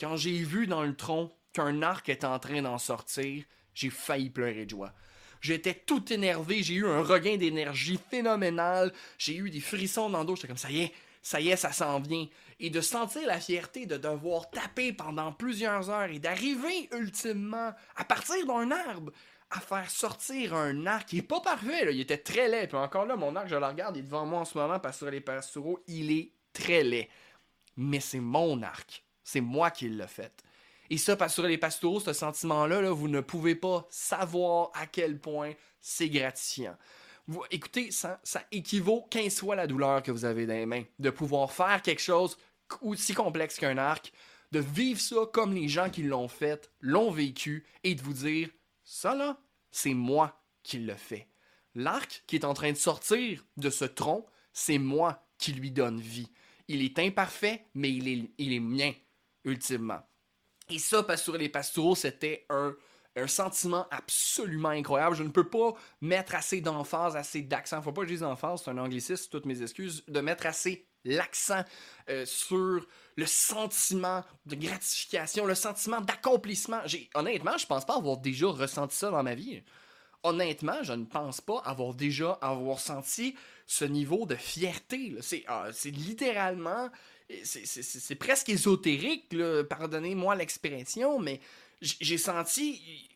Quand 0.00 0.16
j'ai 0.16 0.38
vu 0.38 0.66
dans 0.66 0.82
le 0.82 0.96
tronc 0.96 1.30
qu'un 1.52 1.82
arc 1.82 2.08
était 2.08 2.24
en 2.24 2.38
train 2.38 2.62
d'en 2.62 2.78
sortir, 2.78 3.44
j'ai 3.74 3.90
failli 3.90 4.30
pleurer 4.30 4.64
de 4.64 4.70
joie. 4.70 4.94
J'étais 5.42 5.74
tout 5.74 6.10
énervé, 6.10 6.62
j'ai 6.62 6.76
eu 6.76 6.86
un 6.86 7.02
regain 7.02 7.36
d'énergie 7.36 8.00
phénoménal, 8.10 8.94
j'ai 9.18 9.36
eu 9.36 9.50
des 9.50 9.60
frissons 9.60 10.08
dans 10.08 10.20
le 10.20 10.24
dos, 10.24 10.36
j'étais 10.36 10.48
comme 10.48 10.56
ça 10.56 10.70
y 10.70 10.80
est, 10.84 10.94
ça 11.22 11.40
y 11.40 11.50
est, 11.50 11.56
ça 11.56 11.72
s'en 11.72 12.00
vient. 12.00 12.26
Et 12.58 12.70
de 12.70 12.80
sentir 12.80 13.26
la 13.26 13.40
fierté 13.40 13.86
de 13.86 13.96
devoir 13.96 14.50
taper 14.50 14.92
pendant 14.92 15.32
plusieurs 15.32 15.90
heures 15.90 16.10
et 16.10 16.18
d'arriver 16.18 16.88
ultimement 16.92 17.72
à 17.96 18.04
partir 18.04 18.46
d'un 18.46 18.70
arbre 18.70 19.12
à 19.50 19.60
faire 19.60 19.90
sortir 19.90 20.54
un 20.54 20.86
arc 20.86 21.08
qui 21.08 21.18
est 21.18 21.22
pas 21.22 21.40
parfait, 21.40 21.92
il 21.92 22.00
était 22.00 22.18
très 22.18 22.48
laid. 22.48 22.68
Puis 22.68 22.76
encore 22.76 23.04
là, 23.04 23.16
mon 23.16 23.34
arc, 23.34 23.48
je 23.48 23.56
le 23.56 23.66
regarde, 23.66 23.96
il 23.96 24.00
est 24.00 24.04
devant 24.04 24.24
moi 24.24 24.40
en 24.40 24.44
ce 24.44 24.56
moment 24.56 24.78
parce 24.78 24.96
que 24.96 24.98
sur 24.98 25.10
les 25.10 25.20
pastoraux, 25.20 25.82
il 25.88 26.12
est 26.12 26.32
très 26.52 26.84
laid. 26.84 27.08
Mais 27.76 28.00
c'est 28.00 28.20
mon 28.20 28.62
arc. 28.62 29.04
C'est 29.24 29.40
moi 29.40 29.70
qui 29.70 29.88
l'ai 29.88 30.06
fait. 30.06 30.32
Et 30.88 30.98
ça, 30.98 31.28
sur 31.28 31.44
les 31.44 31.58
pastoraux, 31.58 32.00
ce 32.00 32.12
sentiment-là, 32.12 32.80
là, 32.80 32.90
vous 32.90 33.08
ne 33.08 33.20
pouvez 33.20 33.54
pas 33.54 33.86
savoir 33.90 34.70
à 34.74 34.86
quel 34.86 35.20
point 35.20 35.52
c'est 35.80 36.08
gratifiant. 36.08 36.76
Écoutez, 37.50 37.90
ça, 37.90 38.20
équivaut 38.50 39.06
15 39.10 39.38
fois 39.38 39.56
la 39.56 39.66
douleur 39.66 40.02
que 40.02 40.10
vous 40.10 40.24
avez 40.24 40.46
dans 40.46 40.54
les 40.54 40.66
mains. 40.66 40.84
De 40.98 41.10
pouvoir 41.10 41.52
faire 41.52 41.82
quelque 41.82 42.02
chose 42.02 42.36
aussi 42.82 43.14
complexe 43.14 43.58
qu'un 43.58 43.78
arc, 43.78 44.12
de 44.52 44.60
vivre 44.60 45.00
ça 45.00 45.16
comme 45.32 45.54
les 45.54 45.68
gens 45.68 45.90
qui 45.90 46.02
l'ont 46.02 46.28
fait, 46.28 46.70
l'ont 46.80 47.10
vécu, 47.10 47.64
et 47.84 47.94
de 47.94 48.02
vous 48.02 48.12
dire, 48.12 48.48
ça 48.84 49.14
là, 49.14 49.38
c'est 49.70 49.94
moi 49.94 50.40
qui 50.62 50.78
le 50.78 50.94
fait. 50.94 51.28
L'arc 51.74 52.24
qui 52.26 52.36
est 52.36 52.44
en 52.44 52.54
train 52.54 52.72
de 52.72 52.76
sortir 52.76 53.44
de 53.56 53.70
ce 53.70 53.84
tronc, 53.84 54.26
c'est 54.52 54.78
moi 54.78 55.24
qui 55.38 55.52
lui 55.52 55.70
donne 55.70 56.00
vie. 56.00 56.30
Il 56.68 56.82
est 56.82 56.98
imparfait, 56.98 57.66
mais 57.74 57.90
il 57.90 58.28
est, 58.38 58.60
mien, 58.60 58.92
ultimement. 59.44 60.00
Et 60.68 60.78
ça, 60.78 61.02
Pastoureux 61.02 61.38
les 61.38 61.48
Pastoraux, 61.48 61.94
c'était 61.94 62.46
un, 62.48 62.76
un 63.16 63.26
sentiment 63.26 63.86
absolument 63.90 64.70
incroyable. 64.70 65.16
Je 65.16 65.22
ne 65.22 65.30
peux 65.30 65.48
pas 65.48 65.74
mettre 66.00 66.34
assez 66.34 66.60
d'emphase, 66.60 67.16
assez 67.16 67.42
d'accent. 67.42 67.82
Faut 67.82 67.92
pas 67.92 68.02
que 68.02 68.08
je 68.08 68.14
dise 68.14 68.22
emphase, 68.22 68.62
c'est 68.64 68.70
un 68.70 68.78
anglicisme, 68.78 69.28
toutes 69.30 69.46
mes 69.46 69.62
excuses, 69.62 70.04
de 70.06 70.20
mettre 70.20 70.46
assez 70.46 70.86
l'accent 71.04 71.64
euh, 72.08 72.24
sur 72.26 72.86
le 73.16 73.26
sentiment 73.26 74.24
de 74.46 74.54
gratification, 74.54 75.46
le 75.46 75.54
sentiment 75.54 76.00
d'accomplissement. 76.00 76.80
Honnêtement, 77.14 77.56
je 77.58 77.66
pense 77.66 77.84
pas 77.84 77.96
avoir 77.96 78.18
déjà 78.18 78.48
ressenti 78.48 78.96
ça 78.96 79.10
dans 79.10 79.22
ma 79.22 79.34
vie. 79.34 79.62
Honnêtement, 80.22 80.82
je 80.82 80.92
ne 80.92 81.06
pense 81.06 81.40
pas 81.40 81.62
avoir 81.64 81.94
déjà 81.94 82.32
avoir 82.42 82.78
senti 82.78 83.34
ce 83.66 83.86
niveau 83.86 84.26
de 84.26 84.34
fierté. 84.34 85.16
Ah, 85.46 85.68
c'est 85.72 85.90
littéralement, 85.90 86.90
c'est 87.42 88.14
presque 88.16 88.50
ésotérique, 88.50 89.34
pardonnez-moi 89.70 90.34
l'expression, 90.34 91.18
mais 91.18 91.40
j'ai 91.80 92.18
senti 92.18 93.08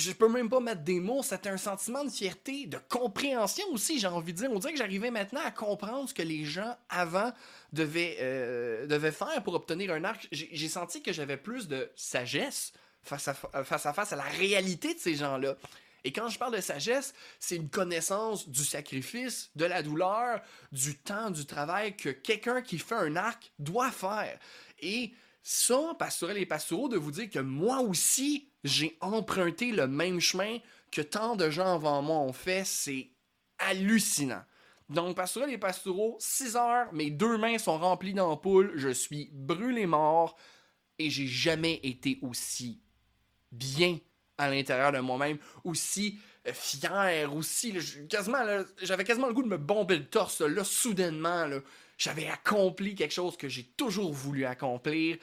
je 0.00 0.12
peux 0.12 0.28
même 0.28 0.48
pas 0.48 0.60
mettre 0.60 0.82
des 0.82 1.00
mots, 1.00 1.22
c'était 1.22 1.48
un 1.48 1.56
sentiment 1.56 2.04
de 2.04 2.10
fierté, 2.10 2.66
de 2.66 2.78
compréhension 2.88 3.64
aussi, 3.72 3.98
j'ai 3.98 4.06
envie 4.06 4.32
de 4.32 4.38
dire. 4.38 4.50
On 4.50 4.58
dirait 4.58 4.72
que 4.72 4.78
j'arrivais 4.78 5.10
maintenant 5.10 5.40
à 5.44 5.50
comprendre 5.50 6.08
ce 6.08 6.14
que 6.14 6.22
les 6.22 6.44
gens 6.44 6.76
avant 6.88 7.32
devaient, 7.72 8.16
euh, 8.20 8.86
devaient 8.86 9.12
faire 9.12 9.42
pour 9.42 9.54
obtenir 9.54 9.92
un 9.92 10.04
arc. 10.04 10.26
J'ai 10.32 10.68
senti 10.68 11.02
que 11.02 11.12
j'avais 11.12 11.36
plus 11.36 11.68
de 11.68 11.90
sagesse 11.94 12.72
face 13.02 13.28
à, 13.28 13.34
face 13.34 13.86
à 13.86 13.92
face 13.92 14.12
à 14.12 14.16
la 14.16 14.24
réalité 14.24 14.94
de 14.94 14.98
ces 14.98 15.14
gens-là. 15.14 15.56
Et 16.04 16.12
quand 16.12 16.28
je 16.28 16.38
parle 16.38 16.56
de 16.56 16.62
sagesse, 16.62 17.14
c'est 17.38 17.56
une 17.56 17.68
connaissance 17.68 18.48
du 18.48 18.64
sacrifice, 18.64 19.50
de 19.54 19.66
la 19.66 19.82
douleur, 19.82 20.40
du 20.72 20.96
temps, 20.96 21.30
du 21.30 21.44
travail 21.44 21.94
que 21.94 22.08
quelqu'un 22.08 22.62
qui 22.62 22.78
fait 22.78 22.94
un 22.94 23.16
arc 23.16 23.52
doit 23.58 23.90
faire. 23.90 24.38
Et 24.80 25.12
ça, 25.42 25.94
pastourel 25.98 26.38
et 26.38 26.46
pastoraux, 26.46 26.88
de 26.88 26.96
vous 26.96 27.10
dire 27.10 27.30
que 27.30 27.38
moi 27.38 27.80
aussi, 27.80 28.48
j'ai 28.64 28.96
emprunté 29.00 29.72
le 29.72 29.86
même 29.86 30.20
chemin 30.20 30.58
que 30.90 31.00
tant 31.00 31.36
de 31.36 31.50
gens 31.50 31.74
avant 31.74 32.02
moi 32.02 32.18
ont 32.18 32.32
fait, 32.32 32.64
c'est 32.64 33.10
hallucinant. 33.58 34.42
Donc, 34.88 35.16
pastourel 35.16 35.50
et 35.50 35.58
pastoraux, 35.58 36.16
6 36.18 36.56
heures, 36.56 36.92
mes 36.92 37.10
deux 37.10 37.38
mains 37.38 37.58
sont 37.58 37.78
remplies 37.78 38.14
d'ampoules, 38.14 38.72
je 38.74 38.88
suis 38.88 39.30
brûlé 39.32 39.86
mort 39.86 40.36
et 40.98 41.10
j'ai 41.10 41.28
jamais 41.28 41.80
été 41.82 42.18
aussi 42.22 42.80
bien 43.52 43.98
à 44.36 44.50
l'intérieur 44.50 44.90
de 44.90 44.98
moi-même, 44.98 45.38
aussi 45.64 46.18
euh, 46.48 46.52
fier, 46.52 47.34
aussi, 47.34 47.74
quasiment, 48.08 48.38
j'avais 48.82 49.04
quasiment 49.04 49.28
le 49.28 49.34
goût 49.34 49.42
de 49.42 49.48
me 49.48 49.58
bomber 49.58 49.98
le 49.98 50.06
torse, 50.06 50.40
là, 50.40 50.64
soudainement, 50.64 51.46
j'avais 52.00 52.28
accompli 52.28 52.94
quelque 52.94 53.12
chose 53.12 53.36
que 53.36 53.48
j'ai 53.48 53.64
toujours 53.76 54.12
voulu 54.12 54.46
accomplir 54.46 55.18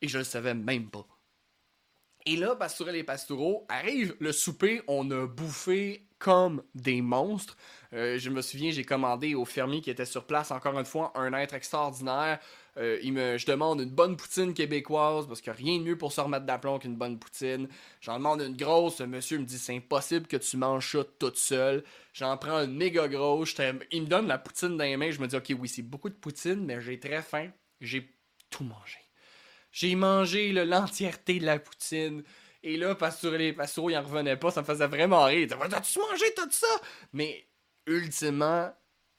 et 0.00 0.08
je 0.08 0.18
le 0.18 0.24
savais 0.24 0.54
même 0.54 0.88
pas. 0.88 1.06
Et 2.24 2.36
là, 2.36 2.54
Pastourel 2.54 2.94
et 2.94 3.02
Pastoureau 3.02 3.66
arrive 3.68 4.14
le 4.20 4.30
souper, 4.30 4.82
on 4.86 5.10
a 5.10 5.26
bouffé 5.26 6.06
comme 6.20 6.62
des 6.76 7.02
monstres. 7.02 7.56
Euh, 7.92 8.16
je 8.18 8.30
me 8.30 8.40
souviens, 8.40 8.70
j'ai 8.70 8.84
commandé 8.84 9.34
au 9.34 9.44
fermier 9.44 9.80
qui 9.80 9.90
était 9.90 10.04
sur 10.04 10.24
place, 10.24 10.52
encore 10.52 10.78
une 10.78 10.84
fois, 10.84 11.10
un 11.16 11.32
être 11.32 11.54
extraordinaire. 11.54 12.38
Euh, 12.78 12.98
il 13.02 13.12
me, 13.12 13.36
je 13.36 13.46
demande 13.46 13.80
une 13.80 13.90
bonne 13.90 14.16
poutine 14.16 14.54
québécoise 14.54 15.26
parce 15.26 15.40
qu'il 15.42 15.52
rien 15.52 15.78
de 15.78 15.82
mieux 15.84 15.98
pour 15.98 16.12
se 16.12 16.20
remettre 16.20 16.46
d'aplomb 16.46 16.78
qu'une 16.78 16.96
bonne 16.96 17.18
poutine. 17.18 17.68
J'en 18.00 18.16
demande 18.16 18.40
une 18.40 18.56
grosse, 18.56 19.00
le 19.00 19.06
monsieur 19.06 19.38
me 19.38 19.44
dit 19.44 19.58
c'est 19.58 19.76
impossible 19.76 20.26
que 20.26 20.38
tu 20.38 20.56
manges 20.56 20.92
ça 20.92 21.04
toute 21.18 21.36
seule. 21.36 21.84
J'en 22.14 22.36
prends 22.38 22.60
une 22.64 22.74
méga 22.74 23.08
grosse, 23.08 23.54
il 23.90 24.02
me 24.02 24.06
donne 24.06 24.26
la 24.26 24.38
poutine 24.38 24.76
dans 24.76 24.84
les 24.84 24.96
mains, 24.96 25.10
je 25.10 25.20
me 25.20 25.26
dis 25.26 25.36
ok 25.36 25.52
oui 25.58 25.68
c'est 25.68 25.82
beaucoup 25.82 26.08
de 26.08 26.14
poutine 26.14 26.64
mais 26.64 26.80
j'ai 26.80 26.98
très 26.98 27.22
faim, 27.22 27.50
j'ai 27.80 28.10
tout 28.48 28.64
mangé. 28.64 28.98
J'ai 29.70 29.94
mangé 29.94 30.52
l'entièreté 30.52 31.40
de 31.40 31.46
la 31.46 31.58
poutine. 31.58 32.22
Et 32.62 32.76
là, 32.76 32.94
Pastoureux, 32.94 33.36
les 33.36 33.52
Pastoureaux, 33.52 33.90
il 33.90 33.96
en 33.96 34.02
revenait 34.02 34.36
pas, 34.36 34.50
ça 34.50 34.60
me 34.60 34.66
faisait 34.66 34.86
vraiment 34.86 35.24
rire. 35.24 35.48
T'as-tu 35.48 35.98
mangé 35.98 36.26
tout 36.36 36.50
ça? 36.50 36.66
Mais, 37.12 37.48
ultimement, 37.86 38.72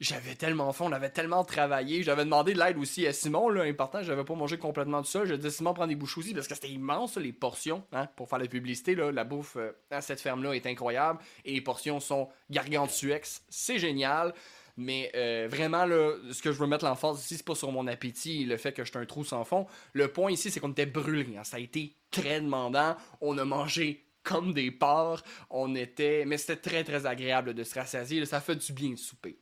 j'avais 0.04 0.36
tellement 0.36 0.72
faim, 0.74 0.86
on 0.89 0.92
avait 0.92 1.10
tellement 1.10 1.44
travaillé. 1.46 2.04
J'avais 2.04 2.26
demandé 2.26 2.54
de 2.54 2.60
l'aide 2.60 2.78
aussi 2.78 3.08
à 3.08 3.13
Simon, 3.13 3.48
là, 3.50 3.63
important, 3.63 4.04
j'avais 4.04 4.26
pas 4.26 4.36
mangé 4.36 4.58
complètement 4.58 5.02
tout 5.02 5.08
ça. 5.08 5.24
J'ai 5.24 5.38
dit 5.38 5.50
Simon 5.50 5.74
prend 5.74 5.88
des 5.88 5.96
bouches 5.96 6.18
aussi 6.18 6.34
parce 6.34 6.48
que 6.48 6.56
c'était 6.56 6.70
immense, 6.70 7.16
les 7.18 7.32
portions, 7.32 7.84
hein, 7.94 8.08
pour 8.18 8.28
faire 8.28 8.39
la 8.39 8.48
publicité. 8.48 8.96
Là, 8.96 9.12
la 9.12 9.24
bouffe 9.24 9.56
euh, 9.56 9.72
à 9.92 10.02
cette 10.02 10.20
ferme-là 10.20 10.54
est 10.54 10.66
incroyable 10.66 11.20
et 11.46 11.54
les 11.54 11.62
portions 11.62 12.02
sont 12.02 12.28
gargantuex. 12.50 13.44
C'est 13.50 13.80
génial. 13.80 14.34
Mais 14.76 15.12
euh, 15.16 15.48
vraiment, 15.50 15.86
ce 15.86 16.42
que 16.42 16.52
je 16.52 16.58
veux 16.58 16.68
mettre 16.68 16.84
l'emphase 16.84 17.24
ici, 17.24 17.38
c'est 17.38 17.46
pas 17.46 17.56
sur 17.56 17.72
mon 17.72 17.88
appétit 17.88 18.44
le 18.44 18.58
fait 18.58 18.74
que 18.74 18.84
j'étais 18.84 18.98
un 18.98 19.06
trou 19.06 19.24
sans 19.24 19.46
fond. 19.46 19.68
Le 19.94 20.08
point 20.10 20.32
ici, 20.32 20.52
c'est 20.52 20.60
qu'on 20.60 20.72
était 20.72 20.88
brûlés. 20.88 21.38
Hein. 21.38 21.44
Ça 21.44 21.58
a 21.58 21.60
été 21.60 21.96
très 22.12 22.42
demandant. 22.42 22.98
On 23.22 23.38
a 23.38 23.46
mangé 23.46 24.08
comme 24.24 24.52
des 24.52 24.72
porcs. 24.72 25.24
On 25.50 25.76
était. 25.76 26.26
Mais 26.26 26.38
c'était 26.38 26.58
très, 26.58 26.84
très 26.84 27.06
agréable 27.06 27.54
de 27.54 27.63
se 27.63 27.76
rassasier. 27.76 28.26
Ça 28.26 28.42
fait 28.42 28.56
du 28.56 28.74
bien 28.74 28.89
de 28.89 28.96
souper. 28.96 29.38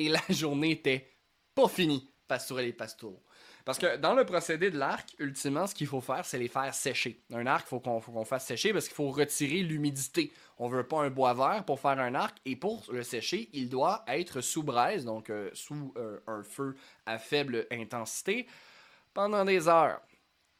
Et 0.00 0.08
la 0.08 0.22
journée 0.30 0.70
était 0.70 1.06
pas 1.54 1.68
finie, 1.68 2.08
Pastourel 2.26 2.66
et 2.66 2.72
Pastour. 2.72 3.22
Parce 3.66 3.78
que 3.78 3.98
dans 3.98 4.14
le 4.14 4.24
procédé 4.24 4.70
de 4.70 4.78
l'arc, 4.78 5.14
ultimement, 5.18 5.66
ce 5.66 5.74
qu'il 5.74 5.86
faut 5.86 6.00
faire, 6.00 6.24
c'est 6.24 6.38
les 6.38 6.48
faire 6.48 6.74
sécher. 6.74 7.22
Un 7.30 7.46
arc, 7.46 7.66
il 7.66 7.68
faut 7.68 7.80
qu'on 7.80 8.24
fasse 8.24 8.46
sécher 8.46 8.72
parce 8.72 8.86
qu'il 8.86 8.94
faut 8.94 9.10
retirer 9.10 9.60
l'humidité. 9.62 10.32
On 10.56 10.68
veut 10.68 10.86
pas 10.86 11.02
un 11.02 11.10
bois 11.10 11.34
vert 11.34 11.64
pour 11.66 11.78
faire 11.78 11.98
un 11.98 12.14
arc 12.14 12.38
et 12.46 12.56
pour 12.56 12.82
le 12.90 13.02
sécher, 13.02 13.50
il 13.52 13.68
doit 13.68 14.02
être 14.08 14.40
sous 14.40 14.62
braise, 14.62 15.04
donc 15.04 15.28
euh, 15.28 15.50
sous 15.52 15.92
euh, 15.98 16.18
un 16.26 16.42
feu 16.42 16.74
à 17.04 17.18
faible 17.18 17.66
intensité, 17.70 18.46
pendant 19.12 19.44
des 19.44 19.68
heures. 19.68 20.00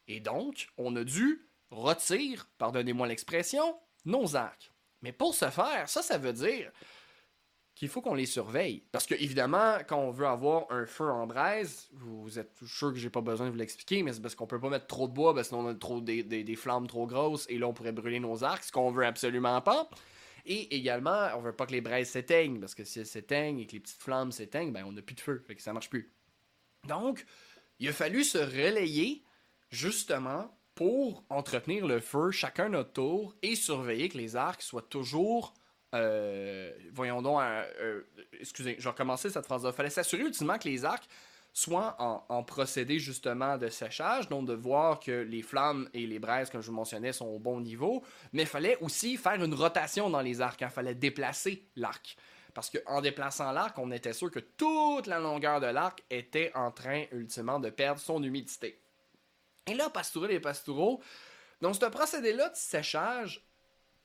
Et 0.07 0.19
donc, 0.19 0.67
on 0.77 0.95
a 0.95 1.03
dû 1.03 1.47
retirer, 1.71 2.37
pardonnez-moi 2.59 3.07
l'expression, 3.07 3.75
nos 4.05 4.35
arcs. 4.35 4.71
Mais 5.01 5.11
pour 5.11 5.33
ce 5.33 5.49
faire, 5.49 5.89
ça, 5.89 6.03
ça 6.03 6.19
veut 6.19 6.33
dire 6.33 6.71
qu'il 7.75 7.89
faut 7.89 8.01
qu'on 8.01 8.13
les 8.13 8.25
surveille. 8.25 8.83
Parce 8.91 9.05
que, 9.05 9.15
évidemment, 9.15 9.77
quand 9.87 9.97
on 9.97 10.11
veut 10.11 10.27
avoir 10.27 10.71
un 10.71 10.85
feu 10.85 11.09
en 11.09 11.25
braise, 11.25 11.89
vous 11.93 12.37
êtes 12.37 12.51
sûr 12.65 12.91
que 12.91 12.99
j'ai 12.99 13.09
pas 13.09 13.21
besoin 13.21 13.47
de 13.47 13.51
vous 13.51 13.57
l'expliquer, 13.57 14.03
mais 14.03 14.13
c'est 14.13 14.21
parce 14.21 14.35
qu'on 14.35 14.47
peut 14.47 14.59
pas 14.59 14.69
mettre 14.69 14.87
trop 14.87 15.07
de 15.07 15.13
bois, 15.13 15.33
parce 15.33 15.47
que 15.47 15.55
sinon 15.55 15.67
on 15.67 15.71
a 15.71 15.75
trop 15.75 16.01
des, 16.01 16.23
des, 16.23 16.55
flammes 16.55 16.87
trop 16.87 17.07
grosses, 17.07 17.45
et 17.49 17.57
là 17.57 17.67
on 17.67 17.73
pourrait 17.73 17.91
brûler 17.91 18.19
nos 18.19 18.43
arcs, 18.43 18.65
ce 18.65 18.71
qu'on 18.71 18.91
veut 18.91 19.05
absolument 19.05 19.61
pas. 19.61 19.89
Et 20.45 20.75
également, 20.75 21.29
on 21.35 21.41
veut 21.41 21.55
pas 21.55 21.65
que 21.65 21.71
les 21.71 21.81
braises 21.81 22.09
s'éteignent, 22.09 22.59
parce 22.59 22.75
que 22.75 22.83
si 22.83 22.99
elles 22.99 23.05
s'éteignent 23.05 23.59
et 23.59 23.67
que 23.67 23.73
les 23.73 23.79
petites 23.79 24.01
flammes 24.01 24.31
s'éteignent, 24.31 24.71
ben 24.71 24.83
on 24.85 24.91
n'a 24.91 25.01
plus 25.01 25.15
de 25.15 25.21
feu, 25.21 25.43
fait 25.47 25.55
que 25.55 25.61
ça 25.61 25.73
marche 25.73 25.89
plus. 25.89 26.11
Donc, 26.87 27.25
il 27.79 27.87
a 27.87 27.93
fallu 27.93 28.23
se 28.23 28.37
relayer, 28.37 29.23
justement, 29.69 30.51
pour 30.75 31.23
entretenir 31.29 31.85
le 31.85 31.99
feu 31.99 32.31
chacun 32.31 32.69
notre 32.69 32.93
tour 32.93 33.35
et 33.41 33.55
surveiller 33.55 34.09
que 34.09 34.17
les 34.17 34.35
arcs 34.35 34.61
soient 34.61 34.81
toujours 34.81 35.53
euh, 35.93 36.71
voyons 36.93 37.21
donc, 37.21 37.41
euh, 37.41 37.63
euh, 37.81 38.01
excusez, 38.39 38.75
je 38.77 38.83
vais 38.83 38.89
recommencer 38.89 39.29
cette 39.29 39.45
phrase-là. 39.45 39.71
Il 39.71 39.75
fallait 39.75 39.89
s'assurer 39.89 40.23
ultimement 40.23 40.57
que 40.57 40.67
les 40.69 40.85
arcs 40.85 41.07
soient 41.53 41.97
en, 41.99 42.43
procédé 42.43 42.97
justement 42.97 43.57
de 43.57 43.67
séchage, 43.67 44.29
donc 44.29 44.47
de 44.47 44.53
voir 44.53 45.01
que 45.01 45.11
les 45.11 45.41
flammes 45.41 45.89
et 45.93 46.07
les 46.07 46.17
braises, 46.17 46.49
comme 46.49 46.61
je 46.61 46.67
vous 46.67 46.75
mentionnais, 46.75 47.11
sont 47.11 47.25
au 47.25 47.39
bon 47.39 47.59
niveau, 47.59 48.03
mais 48.31 48.43
il 48.43 48.47
fallait 48.47 48.77
aussi 48.79 49.17
faire 49.17 49.33
une 49.33 49.53
rotation 49.53 50.09
dans 50.09 50.21
les 50.21 50.39
arcs, 50.39 50.61
il 50.61 50.69
fallait 50.69 50.95
déplacer 50.95 51.67
l'arc. 51.75 52.15
Parce 52.53 52.69
qu'en 52.69 53.01
déplaçant 53.01 53.51
l'arc, 53.51 53.77
on 53.79 53.91
était 53.91 54.13
sûr 54.13 54.31
que 54.31 54.39
toute 54.39 55.07
la 55.07 55.19
longueur 55.19 55.59
de 55.59 55.67
l'arc 55.67 56.01
était 56.09 56.51
en 56.55 56.71
train 56.71 57.03
ultimement 57.11 57.59
de 57.59 57.69
perdre 57.69 57.99
son 57.99 58.23
humidité. 58.23 58.79
Et 59.67 59.73
là, 59.73 59.89
Pastoureux 59.89 60.31
et 60.31 60.39
Pastoureaux, 60.39 61.01
donc 61.61 61.75
ce 61.75 61.85
procédé-là 61.85 62.47
de 62.47 62.55
séchage 62.55 63.45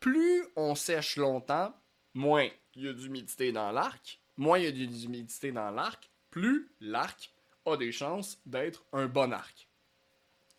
plus 0.01 0.47
on 0.57 0.75
sèche 0.75 1.17
longtemps, 1.17 1.75
moins 2.17 2.49
il 2.75 2.85
y 2.85 2.89
a 2.89 2.93
d'humidité 2.93 3.53
dans 3.53 3.71
l'arc. 3.71 4.21
Moins 4.37 4.59
il 4.59 4.65
y 4.65 4.69
a 4.69 4.71
d'humidité 4.87 5.53
dans 5.53 5.71
l'arc, 5.71 6.11
plus 6.31 6.71
l'arc 6.81 7.31
a 7.65 7.77
des 7.77 7.93
chances 7.93 8.39
d'être 8.45 8.85
un 8.93 9.07
bon 9.07 9.33
arc. 9.33 9.69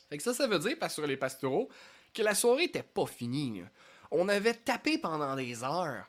Fait 0.10 0.18
que 0.18 0.24
ça, 0.24 0.34
ça 0.34 0.48
veut 0.48 0.60
dire, 0.60 0.80
pas 0.80 0.90
sur 0.90 1.06
les 1.06 1.18
pastoraux, 1.18 1.70
que 2.14 2.24
la 2.24 2.34
soirée 2.34 2.64
était 2.64 2.84
pas 2.84 3.06
finie. 3.06 3.62
On 4.10 4.30
avait 4.30 4.54
tapé 4.54 4.98
pendant 4.98 5.36
des 5.36 5.64
heures, 5.64 6.06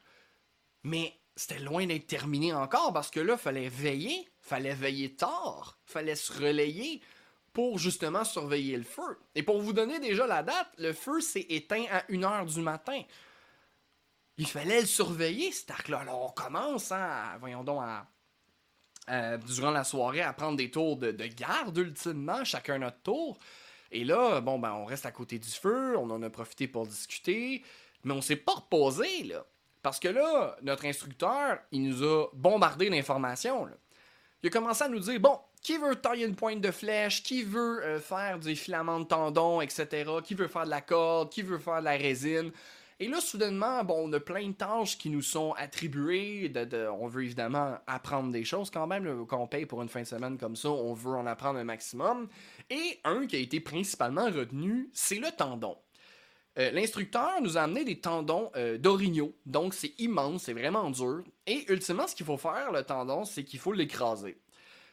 mais 0.84 1.12
c'était 1.36 1.58
loin 1.58 1.86
d'être 1.86 2.06
terminé 2.06 2.52
encore 2.54 2.92
parce 2.92 3.10
que 3.10 3.20
là, 3.20 3.36
fallait 3.36 3.68
veiller, 3.68 4.28
fallait 4.40 4.74
veiller 4.74 5.14
tard, 5.14 5.78
fallait 5.84 6.16
se 6.16 6.32
relayer 6.32 7.00
pour 7.52 7.78
justement 7.78 8.24
surveiller 8.24 8.76
le 8.76 8.84
feu. 8.84 9.18
Et 9.34 9.42
pour 9.42 9.60
vous 9.60 9.72
donner 9.72 9.98
déjà 9.98 10.26
la 10.26 10.42
date, 10.42 10.68
le 10.78 10.92
feu 10.92 11.20
s'est 11.20 11.46
éteint 11.48 11.84
à 11.90 12.00
1h 12.10 12.52
du 12.52 12.60
matin. 12.60 13.02
Il 14.38 14.46
fallait 14.46 14.80
le 14.80 14.86
surveiller, 14.86 15.52
cet 15.52 15.70
arc-là. 15.72 15.98
Alors, 15.98 16.26
on 16.26 16.30
commence, 16.30 16.92
hein, 16.92 17.36
voyons 17.40 17.64
donc, 17.64 17.82
à, 19.06 19.36
durant 19.38 19.72
la 19.72 19.84
soirée, 19.84 20.22
à 20.22 20.32
prendre 20.32 20.56
des 20.56 20.70
tours 20.70 20.96
de, 20.96 21.10
de 21.10 21.26
garde, 21.26 21.76
ultimement, 21.76 22.44
chacun 22.44 22.78
notre 22.78 23.00
tour. 23.02 23.38
Et 23.90 24.04
là, 24.04 24.40
bon, 24.40 24.58
ben, 24.58 24.72
on 24.72 24.84
reste 24.84 25.06
à 25.06 25.10
côté 25.10 25.38
du 25.38 25.48
feu, 25.48 25.96
on 25.96 26.08
en 26.10 26.22
a 26.22 26.30
profité 26.30 26.68
pour 26.68 26.86
discuter, 26.86 27.64
mais 28.04 28.12
on 28.12 28.20
s'est 28.20 28.36
pas 28.36 28.52
reposé, 28.52 29.24
là. 29.24 29.44
Parce 29.82 29.98
que 29.98 30.08
là, 30.08 30.56
notre 30.62 30.84
instructeur, 30.84 31.58
il 31.72 31.88
nous 31.88 32.02
a 32.02 32.26
bombardé 32.34 32.90
d'informations, 32.90 33.68
Il 34.42 34.48
a 34.48 34.50
commencé 34.50 34.84
à 34.84 34.88
nous 34.88 34.98
dire, 34.98 35.18
bon, 35.20 35.38
qui 35.62 35.78
veut 35.78 35.96
tailler 35.96 36.26
une 36.26 36.36
pointe 36.36 36.60
de 36.60 36.70
flèche, 36.70 37.22
qui 37.22 37.42
veut 37.42 37.82
euh, 37.82 38.00
faire 38.00 38.38
des 38.38 38.54
filaments 38.54 39.00
de 39.00 39.04
tendons, 39.04 39.60
etc., 39.60 40.10
qui 40.24 40.34
veut 40.34 40.48
faire 40.48 40.64
de 40.64 40.70
la 40.70 40.80
corde, 40.80 41.30
qui 41.30 41.42
veut 41.42 41.58
faire 41.58 41.80
de 41.80 41.84
la 41.84 41.96
résine. 41.96 42.52
Et 43.00 43.06
là, 43.06 43.20
soudainement, 43.20 43.84
bon, 43.84 44.08
on 44.08 44.12
a 44.12 44.18
plein 44.18 44.48
de 44.48 44.54
tâches 44.54 44.98
qui 44.98 45.08
nous 45.08 45.22
sont 45.22 45.52
attribuées. 45.52 46.52
On 46.98 47.06
veut 47.06 47.24
évidemment 47.24 47.78
apprendre 47.86 48.32
des 48.32 48.42
choses 48.42 48.70
quand 48.70 48.88
même. 48.88 49.24
quand 49.26 49.40
on 49.40 49.46
paye 49.46 49.66
pour 49.66 49.82
une 49.82 49.88
fin 49.88 50.02
de 50.02 50.06
semaine 50.06 50.36
comme 50.36 50.56
ça, 50.56 50.70
on 50.70 50.94
veut 50.94 51.14
en 51.14 51.26
apprendre 51.26 51.60
un 51.60 51.64
maximum. 51.64 52.28
Et 52.70 52.98
un 53.04 53.26
qui 53.26 53.36
a 53.36 53.38
été 53.38 53.60
principalement 53.60 54.26
retenu, 54.26 54.90
c'est 54.92 55.20
le 55.20 55.30
tendon. 55.30 55.76
Euh, 56.58 56.72
l'instructeur 56.72 57.40
nous 57.40 57.56
a 57.56 57.62
amené 57.62 57.84
des 57.84 58.00
tendons 58.00 58.50
euh. 58.56 58.78
Donc, 59.46 59.74
c'est 59.74 59.94
immense, 60.00 60.44
c'est 60.44 60.52
vraiment 60.52 60.90
dur. 60.90 61.22
Et 61.46 61.70
ultimement, 61.70 62.08
ce 62.08 62.16
qu'il 62.16 62.26
faut 62.26 62.36
faire, 62.36 62.72
le 62.72 62.82
tendon, 62.82 63.24
c'est 63.24 63.44
qu'il 63.44 63.60
faut 63.60 63.72
l'écraser. 63.72 64.38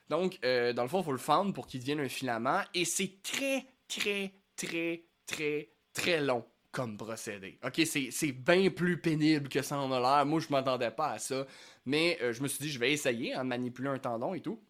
Donc, 0.10 0.38
euh, 0.45 0.74
dans 0.74 0.84
le 0.84 0.89
fond, 0.89 0.99
il 0.99 1.06
faut 1.06 1.12
le 1.12 1.18
fendre 1.18 1.53
pour 1.53 1.66
qu'il 1.66 1.80
devienne 1.80 2.01
un 2.01 2.10
filament. 2.10 2.62
Et 2.76 2.86
c'est 2.86 3.24
très, 3.24 3.66
très, 3.88 4.36
très, 4.56 5.06
très, 5.26 5.72
très 5.93 6.22
long 6.22 6.45
comme 6.76 6.97
procédé. 6.97 7.57
Ok, 7.63 7.82
c'est 7.86 8.32
bien 8.34 8.69
plus 8.69 8.99
pénible 8.99 9.47
que 9.47 9.61
ça 9.61 9.80
en 9.80 9.89
a 9.93 9.99
l'air. 9.99 10.26
Moi, 10.26 10.41
je 10.41 10.49
m'attendais 10.49 10.91
pas 10.91 11.11
à 11.11 11.19
ça. 11.19 11.47
Mais 11.86 12.19
euh, 12.21 12.34
je 12.34 12.43
me 12.43 12.49
suis 12.49 12.65
dit, 12.65 12.69
je 12.69 12.78
vais 12.78 12.91
essayer 12.91 13.34
de 13.34 13.41
manipuler 13.43 13.88
un 13.88 13.97
tendon 13.97 14.34
et 14.34 14.41
tout. 14.41 14.61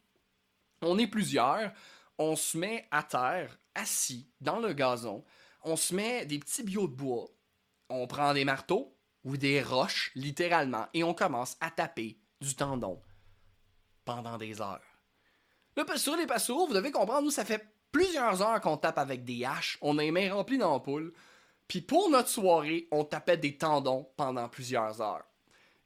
On 0.84 1.00
est 1.00 1.08
plusieurs. 1.08 1.72
On 2.20 2.36
se 2.36 2.60
met 2.60 2.88
à 2.92 3.02
terre, 3.02 3.58
assis, 3.74 4.30
dans 4.40 4.60
le 4.60 4.74
gazon. 4.74 5.26
On 5.64 5.76
se 5.76 5.96
met 5.96 6.28
des 6.28 6.38
petits 6.38 6.62
bio 6.62 6.88
de 6.88 6.94
bois. 6.94 7.26
On 7.90 8.06
prend 8.06 8.36
des 8.36 8.46
marteaux 8.46 8.96
ou 9.24 9.36
des 9.36 9.64
roches, 9.64 10.12
littéralement, 10.14 10.86
et 10.94 11.04
on 11.04 11.16
commence 11.16 11.58
à 11.60 11.72
taper 11.72 12.20
du 12.40 12.56
tendon 12.56 13.02
pendant 14.06 14.38
des 14.38 14.62
heures. 14.62 15.00
Là, 15.76 15.86
sur 15.98 16.16
les 16.16 16.28
passereaux, 16.28 16.68
vous 16.68 16.74
devez 16.76 16.92
comprendre, 16.92 17.24
nous, 17.24 17.32
ça 17.32 17.46
fait 17.46 17.68
plusieurs 17.92 18.44
heures 18.44 18.62
qu'on 18.62 18.78
tape 18.78 19.00
avec 19.00 19.24
des 19.24 19.44
haches. 19.44 19.80
On 19.82 19.98
a 19.98 20.04
les 20.04 20.12
mains 20.12 20.32
remplies 20.32 20.60
d'ampoules. 20.60 21.12
Puis 21.68 21.82
pour 21.82 22.10
notre 22.10 22.30
soirée, 22.30 22.88
on 22.92 23.04
tapait 23.04 23.38
des 23.38 23.58
tendons 23.58 24.08
pendant 24.18 24.48
plusieurs 24.50 25.02
heures. 25.02 25.26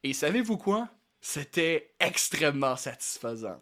Et 0.03 0.13
savez-vous 0.13 0.57
quoi? 0.57 0.89
C'était 1.21 1.93
extrêmement 1.99 2.75
satisfaisant. 2.75 3.61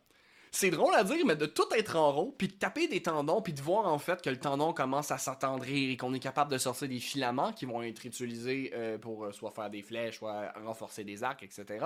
C'est 0.52 0.70
drôle 0.70 0.96
à 0.96 1.04
dire, 1.04 1.26
mais 1.26 1.36
de 1.36 1.46
tout 1.46 1.68
être 1.76 1.96
en 1.98 2.12
rond, 2.12 2.34
puis 2.36 2.48
de 2.48 2.54
taper 2.54 2.88
des 2.88 3.02
tendons, 3.04 3.42
puis 3.42 3.54
de 3.54 3.62
voir 3.62 3.86
en 3.88 4.00
fait 4.00 4.22
que 4.22 4.30
le 4.30 4.40
tendon 4.40 4.74
commence 4.74 5.12
à 5.12 5.18
s'attendrir 5.18 5.92
et 5.92 5.98
qu'on 5.98 6.14
est 6.14 6.20
capable 6.20 6.52
de 6.52 6.58
sortir 6.58 6.88
des 6.88 7.00
filaments 7.00 7.54
qui 7.54 7.66
vont 7.66 7.84
être 7.84 8.06
utilisés 8.06 8.72
euh, 8.74 8.98
pour 8.98 9.26
euh, 9.26 9.32
soit 9.32 9.52
faire 9.52 9.70
des 9.70 9.84
flèches, 9.84 10.18
soit 10.18 10.52
renforcer 10.64 11.04
des 11.04 11.24
arcs, 11.24 11.44
etc. 11.44 11.86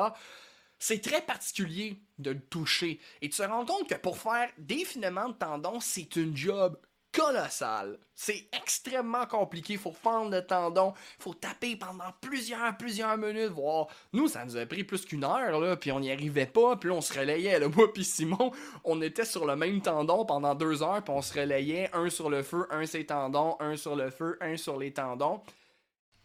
C'est 0.78 1.02
très 1.02 1.22
particulier 1.22 2.02
de 2.18 2.32
le 2.32 2.40
toucher. 2.40 3.00
Et 3.22 3.30
tu 3.30 3.38
te 3.38 3.44
rends 3.44 3.66
compte 3.66 3.90
que 3.90 3.96
pour 3.96 4.18
faire 4.18 4.50
des 4.58 4.86
filaments 4.86 5.30
de 5.30 5.34
tendons, 5.36 5.80
c'est 5.80 6.16
une 6.16 6.36
job 6.36 6.78
colossal. 7.12 7.98
C'est 8.16 8.48
extrêmement 8.54 9.26
compliqué. 9.26 9.78
Faut 9.78 9.92
fendre 9.92 10.32
le 10.32 10.46
tendon. 10.46 10.94
Faut 11.20 11.34
taper 11.34 11.76
pendant 11.76 12.12
plusieurs, 12.22 12.78
plusieurs 12.78 13.18
minutes. 13.18 13.52
Voir. 13.52 13.88
Nous, 14.14 14.28
ça 14.28 14.46
nous 14.46 14.58
a 14.58 14.66
pris 14.66 14.84
plus 14.84 15.06
qu'une 15.06 15.24
heure, 15.24 15.60
là, 15.60 15.76
puis 15.76 15.92
on 15.92 16.00
n'y 16.00 16.12
arrivait 16.12 16.46
pas, 16.46 16.76
puis 16.76 16.90
on 16.90 17.02
se 17.02 17.18
relayait. 17.18 17.60
Moi 17.68 17.92
puis 17.94 18.04
Simon, 18.04 18.52
on 18.84 19.02
était 19.02 19.26
sur 19.26 19.46
le 19.46 19.56
même 19.56 19.82
tendon 19.82 20.26
pendant 20.26 20.56
deux 20.56 20.84
heures, 20.84 21.04
puis 21.04 21.14
on 21.14 21.22
se 21.22 21.40
relayait, 21.40 21.90
un 21.94 22.10
sur 22.10 22.30
le 22.30 22.44
feu, 22.44 22.68
un 22.70 22.86
sur 22.86 22.98
les 22.98 23.06
tendons, 23.06 23.56
un 23.60 23.76
sur 23.76 23.96
le 23.96 24.10
feu, 24.10 24.38
un 24.42 24.58
sur 24.58 24.78
les 24.78 24.94
tendons. 24.94 25.42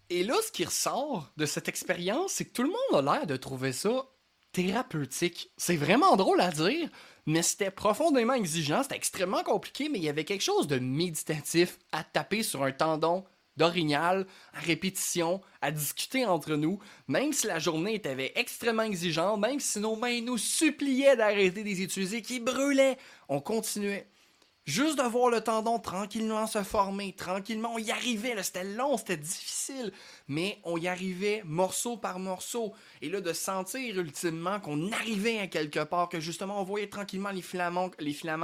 Et 0.09 0.23
là, 0.23 0.35
ce 0.43 0.53
qui 0.53 0.65
ressort 0.65 1.31
de 1.37 1.47
cette 1.47 1.69
expérience, 1.69 2.33
c'est 2.33 2.45
que 2.45 2.53
tout 2.53 2.63
le 2.63 2.69
monde 2.71 3.09
a 3.09 3.17
l'air 3.17 3.27
de 3.27 3.37
trouver 3.37 3.73
ça 3.73 4.07
thérapeutique. 4.53 5.51
C'est 5.57 5.77
vraiment 5.77 6.17
drôle 6.17 6.41
à 6.41 6.51
dire, 6.51 6.89
mais 7.27 7.43
c'était 7.43 7.71
profondément 7.71 8.35
exigeant, 8.35 8.83
c'était 8.83 8.97
extrêmement 8.97 9.43
compliqué, 9.43 9.89
mais 9.89 9.99
il 9.99 10.05
y 10.05 10.09
avait 10.09 10.25
quelque 10.25 10.45
chose 10.45 10.67
de 10.67 10.79
méditatif 10.79 11.79
à 11.93 12.05
taper 12.05 12.43
sur 12.43 12.63
un 12.63 12.73
tendon 12.73 13.25
d'orignal, 13.57 14.27
à 14.53 14.61
répétition, 14.61 15.41
à 15.63 15.71
discuter 15.71 16.27
entre 16.27 16.55
nous, 16.57 16.79
même 17.09 17.33
si 17.33 17.47
la 17.47 17.59
journée 17.59 17.95
était 17.95 18.33
extrêmement 18.37 18.83
exigeante, 18.83 19.41
même 19.41 19.61
si 19.61 19.81
nos 19.81 19.97
mains 19.97 20.21
nous 20.21 20.39
suppliaient 20.39 21.17
d'arrêter 21.17 21.63
de 21.63 21.69
les 21.69 22.23
qui 22.23 22.41
brûlaient, 22.41 22.99
on 23.29 23.41
continuait. 23.41 24.09
Juste 24.67 24.99
de 24.99 25.05
voir 25.05 25.31
le 25.31 25.41
tendon 25.41 25.79
tranquillement 25.79 26.49
se 26.49 26.65
former, 26.65 27.13
tranquillement, 27.13 27.75
on 27.75 27.79
y 27.79 27.93
arrivait, 27.93 28.43
c'était 28.43 28.65
long, 28.65 28.97
c'était 28.97 29.17
difficile, 29.17 29.93
mais 30.27 30.59
on 30.65 30.77
y 30.77 30.89
arrivait 30.89 31.43
morceau 31.45 31.97
par 31.97 32.19
morceau. 32.19 32.75
Et 33.01 33.09
là, 33.09 33.21
de 33.21 33.33
sentir 33.33 33.97
ultimement 33.97 34.59
qu'on 34.59 34.91
arrivait 34.91 35.39
à 35.39 35.47
quelque 35.47 35.85
part, 35.85 36.09
que 36.09 36.19
justement 36.19 36.61
on 36.61 36.65
voyait 36.65 36.89
tranquillement 36.89 37.31
les 37.31 37.43
filaments, 37.43 37.91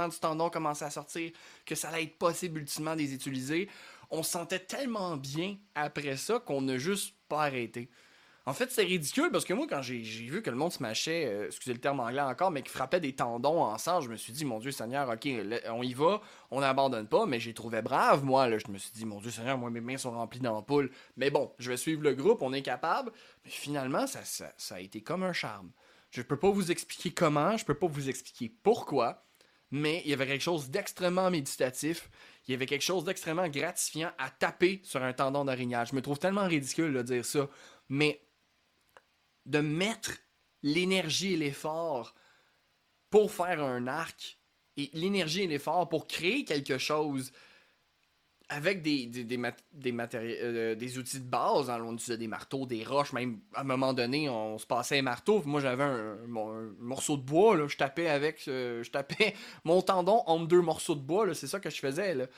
du 0.07 0.19
tendon 0.21 0.49
commencer 0.49 0.85
à 0.85 0.91
sortir, 0.91 1.29
que 1.65 1.75
ça 1.75 1.89
allait 1.89 2.03
être 2.03 2.17
possible 2.17 2.61
ultimement 2.61 2.95
de 2.95 3.01
les 3.01 3.13
utiliser, 3.13 3.67
on 4.09 4.23
sentait 4.23 4.59
tellement 4.59 5.17
bien 5.17 5.57
après 5.75 6.15
ça 6.15 6.39
qu'on 6.39 6.61
n'a 6.61 6.77
juste 6.77 7.15
pas 7.27 7.43
arrêté. 7.43 7.89
En 8.45 8.53
fait, 8.53 8.71
c'est 8.71 8.83
ridicule 8.83 9.29
parce 9.31 9.45
que 9.45 9.53
moi, 9.53 9.67
quand 9.69 9.81
j'ai 9.81 10.01
vu 10.01 10.41
que 10.41 10.49
le 10.49 10.57
monde 10.57 10.73
se 10.73 10.83
mâchait, 10.83 11.25
euh, 11.27 11.45
excusez 11.45 11.71
le 11.71 11.79
terme 11.79 12.01
anglais 12.01 12.21
encore, 12.21 12.51
mais 12.51 12.61
qui 12.61 12.69
frappait 12.69 12.99
des 12.99 13.15
tendons 13.15 13.61
ensemble, 13.61 14.03
je 14.03 14.09
me 14.09 14.17
suis 14.17 14.33
dit, 14.33 14.43
mon 14.43 14.59
Dieu 14.59 14.71
Seigneur, 14.71 15.07
ok, 15.07 15.29
on 15.69 15.81
y 15.81 15.93
va, 15.93 16.21
on 16.51 16.59
n'abandonne 16.59 17.07
pas, 17.07 17.25
mais 17.25 17.39
j'ai 17.39 17.53
trouvé 17.53 17.81
brave, 17.81 18.25
moi. 18.25 18.49
Là, 18.49 18.57
je 18.57 18.69
me 18.69 18.77
suis 18.77 18.91
dit, 18.91 19.05
mon 19.05 19.21
Dieu 19.21 19.31
Seigneur, 19.31 19.57
moi, 19.57 19.69
mes 19.69 19.79
mains 19.79 19.97
sont 19.97 20.11
remplies 20.11 20.41
d'ampoules. 20.41 20.91
Mais 21.15 21.29
bon, 21.29 21.53
je 21.57 21.69
vais 21.69 21.77
suivre 21.77 22.03
le 22.03 22.15
groupe, 22.15 22.41
on 22.41 22.51
est 22.51 22.61
capable. 22.61 23.13
Mais 23.45 23.51
finalement, 23.51 24.07
ça, 24.07 24.51
a 24.71 24.79
été 24.81 25.01
comme 25.01 25.23
un 25.23 25.33
charme. 25.33 25.71
Je 26.09 26.21
peux 26.21 26.37
pas 26.37 26.51
vous 26.51 26.69
expliquer 26.69 27.11
comment, 27.11 27.55
je 27.55 27.63
peux 27.63 27.73
pas 27.73 27.87
vous 27.87 28.09
expliquer 28.09 28.53
pourquoi, 28.61 29.25
mais 29.71 30.01
il 30.03 30.11
y 30.11 30.13
avait 30.13 30.27
quelque 30.27 30.43
chose 30.43 30.69
d'extrêmement 30.69 31.31
méditatif. 31.31 32.09
Il 32.45 32.51
y 32.51 32.55
avait 32.55 32.65
quelque 32.65 32.83
chose 32.83 33.05
d'extrêmement 33.05 33.47
gratifiant 33.47 34.11
à 34.17 34.29
taper 34.29 34.81
sur 34.83 35.01
un 35.01 35.13
tendon 35.13 35.45
d'orignal. 35.45 35.87
Je 35.87 35.95
me 35.95 36.01
trouve 36.01 36.19
tellement 36.19 36.45
ridicule 36.45 36.93
de 36.93 37.01
dire 37.01 37.23
ça, 37.23 37.47
mais 37.87 38.21
de 39.45 39.59
mettre 39.59 40.11
l'énergie 40.61 41.33
et 41.33 41.37
l'effort 41.37 42.15
pour 43.09 43.31
faire 43.31 43.61
un 43.63 43.87
arc 43.87 44.39
et 44.77 44.89
l'énergie 44.93 45.41
et 45.41 45.47
l'effort 45.47 45.87
pour 45.89 46.07
créer 46.07 46.45
quelque 46.45 46.77
chose 46.77 47.31
avec 48.49 48.81
des, 48.81 49.07
des, 49.07 49.23
des, 49.23 49.37
euh, 50.15 50.75
des 50.75 50.97
outils 50.97 51.19
de 51.19 51.25
base, 51.25 51.69
on 51.69 51.93
utilisait 51.93 52.17
des 52.17 52.27
marteaux, 52.27 52.65
des 52.65 52.83
roches, 52.83 53.13
même 53.13 53.39
à 53.53 53.61
un 53.61 53.63
moment 53.63 53.93
donné, 53.93 54.29
on 54.29 54.57
se 54.57 54.65
passait 54.65 54.99
un 54.99 55.03
marteau. 55.03 55.41
Moi, 55.45 55.61
j'avais 55.61 55.83
un, 55.83 56.17
morceau 56.79 57.17
de 57.17 57.23
bois, 57.23 57.67
je 57.67 57.77
tapais 57.77 58.09
avec, 58.09 58.47
euh, 58.47 58.83
je 58.83 58.91
tapais 58.91 59.33
mon 59.63 59.81
tendon 59.81 60.23
entre 60.27 60.47
deux 60.47 60.61
morceaux 60.61 60.95
de 60.95 61.01
bois, 61.01 61.33
c'est 61.33 61.47
ça 61.47 61.59
que 61.59 61.69
je 61.69 61.79
faisais. 61.79 62.29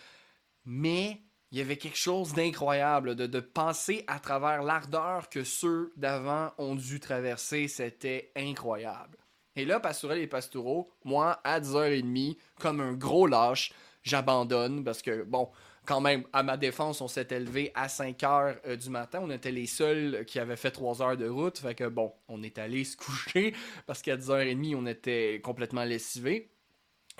Mais 0.66 1.22
il 1.52 1.60
y 1.60 1.62
avait 1.62 1.78
quelque 1.78 1.98
chose 1.98 2.34
d'incroyable, 2.34 3.16
de, 3.16 3.28
de, 3.28 3.40
penser 3.40 4.04
à 4.08 4.20
travers 4.20 4.64
l'ardeur 4.64 5.30
que 5.30 5.44
ceux 5.44 5.94
d'avant 5.96 6.52
ont 6.58 6.76
dû 6.76 7.00
traverser, 7.00 7.68
c'était 7.68 8.32
incroyable. 8.36 9.18
Et 9.56 9.64
là, 9.64 9.80
Pastourel 9.80 10.20
et 10.20 10.28
Pastoureau, 10.28 10.92
moi, 11.06 11.40
à 11.44 11.60
10h30, 11.62 12.38
comme 12.60 12.82
un 12.82 12.94
gros 12.94 13.26
lâche, 13.26 13.72
j'abandonne 14.04 14.84
parce 14.84 15.02
que, 15.02 15.24
bon, 15.24 15.50
quand 15.86 16.02
même, 16.02 16.26
à 16.34 16.44
ma 16.44 16.58
défense, 16.58 17.00
on 17.02 17.08
s'est 17.08 17.28
élevé 17.32 17.72
à 17.76 17.88
5 17.88 18.18
h 18.20 18.58
euh, 18.66 18.76
du 18.76 18.90
matin. 18.90 19.20
On 19.22 19.30
était 19.30 19.52
les 19.52 19.68
seuls 19.68 20.26
qui 20.26 20.40
avaient 20.40 20.56
fait 20.56 20.72
3 20.72 21.02
heures 21.02 21.18
de 21.18 21.28
route. 21.28 21.58
Fait 21.60 21.76
que, 21.76 21.86
bon, 21.86 22.12
on 22.28 22.44
est 22.44 22.58
allé 22.58 22.84
se 22.84 22.98
coucher 22.98 23.54
parce 23.86 24.02
qu'à 24.02 24.18
10h30, 24.18 24.76
on 24.76 24.86
était 24.88 25.40
complètement 25.44 25.84
lessivés. 25.84 26.50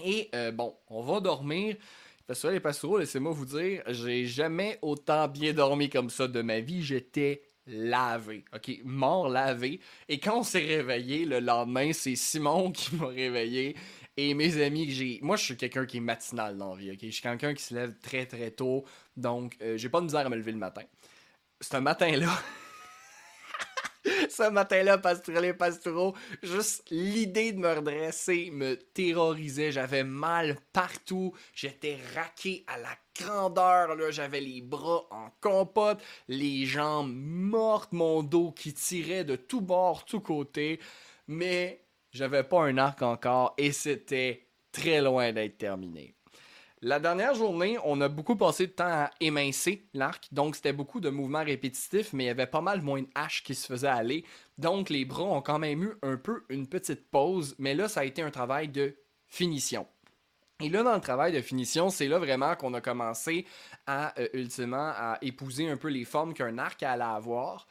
Et, 0.04 0.30
euh, 0.36 0.52
bon, 0.52 0.76
on 0.88 1.02
va 1.04 1.20
dormir. 1.22 1.78
Parce 2.28 2.42
que 2.42 2.48
les 2.48 2.60
pastoraux, 2.60 2.98
laissez-moi 2.98 3.32
vous 3.32 3.46
dire, 3.46 3.84
j'ai 3.88 4.26
jamais 4.26 4.80
autant 4.82 5.28
bien 5.28 5.54
dormi 5.54 5.90
comme 5.90 6.10
ça 6.10 6.28
de 6.28 6.42
ma 6.42 6.60
vie. 6.60 6.84
J'étais 6.84 7.44
lavé, 7.68 8.46
ok, 8.54 8.80
mort 8.84 9.30
lavé. 9.30 9.80
Et 10.08 10.20
quand 10.20 10.40
on 10.40 10.44
s'est 10.44 10.66
réveillé 10.66 11.26
le 11.26 11.40
lendemain, 11.40 11.94
c'est 11.94 12.16
Simon 12.16 12.72
qui 12.74 12.96
m'a 12.96 13.08
réveillé. 13.08 13.76
Et 14.18 14.34
mes 14.34 14.62
amis, 14.62 14.90
j'ai, 14.92 15.20
moi 15.22 15.36
je 15.36 15.44
suis 15.44 15.58
quelqu'un 15.58 15.86
qui 15.86 15.98
est 15.98 16.02
matinal 16.02 16.58
dans 16.58 16.74
la 16.74 16.80
vie, 16.80 16.92
ok? 16.92 17.00
Je 17.02 17.10
suis 17.10 17.22
quelqu'un 17.22 17.54
qui 17.54 17.64
se 17.64 17.74
lève 17.74 17.96
très 18.02 18.26
très 18.26 18.50
tôt, 18.52 18.86
donc 19.18 19.58
euh, 19.62 19.78
j'ai 19.78 19.90
pas 19.90 20.00
de 20.00 20.06
misère 20.06 20.26
à 20.26 20.30
me 20.30 20.38
lever 20.38 20.54
le 20.54 20.58
matin. 20.58 20.84
C'est 21.60 21.76
un 21.76 21.82
matin-là. 21.82 22.30
Ce 24.30 24.50
matin-là, 24.50 24.98
Pastourel 24.98 25.46
et 25.46 25.54
Pastoureau, 25.54 26.16
juste 26.44 26.84
l'idée 26.92 27.52
de 27.52 27.60
me 27.60 27.74
redresser 27.74 28.52
me 28.52 28.76
terrorisait. 28.76 29.72
J'avais 29.72 30.04
mal 30.04 30.58
partout. 30.74 31.34
J'étais 31.54 31.98
raqué 32.16 32.64
à 32.68 32.78
la 32.78 32.96
grandeur. 33.20 33.96
J'avais 34.12 34.42
les 34.42 34.62
bras 34.62 35.08
en 35.12 35.30
compote, 35.42 36.04
les 36.28 36.66
jambes 36.66 37.14
mortes, 37.14 37.94
mon 37.94 38.24
dos 38.24 38.52
qui 38.52 38.74
tirait 38.74 39.24
de 39.24 39.36
tous 39.36 39.62
bords, 39.62 40.06
tous 40.06 40.22
côtés. 40.22 40.80
Mais 41.28 41.86
j'avais 42.12 42.44
pas 42.44 42.64
un 42.64 42.78
arc 42.78 43.02
encore 43.02 43.54
et 43.58 43.72
c'était 43.72 44.48
très 44.72 45.02
loin 45.02 45.32
d'être 45.32 45.58
terminé. 45.58 46.15
La 46.86 47.00
dernière 47.00 47.34
journée, 47.34 47.80
on 47.84 48.00
a 48.00 48.10
beaucoup 48.10 48.36
passé 48.36 48.68
de 48.68 48.72
temps 48.72 48.84
à 48.86 49.10
émincer 49.20 49.88
l'arc, 49.96 50.28
donc 50.32 50.56
c'était 50.56 50.72
beaucoup 50.72 51.00
de 51.00 51.10
mouvements 51.10 51.44
répétitifs, 51.44 52.14
mais 52.14 52.26
il 52.26 52.28
y 52.28 52.30
avait 52.30 52.46
pas 52.46 52.62
mal 52.62 52.84
moins 52.84 53.02
de 53.02 53.08
haches 53.16 53.42
qui 53.42 53.56
se 53.56 53.66
faisaient 53.66 53.88
aller. 53.88 54.24
Donc 54.60 54.92
les 54.92 55.04
bras 55.04 55.24
ont 55.24 55.42
quand 55.42 55.58
même 55.58 55.82
eu 55.82 55.94
un 56.04 56.16
peu 56.16 56.44
une 56.48 56.68
petite 56.68 57.10
pause, 57.10 57.56
mais 57.58 57.74
là 57.74 57.88
ça 57.88 58.02
a 58.02 58.06
été 58.06 58.22
un 58.22 58.30
travail 58.30 58.68
de 58.68 58.96
finition. 59.26 59.88
Et 60.62 60.70
là, 60.70 60.84
dans 60.84 60.94
le 60.94 61.02
travail 61.02 61.34
de 61.34 61.42
finition, 61.42 61.90
c'est 61.90 62.08
là 62.08 62.20
vraiment 62.20 62.56
qu'on 62.56 62.76
a 62.76 62.82
commencé 62.82 63.48
à, 63.88 64.18
euh, 64.20 64.28
ultimement, 64.34 64.94
à 64.96 65.18
épouser 65.24 65.68
un 65.68 65.78
peu 65.78 65.88
les 65.88 66.06
formes 66.06 66.36
qu'un 66.36 66.60
arc 66.60 66.84
allait 66.84 67.04
avoir. 67.04 67.66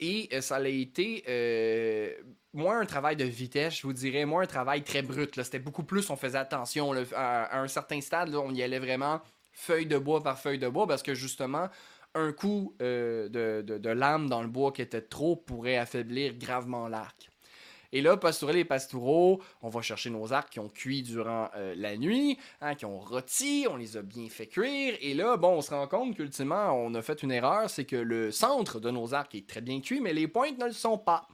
Et 0.00 0.28
euh, 0.32 0.40
ça 0.40 0.56
a 0.56 0.66
été 0.66 1.22
euh, 1.28 2.12
moins 2.54 2.80
un 2.80 2.86
travail 2.86 3.16
de 3.16 3.24
vitesse, 3.24 3.76
je 3.76 3.82
vous 3.86 3.92
dirais, 3.92 4.24
moins 4.24 4.42
un 4.42 4.46
travail 4.46 4.82
très 4.82 5.02
brut. 5.02 5.40
C'était 5.42 5.58
beaucoup 5.58 5.84
plus, 5.84 6.08
on 6.10 6.16
faisait 6.16 6.38
attention. 6.38 6.92
à, 7.14 7.60
un 7.60 7.68
certain 7.68 8.00
stade, 8.00 8.34
on 8.34 8.52
y 8.54 8.62
allait 8.62 8.78
vraiment 8.78 9.20
feuille 9.52 9.86
de 9.86 9.98
bois 9.98 10.22
par 10.22 10.38
feuille 10.38 10.58
de 10.58 10.68
bois 10.68 10.86
parce 10.86 11.02
que 11.02 11.14
justement, 11.14 11.68
un 12.14 12.32
coup 12.32 12.74
euh, 12.82 13.28
de, 13.28 13.90
lame 13.90 14.28
dans 14.28 14.42
le 14.42 14.48
bois 14.48 14.72
qui 14.72 14.82
était 14.82 15.02
trop 15.02 15.36
pourrait 15.36 15.76
affaiblir 15.76 16.34
gravement 16.34 16.88
l'arc. 16.88 17.29
Et 17.92 18.02
là, 18.02 18.16
pastourel 18.16 18.56
et 18.56 18.64
pastoureaux, 18.64 19.40
on 19.62 19.68
va 19.68 19.82
chercher 19.82 20.10
nos 20.10 20.32
arcs 20.32 20.50
qui 20.50 20.60
ont 20.60 20.68
cuit 20.68 21.02
durant 21.02 21.50
euh, 21.56 21.74
la 21.76 21.96
nuit, 21.96 22.38
hein, 22.60 22.74
qui 22.74 22.84
ont 22.84 23.00
rôti, 23.00 23.66
on 23.68 23.76
les 23.76 23.96
a 23.96 24.02
bien 24.02 24.28
fait 24.28 24.46
cuire. 24.46 24.94
Et 25.00 25.14
là, 25.14 25.36
bon, 25.36 25.56
on 25.56 25.60
se 25.60 25.70
rend 25.70 25.86
compte 25.88 26.14
qu'ultimement, 26.16 26.72
on 26.72 26.94
a 26.94 27.02
fait 27.02 27.22
une 27.22 27.32
erreur, 27.32 27.68
c'est 27.68 27.84
que 27.84 27.96
le 27.96 28.30
centre 28.30 28.78
de 28.78 28.90
nos 28.90 29.12
arcs 29.14 29.34
est 29.34 29.46
très 29.46 29.60
bien 29.60 29.80
cuit, 29.80 30.00
mais 30.00 30.12
les 30.12 30.28
pointes 30.28 30.58
ne 30.58 30.66
le 30.66 30.72
sont 30.72 30.98
pas. 30.98 31.26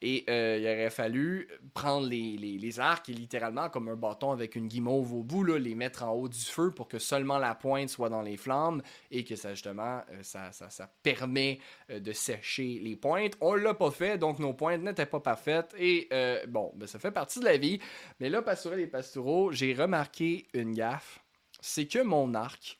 Et 0.00 0.24
euh, 0.30 0.58
il 0.60 0.64
aurait 0.64 0.90
fallu 0.90 1.48
prendre 1.74 2.06
les, 2.06 2.80
arcs 2.80 3.08
littéralement, 3.08 3.68
comme 3.68 3.88
un 3.88 3.96
bâton 3.96 4.30
avec 4.30 4.54
une 4.54 4.68
guimauve 4.68 5.12
au 5.14 5.22
bout, 5.22 5.44
les 5.44 5.74
mettre 5.74 6.04
en 6.04 6.12
haut 6.12 6.28
du 6.28 6.38
feu 6.38 6.70
pour 6.70 6.86
que 6.86 6.98
seulement 6.98 7.38
la 7.38 7.54
pointe 7.54 7.88
soit 7.88 8.08
dans 8.08 8.22
les 8.22 8.36
flammes 8.36 8.82
et 9.10 9.24
que 9.24 9.34
ça, 9.34 9.54
justement, 9.54 10.02
euh, 10.12 10.22
ça, 10.22 10.52
ça, 10.52 10.70
ça, 10.70 10.88
permet 11.02 11.58
euh, 11.90 11.98
de 11.98 12.12
sécher 12.12 12.78
les 12.82 12.96
pointes. 12.96 13.32
On 13.40 13.54
l'a 13.54 13.74
pas 13.74 13.90
fait, 13.90 14.18
donc 14.18 14.38
nos 14.38 14.52
pointes 14.52 14.82
n'étaient 14.82 15.06
pas 15.06 15.20
parfaites. 15.20 15.74
Et 15.78 16.08
bon, 16.48 16.72
ben, 16.76 16.86
ça 16.86 16.98
fait 16.98 17.10
partie 17.10 17.40
de 17.40 17.44
la 17.44 17.56
vie. 17.56 17.80
Mais 18.20 18.30
là, 18.30 18.42
Pastourel 18.42 18.80
et 18.80 18.86
Pastoureau, 18.86 19.50
j'ai 19.52 19.74
remarqué 19.74 20.46
une 20.54 20.74
gaffe. 20.74 21.20
C'est 21.60 21.86
que 21.86 22.02
mon 22.02 22.34
arc, 22.34 22.78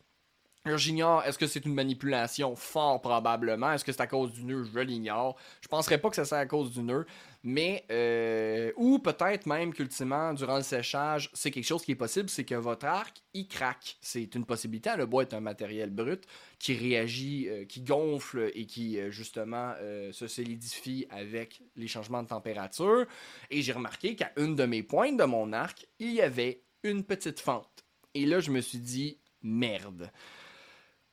J'ignore, 0.77 1.25
est-ce 1.25 1.39
que 1.39 1.47
c'est 1.47 1.65
une 1.65 1.75
manipulation? 1.75 2.55
Fort 2.55 3.01
probablement. 3.01 3.73
Est-ce 3.73 3.85
que 3.85 3.93
c'est 3.93 4.01
à 4.01 4.07
cause 4.07 4.33
du 4.33 4.45
nœud? 4.45 4.65
Je 4.65 4.79
l'ignore. 4.81 5.37
Je 5.61 5.69
penserais 5.69 5.99
pas 5.99 6.11
que 6.11 6.17
ça 6.17 6.25
soit 6.25 6.39
à 6.39 6.47
cause 6.47 6.71
du 6.71 6.83
nœud. 6.83 7.07
Mais, 7.45 7.85
euh, 7.91 8.73
ou 8.77 8.99
peut-être 8.99 9.47
même 9.47 9.73
qu'ultimement, 9.73 10.35
durant 10.35 10.57
le 10.57 10.63
séchage, 10.63 11.31
c'est 11.33 11.51
quelque 11.51 11.65
chose 11.65 11.85
qui 11.85 11.93
est 11.93 11.97
possible, 11.97 12.29
c'est 12.29 12.45
que 12.45 12.57
votre 12.57 12.87
arc, 12.87 13.23
il 13.33 13.47
craque. 13.47 13.97
C'est 14.01 14.35
une 14.35 14.45
possibilité. 14.45 14.91
Le 14.97 15.07
bois 15.07 15.23
est 15.23 15.35
un 15.35 15.41
matériel 15.41 15.91
brut 15.91 16.25
qui 16.59 16.75
réagit, 16.75 17.49
euh, 17.49 17.65
qui 17.65 17.83
gonfle 17.83 18.51
et 18.55 18.67
qui, 18.67 18.99
euh, 18.99 19.11
justement, 19.11 19.75
se 20.13 20.27
solidifie 20.27 21.07
avec 21.11 21.63
les 21.77 21.87
changements 21.87 22.23
de 22.23 22.29
température. 22.29 23.07
Et 23.51 23.63
j'ai 23.63 23.73
remarqué 23.73 24.17
qu'à 24.17 24.33
une 24.37 24.57
de 24.57 24.65
mes 24.65 24.83
pointes 24.83 25.17
de 25.17 25.25
mon 25.25 25.53
arc, 25.53 25.87
il 25.99 26.13
y 26.13 26.21
avait 26.21 26.63
une 26.83 27.05
petite 27.05 27.41
fente. 27.41 27.85
Et 28.15 28.27
là, 28.27 28.41
je 28.41 28.51
me 28.51 28.61
suis 28.61 28.79
dit, 28.79 29.19
merde 29.43 30.11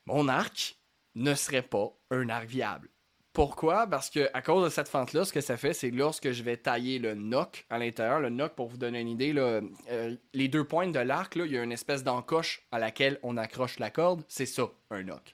mon 0.05 0.27
arc 0.27 0.77
ne 1.15 1.33
serait 1.33 1.61
pas 1.61 1.91
un 2.11 2.29
arc 2.29 2.45
viable. 2.47 2.89
Pourquoi? 3.33 3.85
Parce 3.85 4.09
que 4.09 4.29
à 4.33 4.41
cause 4.41 4.63
de 4.63 4.69
cette 4.69 4.87
fente-là, 4.87 5.25
ce 5.25 5.33
que 5.33 5.41
ça 5.41 5.57
fait, 5.57 5.73
c'est 5.73 5.91
lorsque 5.91 6.31
je 6.31 6.41
vais 6.41 6.55
tailler 6.55 6.99
le 6.99 7.15
noc 7.15 7.65
à 7.69 7.77
l'intérieur, 7.77 8.21
le 8.21 8.29
noc, 8.29 8.55
pour 8.55 8.69
vous 8.69 8.77
donner 8.77 9.01
une 9.01 9.09
idée, 9.09 9.33
euh, 9.35 10.15
les 10.33 10.47
deux 10.47 10.63
pointes 10.63 10.93
de 10.93 10.99
l'arc, 10.99 11.35
il 11.35 11.51
y 11.51 11.57
a 11.57 11.63
une 11.63 11.73
espèce 11.73 12.03
d'encoche 12.03 12.65
à 12.71 12.79
laquelle 12.79 13.19
on 13.23 13.35
accroche 13.35 13.77
la 13.77 13.89
corde. 13.89 14.23
C'est 14.29 14.45
ça, 14.45 14.69
un 14.89 15.03
noc. 15.03 15.33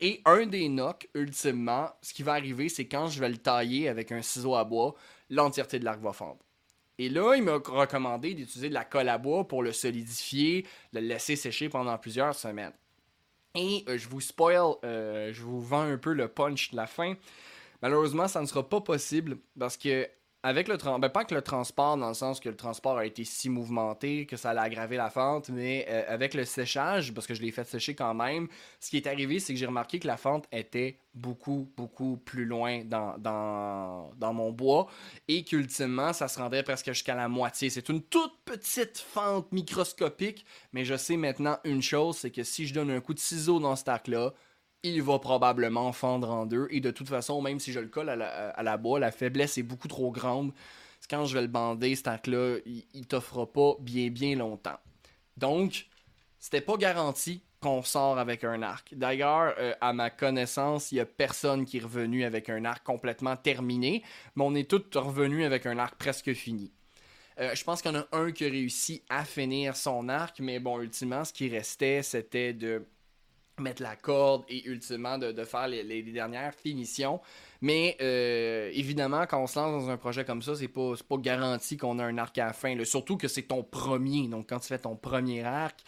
Et 0.00 0.22
un 0.24 0.46
des 0.46 0.68
nocs, 0.68 1.08
ultimement, 1.14 1.90
ce 2.02 2.12
qui 2.12 2.24
va 2.24 2.32
arriver, 2.32 2.68
c'est 2.68 2.88
quand 2.88 3.06
je 3.06 3.20
vais 3.20 3.28
le 3.28 3.38
tailler 3.38 3.88
avec 3.88 4.10
un 4.10 4.22
ciseau 4.22 4.56
à 4.56 4.64
bois, 4.64 4.96
l'entièreté 5.30 5.78
de 5.78 5.84
l'arc 5.84 6.00
va 6.00 6.12
fondre. 6.12 6.40
Et 6.98 7.08
là, 7.08 7.34
il 7.36 7.44
m'a 7.44 7.58
recommandé 7.58 8.34
d'utiliser 8.34 8.70
de 8.70 8.74
la 8.74 8.84
colle 8.84 9.08
à 9.08 9.18
bois 9.18 9.46
pour 9.46 9.62
le 9.62 9.72
solidifier, 9.72 10.66
le 10.92 11.00
laisser 11.00 11.36
sécher 11.36 11.68
pendant 11.68 11.96
plusieurs 11.96 12.34
semaines. 12.34 12.72
Et 13.56 13.84
euh, 13.88 13.98
je 13.98 14.08
vous 14.08 14.20
spoil, 14.20 14.74
euh, 14.84 15.32
je 15.32 15.42
vous 15.42 15.60
vends 15.60 15.80
un 15.80 15.96
peu 15.96 16.12
le 16.12 16.28
punch 16.28 16.70
de 16.72 16.76
la 16.76 16.86
fin. 16.86 17.14
Malheureusement, 17.82 18.28
ça 18.28 18.40
ne 18.40 18.46
sera 18.46 18.68
pas 18.68 18.80
possible 18.80 19.38
parce 19.58 19.76
que 19.76 20.08
avec 20.42 20.68
le 20.68 20.76
ben, 20.98 21.08
pas 21.08 21.24
que 21.24 21.34
le 21.34 21.42
transport 21.42 21.96
dans 21.96 22.08
le 22.08 22.14
sens 22.14 22.38
que 22.38 22.48
le 22.48 22.56
transport 22.56 22.98
a 22.98 23.06
été 23.06 23.24
si 23.24 23.48
mouvementé 23.48 24.26
que 24.26 24.36
ça 24.36 24.50
allait 24.50 24.60
aggraver 24.60 24.96
la 24.96 25.10
fente, 25.10 25.48
mais 25.48 25.86
euh, 25.88 26.04
avec 26.08 26.34
le 26.34 26.44
séchage, 26.44 27.12
parce 27.12 27.26
que 27.26 27.34
je 27.34 27.42
l'ai 27.42 27.50
fait 27.50 27.64
sécher 27.64 27.94
quand 27.94 28.14
même, 28.14 28.48
ce 28.78 28.90
qui 28.90 28.96
est 28.96 29.06
arrivé, 29.06 29.40
c'est 29.40 29.52
que 29.52 29.58
j'ai 29.58 29.66
remarqué 29.66 29.98
que 29.98 30.06
la 30.06 30.16
fente 30.16 30.46
était 30.52 31.00
beaucoup, 31.14 31.72
beaucoup 31.76 32.18
plus 32.18 32.44
loin 32.44 32.84
dans, 32.84 34.32
mon 34.34 34.52
bois 34.52 34.86
et 35.26 35.42
qu'ultimement, 35.42 36.12
ça 36.12 36.28
se 36.28 36.38
rendait 36.38 36.62
presque 36.62 36.92
jusqu'à 36.92 37.14
la 37.14 37.28
moitié. 37.28 37.70
C'est 37.70 37.88
une 37.88 38.02
toute 38.02 38.38
petite 38.44 38.98
fente 38.98 39.50
microscopique, 39.50 40.44
mais 40.72 40.84
je 40.84 40.96
sais 40.96 41.16
maintenant 41.16 41.58
une 41.64 41.82
chose, 41.82 42.18
c'est 42.18 42.30
que 42.30 42.44
si 42.44 42.66
je 42.66 42.74
donne 42.74 42.90
un 42.90 43.00
coup 43.00 43.14
de 43.14 43.18
ciseau 43.18 43.58
dans 43.58 43.74
ce 43.74 43.88
arc-là, 43.88 44.32
il 44.94 45.02
va 45.02 45.18
probablement 45.18 45.92
fendre 45.92 46.30
en 46.30 46.46
deux. 46.46 46.68
Et 46.70 46.80
de 46.80 46.90
toute 46.90 47.08
façon, 47.08 47.40
même 47.42 47.60
si 47.60 47.72
je 47.72 47.80
le 47.80 47.88
colle 47.88 48.08
à 48.08 48.16
la, 48.16 48.50
à 48.50 48.62
la 48.62 49.10
faiblesse 49.10 49.58
est 49.58 49.62
beaucoup 49.62 49.88
trop 49.88 50.10
grande. 50.10 50.52
Quand 51.08 51.24
je 51.24 51.34
vais 51.34 51.42
le 51.42 51.46
bander, 51.46 51.94
cet 51.94 52.08
arc-là, 52.08 52.58
il, 52.66 52.84
il 52.94 53.06
t'offrira 53.06 53.46
pas 53.46 53.74
bien, 53.78 54.10
bien 54.10 54.34
longtemps. 54.34 54.78
Donc, 55.36 55.86
c'était 56.38 56.60
pas 56.60 56.76
garanti 56.76 57.42
qu'on 57.60 57.82
sort 57.82 58.18
avec 58.18 58.44
un 58.44 58.62
arc. 58.62 58.92
D'ailleurs, 58.94 59.54
euh, 59.58 59.72
à 59.80 59.92
ma 59.92 60.10
connaissance, 60.10 60.92
il 60.92 60.96
y 60.96 61.00
a 61.00 61.06
personne 61.06 61.64
qui 61.64 61.78
est 61.78 61.82
revenu 61.82 62.24
avec 62.24 62.48
un 62.48 62.64
arc 62.64 62.84
complètement 62.84 63.36
terminé, 63.36 64.02
mais 64.34 64.44
on 64.44 64.54
est 64.54 64.68
tous 64.68 64.98
revenus 64.98 65.46
avec 65.46 65.66
un 65.66 65.78
arc 65.78 65.96
presque 65.96 66.32
fini. 66.32 66.72
Euh, 67.38 67.54
je 67.54 67.64
pense 67.64 67.82
qu'il 67.82 67.92
y 67.92 67.96
en 67.96 68.00
a 68.00 68.06
un 68.12 68.32
qui 68.32 68.44
a 68.44 68.48
réussi 68.48 69.02
à 69.08 69.24
finir 69.24 69.76
son 69.76 70.08
arc, 70.08 70.40
mais 70.40 70.58
bon, 70.58 70.80
ultimement, 70.80 71.24
ce 71.24 71.32
qui 71.32 71.48
restait, 71.48 72.02
c'était 72.02 72.52
de 72.52 72.84
mettre 73.62 73.82
la 73.82 73.96
corde 73.96 74.44
et 74.48 74.66
ultimement 74.66 75.18
de, 75.18 75.44
faire 75.44 75.68
les, 75.68 76.02
dernières 76.02 76.54
finitions. 76.54 77.20
Mais 77.60 77.96
euh, 78.00 78.70
évidemment, 78.74 79.26
quand 79.26 79.42
on 79.42 79.46
se 79.46 79.58
lance 79.58 79.84
dans 79.84 79.90
un 79.90 79.96
projet 79.96 80.24
comme 80.24 80.42
ça, 80.42 80.54
c'est 80.54 80.68
pas, 80.68 80.92
pas 81.08 81.16
garanti 81.16 81.76
qu'on 81.76 81.98
a 81.98 82.04
un 82.04 82.18
arc 82.18 82.36
à 82.38 82.52
fin. 82.52 82.76
Surtout 82.84 83.16
que 83.16 83.28
c'est 83.28 83.42
ton 83.42 83.62
premier. 83.62 84.28
Donc 84.28 84.48
quand 84.48 84.58
tu 84.58 84.68
fais 84.68 84.78
ton 84.78 84.96
premier 84.96 85.42
arc, 85.42 85.80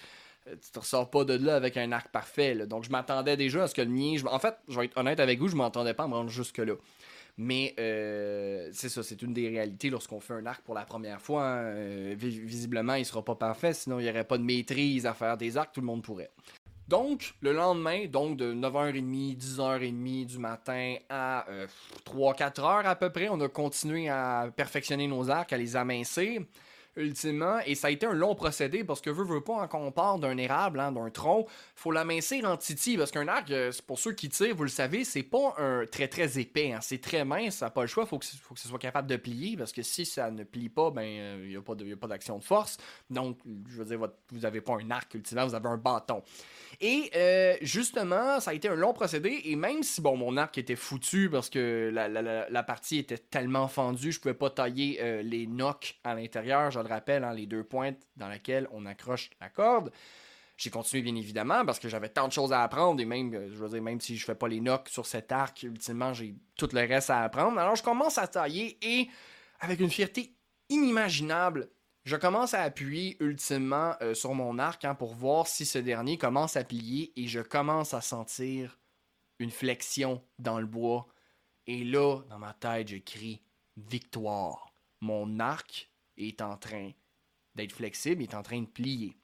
euh, 0.48 0.54
tu 0.62 0.70
te 0.70 0.78
ressors 0.78 1.10
pas 1.10 1.24
de 1.24 1.34
là 1.34 1.56
avec 1.56 1.76
un 1.76 1.92
arc 1.92 2.10
parfait. 2.10 2.54
Donc 2.66 2.84
je 2.84 2.90
m'attendais 2.90 3.36
déjà 3.36 3.64
à 3.64 3.68
ce 3.68 3.74
que 3.74 3.82
le 3.82 3.90
mien. 3.90 4.16
En 4.30 4.38
fait, 4.38 4.56
je 4.68 4.78
vais 4.78 4.86
être 4.86 4.96
honnête 4.96 5.20
avec 5.20 5.38
vous, 5.38 5.48
je 5.48 5.56
m'attendais 5.56 5.94
pas 5.94 6.04
à 6.04 6.08
me 6.08 6.14
rendre 6.14 6.30
jusque-là. 6.30 6.74
Mais 7.40 7.72
euh, 7.78 8.68
c'est 8.72 8.88
ça, 8.88 9.04
c'est 9.04 9.22
une 9.22 9.32
des 9.32 9.48
réalités 9.48 9.90
lorsqu'on 9.90 10.18
fait 10.18 10.34
un 10.34 10.44
arc 10.44 10.62
pour 10.62 10.74
la 10.74 10.84
première 10.84 11.22
fois. 11.22 11.44
Hein. 11.44 12.14
visiblement, 12.14 12.94
il 12.94 13.04
sera 13.04 13.24
pas 13.24 13.36
parfait, 13.36 13.74
sinon 13.74 14.00
il 14.00 14.04
n'y 14.04 14.10
aurait 14.10 14.24
pas 14.24 14.38
de 14.38 14.42
maîtrise 14.42 15.06
à 15.06 15.14
faire 15.14 15.36
des 15.36 15.56
arcs, 15.56 15.70
tout 15.72 15.80
le 15.80 15.86
monde 15.86 16.02
pourrait. 16.02 16.30
Donc, 16.88 17.34
le 17.42 17.52
lendemain, 17.52 18.06
donc 18.06 18.38
de 18.38 18.54
9h30, 18.54 19.36
10h30 19.36 20.24
du 20.24 20.38
matin 20.38 20.96
à 21.10 21.44
3-4 22.06 22.60
euh, 22.60 22.62
heures 22.62 22.86
à 22.86 22.96
peu 22.96 23.10
près, 23.10 23.28
on 23.28 23.38
a 23.40 23.48
continué 23.48 24.08
à 24.08 24.48
perfectionner 24.56 25.06
nos 25.06 25.28
arcs, 25.28 25.52
à 25.52 25.58
les 25.58 25.76
amincir 25.76 26.40
ultimement. 26.98 27.58
Et 27.66 27.74
ça 27.74 27.88
a 27.88 27.90
été 27.90 28.06
un 28.06 28.12
long 28.12 28.34
procédé 28.34 28.84
parce 28.84 29.00
que, 29.00 29.10
veut, 29.10 29.24
veut 29.24 29.40
pas, 29.40 29.66
quand 29.68 29.80
on 29.80 29.92
part 29.92 30.18
d'un 30.18 30.36
érable, 30.36 30.80
hein, 30.80 30.92
d'un 30.92 31.10
tronc, 31.10 31.46
faut 31.74 31.90
l'amincir 31.90 32.44
en 32.44 32.56
titi. 32.56 32.96
Parce 32.96 33.10
qu'un 33.10 33.28
arc, 33.28 33.50
euh, 33.50 33.72
pour 33.86 33.98
ceux 33.98 34.12
qui 34.12 34.28
tirent, 34.28 34.54
vous 34.54 34.64
le 34.64 34.68
savez, 34.68 35.04
c'est 35.04 35.22
pas 35.22 35.54
un 35.58 35.86
très 35.86 36.08
très 36.08 36.38
épais. 36.38 36.72
Hein. 36.72 36.80
c'est 36.82 37.00
très 37.00 37.24
mince, 37.24 37.56
ça 37.56 37.66
n'a 37.66 37.70
pas 37.70 37.82
le 37.82 37.86
choix. 37.86 38.06
Faut 38.06 38.18
que, 38.18 38.26
faut 38.26 38.54
que 38.54 38.60
ce 38.60 38.68
soit 38.68 38.78
capable 38.78 39.08
de 39.08 39.16
plier 39.16 39.56
parce 39.56 39.72
que 39.72 39.82
si 39.82 40.04
ça 40.04 40.30
ne 40.30 40.44
plie 40.44 40.68
pas, 40.68 40.90
ben, 40.90 41.02
il 41.02 41.20
euh, 41.20 41.48
n'y 41.48 41.56
a 41.92 41.96
pas 41.96 42.08
d'action 42.08 42.38
de, 42.38 42.44
force. 42.44 42.76
Donc, 43.10 43.38
je 43.68 43.78
veux 43.78 43.84
dire, 43.84 43.98
vous 44.30 44.40
n'avez 44.40 44.60
pas 44.60 44.74
un 44.74 44.90
arc 44.90 45.14
ultimement, 45.14 45.46
vous 45.46 45.54
avez 45.54 45.68
un 45.68 45.76
bâton. 45.76 46.22
Et 46.80 47.10
euh, 47.16 47.56
justement, 47.60 48.38
ça 48.38 48.52
a 48.52 48.54
été 48.54 48.68
un 48.68 48.76
long 48.76 48.92
procédé. 48.92 49.40
Et 49.44 49.56
même 49.56 49.82
si, 49.82 50.00
bon, 50.00 50.16
mon 50.16 50.36
arc 50.36 50.58
était 50.58 50.76
foutu 50.76 51.28
parce 51.28 51.50
que 51.50 51.90
la, 51.92 52.62
partie 52.62 52.98
était 52.98 53.18
tellement 53.18 53.68
fendue, 53.68 54.12
je 54.12 54.20
pouvais 54.20 54.34
pas 54.34 54.50
tailler 54.50 55.22
les 55.22 55.46
nocs 55.46 55.98
à 56.04 56.14
l'intérieur, 56.14 56.70
je 56.70 56.78
le 56.78 56.86
rappelle, 56.86 57.24
hein, 57.24 57.34
les 57.34 57.46
deux 57.46 57.64
pointes 57.64 57.98
dans 58.16 58.28
lesquelles 58.28 58.68
on 58.72 58.86
accroche 58.86 59.30
la 59.40 59.48
corde. 59.48 59.90
J'ai 60.58 60.70
continué 60.70 61.02
bien 61.02 61.14
évidemment 61.14 61.64
parce 61.64 61.78
que 61.78 61.88
j'avais 61.88 62.08
tant 62.08 62.26
de 62.26 62.32
choses 62.32 62.52
à 62.52 62.64
apprendre 62.64 63.00
et 63.00 63.04
même, 63.04 63.32
euh, 63.32 63.48
je 63.48 63.56
veux 63.56 63.68
dire, 63.68 63.80
même 63.80 64.00
si 64.00 64.16
je 64.16 64.24
fais 64.24 64.34
pas 64.34 64.48
les 64.48 64.60
knocks 64.60 64.88
sur 64.88 65.06
cet 65.06 65.30
arc, 65.30 65.62
ultimement 65.62 66.12
j'ai 66.12 66.34
tout 66.56 66.68
le 66.72 66.80
reste 66.80 67.10
à 67.10 67.22
apprendre. 67.22 67.60
Alors 67.60 67.76
je 67.76 67.82
commence 67.84 68.18
à 68.18 68.26
tailler 68.26 68.76
et 68.82 69.08
avec 69.60 69.78
une 69.78 69.88
fierté 69.88 70.34
inimaginable, 70.68 71.70
je 72.04 72.16
commence 72.16 72.54
à 72.54 72.62
appuyer 72.62 73.16
ultimement 73.20 73.94
euh, 74.00 74.14
sur 74.14 74.34
mon 74.34 74.58
arc 74.58 74.84
hein, 74.84 74.94
pour 74.94 75.14
voir 75.14 75.46
si 75.46 75.66
ce 75.66 75.78
dernier 75.78 76.18
commence 76.18 76.56
à 76.56 76.64
plier 76.64 77.12
et 77.16 77.26
je 77.26 77.40
commence 77.40 77.94
à 77.94 78.00
sentir 78.00 78.78
une 79.38 79.50
flexion 79.50 80.22
dans 80.38 80.58
le 80.58 80.66
bois. 80.66 81.06
Et 81.66 81.84
là, 81.84 82.20
dans 82.30 82.38
ma 82.38 82.54
tête, 82.54 82.88
je 82.88 82.96
crie 82.96 83.42
victoire. 83.76 84.72
Mon 85.00 85.38
arc 85.38 85.90
est 86.16 86.40
en 86.40 86.56
train 86.56 86.90
d'être 87.54 87.72
flexible, 87.72 88.22
il 88.22 88.30
est 88.30 88.34
en 88.34 88.42
train 88.42 88.60
de 88.60 88.66
plier. 88.66 89.14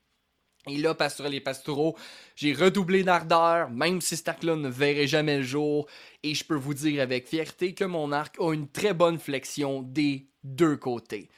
Et 0.67 0.79
là, 0.79 0.95
Pastorel 0.95 1.35
et 1.35 1.41
Pastoureau, 1.41 1.97
j'ai 2.37 2.55
redoublé 2.55 3.03
d'ardeur, 3.05 3.71
même 3.71 4.01
si 4.01 4.17
cet 4.17 4.29
arc-là 4.29 4.57
ne 4.57 4.69
verrait 4.69 5.07
jamais 5.07 5.39
le 5.39 5.43
jour. 5.43 5.87
Et 6.23 6.35
je 6.35 6.45
peux 6.45 6.55
vous 6.55 6.73
dire 6.73 7.03
avec 7.03 7.29
fierté 7.29 7.75
que 7.75 7.85
mon 7.85 8.13
arc 8.13 8.37
a 8.41 8.53
une 8.55 8.69
très 8.69 8.95
bonne 8.95 9.19
flexion 9.19 9.83
des 9.83 10.27
deux 10.43 10.77
côtés. 10.77 11.29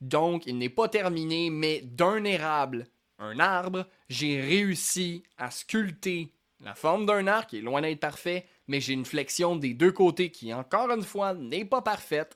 Donc, 0.00 0.46
il 0.46 0.58
n'est 0.58 0.68
pas 0.68 0.88
terminé, 0.88 1.50
mais 1.50 1.80
d'un 1.80 2.24
érable, 2.24 2.86
un 3.18 3.38
arbre, 3.38 3.86
j'ai 4.08 4.40
réussi 4.40 5.22
à 5.38 5.50
sculpter 5.50 6.32
la 6.60 6.74
forme 6.74 7.06
d'un 7.06 7.26
arc, 7.26 7.50
qui 7.50 7.58
est 7.58 7.62
loin 7.62 7.82
d'être 7.82 8.00
parfait, 8.00 8.46
mais 8.66 8.80
j'ai 8.80 8.94
une 8.94 9.04
flexion 9.04 9.56
des 9.56 9.74
deux 9.74 9.92
côtés 9.92 10.30
qui, 10.30 10.52
encore 10.52 10.90
une 10.90 11.02
fois, 11.02 11.34
n'est 11.34 11.64
pas 11.64 11.82
parfaite. 11.82 12.34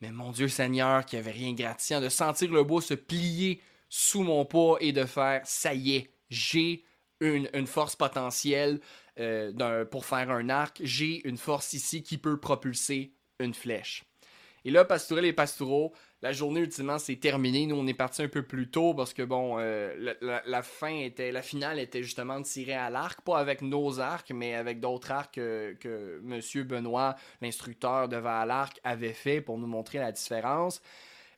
Mais 0.00 0.10
mon 0.10 0.30
Dieu 0.30 0.48
Seigneur, 0.48 1.04
qui 1.04 1.16
avait 1.16 1.30
rien 1.30 1.52
gratifiant 1.52 2.00
de 2.00 2.08
sentir 2.08 2.50
le 2.50 2.64
bois 2.64 2.80
se 2.80 2.94
plier 2.94 3.60
sous 3.88 4.22
mon 4.22 4.44
poids 4.44 4.78
et 4.80 4.92
de 4.92 5.04
faire 5.04 5.42
ça 5.44 5.74
y 5.74 5.96
est, 5.96 6.10
j'ai 6.30 6.84
une, 7.20 7.66
force 7.66 7.96
potentielle 7.96 8.80
euh, 9.18 9.84
pour 9.84 10.04
faire 10.04 10.30
un 10.30 10.48
arc, 10.48 10.80
j'ai 10.82 11.26
une 11.26 11.38
force 11.38 11.72
ici 11.72 12.02
qui 12.02 12.16
peut 12.16 12.38
propulser 12.38 13.12
une 13.40 13.54
flèche. 13.54 14.04
Et 14.64 14.70
là, 14.70 14.84
Pastourel 14.84 15.24
et 15.24 15.32
Pastoureau, 15.32 15.92
la 16.22 16.32
journée 16.32 16.60
ultimement 16.60 16.98
c'est 16.98 17.16
terminé. 17.16 17.66
Nous, 17.66 17.76
on 17.76 17.86
est 17.86 17.94
parti 17.94 18.22
un 18.22 18.28
peu 18.28 18.42
plus 18.42 18.70
tôt 18.70 18.94
parce 18.94 19.14
que 19.14 19.22
bon, 19.22 19.56
euh, 19.58 20.14
la, 20.20 20.62
fin 20.62 20.94
était, 20.94 21.32
la 21.32 21.42
finale 21.42 21.78
était 21.78 22.02
justement 22.02 22.42
tirer 22.42 22.74
à 22.74 22.90
l'arc, 22.90 23.20
pas 23.22 23.38
avec 23.38 23.62
nos 23.62 24.00
arcs, 24.00 24.32
mais 24.34 24.54
avec 24.54 24.80
d'autres 24.80 25.10
arcs 25.12 25.34
que, 25.34 25.76
que 25.80 26.20
Monsieur 26.22 26.64
Benoît, 26.64 27.16
l'instructeur 27.40 28.08
de 28.08 28.16
à 28.16 28.46
l'arc, 28.46 28.80
avait 28.84 29.12
fait 29.12 29.40
pour 29.40 29.58
nous 29.58 29.66
montrer 29.68 29.98
la 29.98 30.12
différence 30.12 30.82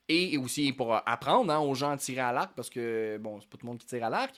et 0.09 0.37
aussi 0.39 0.73
pour 0.73 0.95
apprendre 1.07 1.53
hein, 1.53 1.61
aux 1.61 1.75
gens 1.75 1.91
à 1.91 1.97
tirer 1.97 2.21
à 2.21 2.33
l'arc, 2.33 2.53
parce 2.57 2.69
que, 2.69 3.17
bon, 3.19 3.41
c'est 3.41 3.49
pas 3.49 3.57
tout 3.57 3.67
le 3.67 3.71
monde 3.71 3.79
qui 3.79 3.87
tire 3.87 4.05
à 4.05 4.11
l'arc. 4.11 4.35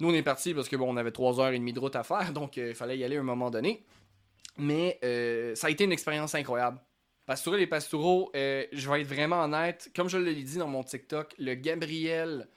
Nous, 0.00 0.10
on 0.10 0.14
est 0.14 0.22
parti 0.22 0.52
parce 0.52 0.68
que, 0.68 0.76
on 0.76 0.96
avait 0.96 1.10
3h30 1.10 1.72
de 1.72 1.80
route 1.80 1.96
à 1.96 2.02
faire, 2.02 2.32
donc 2.32 2.58
euh, 2.58 2.70
il 2.70 2.74
fallait 2.74 2.98
y 2.98 3.04
aller 3.04 3.16
à 3.16 3.20
un 3.20 3.24
moment 3.24 3.50
donné. 3.50 3.84
Mais 4.58 4.98
euh, 5.02 5.54
ça 5.54 5.68
a 5.68 5.70
été 5.70 5.84
une 5.84 5.92
expérience 5.92 6.34
incroyable. 6.34 6.78
Pastoureux 7.26 7.60
et 7.60 7.66
Pastoureaux, 7.66 8.30
euh, 8.34 8.66
je 8.72 8.90
vais 8.90 9.02
être 9.02 9.06
vraiment 9.06 9.44
honnête, 9.44 9.90
comme 9.94 10.08
je 10.08 10.18
l'ai 10.18 10.34
dit 10.34 10.58
dans 10.58 10.66
mon 10.66 10.82
TikTok, 10.82 11.34
le 11.38 11.54
Gabriel 11.54 12.48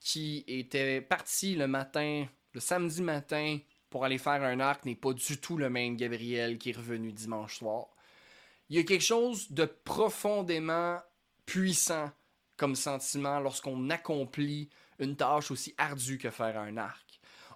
qui 0.00 0.44
était 0.46 1.00
parti 1.00 1.54
le 1.54 1.68
matin, 1.68 2.26
le 2.52 2.60
samedi 2.60 3.02
matin, 3.02 3.58
pour 3.90 4.04
aller 4.04 4.18
faire 4.18 4.42
un 4.42 4.60
arc 4.60 4.84
n'est 4.84 4.94
pas 4.94 5.12
du 5.12 5.38
tout 5.38 5.56
le 5.56 5.70
même 5.70 5.96
Gabriel 5.96 6.58
qui 6.58 6.70
est 6.70 6.76
revenu 6.76 7.12
dimanche 7.12 7.58
soir. 7.58 7.86
Il 8.68 8.76
y 8.76 8.80
a 8.80 8.84
quelque 8.84 9.04
chose 9.04 9.50
de 9.50 9.64
profondément 9.64 11.00
puissant 11.46 12.10
comme 12.56 12.74
sentiment 12.74 13.40
lorsqu'on 13.40 13.88
accomplit 13.88 14.68
une 14.98 15.16
tâche 15.16 15.50
aussi 15.50 15.74
ardue 15.78 16.18
que 16.18 16.30
faire 16.30 16.58
un 16.58 16.76
arc. 16.76 17.07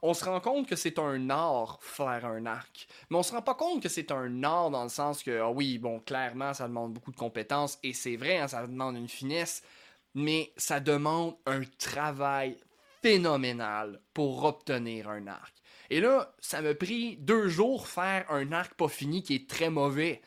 On 0.05 0.15
se 0.15 0.25
rend 0.25 0.41
compte 0.41 0.69
que 0.69 0.75
c'est 0.75 0.99
un 0.99 1.31
art 1.31 1.79
faire 1.81 2.27
un 2.27 2.45
arc, 2.45 2.89
mais 3.09 3.17
on 3.17 3.23
se 3.23 3.33
rend 3.33 3.43
pas 3.43 3.55
compte 3.55 3.81
que 3.81 3.89
c'est 3.89 4.11
un 4.11 4.43
art 4.43 4.71
dans 4.71 4.83
le 4.83 4.89
sens 4.89 5.23
que, 5.23 5.41
ah 5.41 5.51
oui, 5.51 5.79
bon, 5.79 6.01
clairement, 6.01 6.53
ça 6.53 6.67
demande 6.67 6.93
beaucoup 6.93 7.13
de 7.13 7.17
compétences, 7.17 7.79
et 7.85 7.93
c'est 7.93 8.17
vrai, 8.17 8.39
hein, 8.39 8.49
ça 8.49 8.67
demande 8.67 8.97
une 8.97 9.09
finesse, 9.09 9.63
mais 10.15 10.53
ça 10.57 10.81
demande 10.81 11.37
un 11.47 11.63
travail 11.79 12.59
phénoménal 13.01 14.01
pour 14.13 14.45
obtenir 14.45 15.09
un 15.09 15.29
arc. 15.29 15.55
Et 15.89 16.01
là, 16.01 16.35
ça 16.41 16.63
m'a 16.63 16.75
pris 16.75 17.17
deux 17.19 17.49
jours 17.49 17.87
faire 17.87 18.25
un 18.31 18.51
arc 18.53 18.75
pas 18.75 18.89
fini 18.89 19.23
qui 19.23 19.35
est 19.35 19.49
très 19.49 19.71
mauvais. 19.71 20.23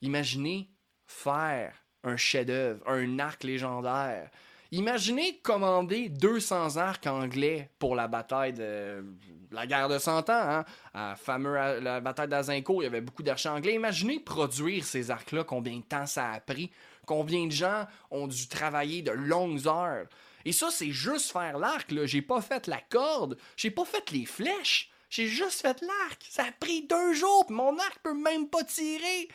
Imaginez 0.00 0.70
faire 1.06 1.74
un 2.04 2.16
chef-d'œuvre, 2.16 2.86
un 2.88 3.18
arc 3.18 3.44
légendaire. 3.44 4.30
Imaginez 4.72 5.38
commander 5.38 6.08
200 6.08 6.76
arcs 6.76 7.06
anglais 7.06 7.70
pour 7.78 7.94
la 7.94 8.08
bataille 8.08 8.52
de 8.52 9.04
la 9.52 9.66
guerre 9.66 9.88
de 9.88 9.98
100 9.98 10.28
ans, 10.30 10.64
hein? 10.94 11.14
fameux, 11.16 11.54
la 11.80 12.00
bataille 12.00 12.28
d'Azincourt, 12.28 12.82
il 12.82 12.86
y 12.86 12.88
avait 12.88 13.00
beaucoup 13.00 13.22
d'arches 13.22 13.46
anglais. 13.46 13.74
Imaginez 13.74 14.18
produire 14.18 14.84
ces 14.84 15.10
arcs-là, 15.10 15.44
combien 15.44 15.76
de 15.76 15.84
temps 15.84 16.06
ça 16.06 16.32
a 16.32 16.40
pris, 16.40 16.70
combien 17.06 17.46
de 17.46 17.52
gens 17.52 17.86
ont 18.10 18.26
dû 18.26 18.48
travailler 18.48 19.02
de 19.02 19.12
longues 19.12 19.66
heures. 19.68 20.06
Et 20.44 20.52
ça, 20.52 20.70
c'est 20.70 20.90
juste 20.90 21.32
faire 21.32 21.58
l'arc. 21.58 21.92
J'ai 22.04 22.22
pas 22.22 22.40
fait 22.40 22.66
la 22.66 22.80
corde, 22.80 23.36
j'ai 23.56 23.70
pas 23.70 23.84
fait 23.84 24.10
les 24.10 24.26
flèches, 24.26 24.90
j'ai 25.10 25.28
juste 25.28 25.60
fait 25.62 25.80
l'arc. 25.80 26.26
Ça 26.28 26.44
a 26.44 26.52
pris 26.52 26.86
deux 26.86 27.14
jours, 27.14 27.46
mon 27.50 27.78
arc 27.78 27.98
peut 28.02 28.14
même 28.14 28.48
pas 28.48 28.64
tirer. 28.64 29.28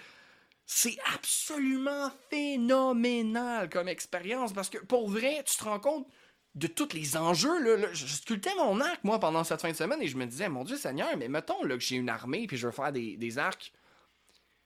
C'est 0.66 0.98
absolument 1.14 2.12
phénoménal 2.30 3.70
comme 3.70 3.88
expérience 3.88 4.54
parce 4.54 4.70
que 4.70 4.78
pour 4.78 5.10
vrai, 5.10 5.44
tu 5.46 5.58
te 5.58 5.64
rends 5.64 5.80
compte 5.80 6.08
de 6.56 6.68
tous 6.68 6.94
les 6.94 7.18
enjeux. 7.18 7.78
Là, 7.78 7.90
je 7.94 8.06
sculptais 8.06 8.56
mon 8.56 8.80
arc, 8.82 9.04
moi, 9.04 9.20
pendant 9.20 9.44
cette 9.44 9.62
fin 9.62 9.72
de 9.72 9.76
semaine 9.76 10.02
et 10.02 10.08
je 10.08 10.18
me 10.18 10.26
disais, 10.26 10.50
mon 10.50 10.64
Dieu 10.64 10.78
Seigneur, 10.78 11.10
mais 11.18 11.28
mettons 11.28 11.64
là, 11.64 11.76
que 11.76 11.84
j'ai 11.84 11.96
une 11.96 12.10
armée 12.10 12.48
puis 12.48 12.58
je 12.58 12.68
veux 12.68 12.74
faire 12.74 12.92
des, 12.92 13.38
arcs. 13.38 13.74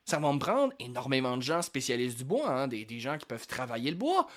Ça 0.05 0.19
va 0.19 0.31
me 0.31 0.39
prendre 0.39 0.73
énormément 0.79 1.37
de 1.37 1.41
gens 1.41 1.61
spécialistes 1.61 2.17
du 2.17 2.25
bois, 2.25 2.49
hein, 2.49 2.67
des, 2.67 2.99
gens 2.99 3.17
qui 3.17 3.25
peuvent 3.25 3.47
travailler 3.47 3.91
le 3.91 3.97
bois. 3.97 4.27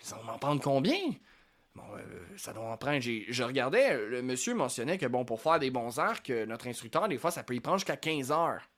Ça 0.00 0.16
va 0.16 0.22
m'en 0.22 0.38
prendre 0.38 0.62
combien? 0.62 0.98
Bon, 1.74 1.82
euh, 1.96 2.02
ça 2.36 2.52
doit 2.52 2.64
en 2.64 2.76
prendre. 2.76 3.00
Je 3.00 3.42
regardais, 3.42 3.96
le 4.08 4.20
monsieur 4.22 4.54
mentionnait 4.54 4.98
que 4.98 5.06
bon, 5.06 5.24
pour 5.24 5.40
faire 5.40 5.58
des 5.58 5.70
bons 5.70 5.98
arcs, 5.98 6.28
euh, 6.30 6.44
notre 6.44 6.66
instructeur, 6.66 7.08
des 7.08 7.18
fois, 7.18 7.30
ça 7.30 7.42
peut 7.42 7.54
y 7.54 7.60
prendre 7.60 7.78
jusqu'à 7.78 7.96
15 7.96 8.30
heures. 8.32 8.68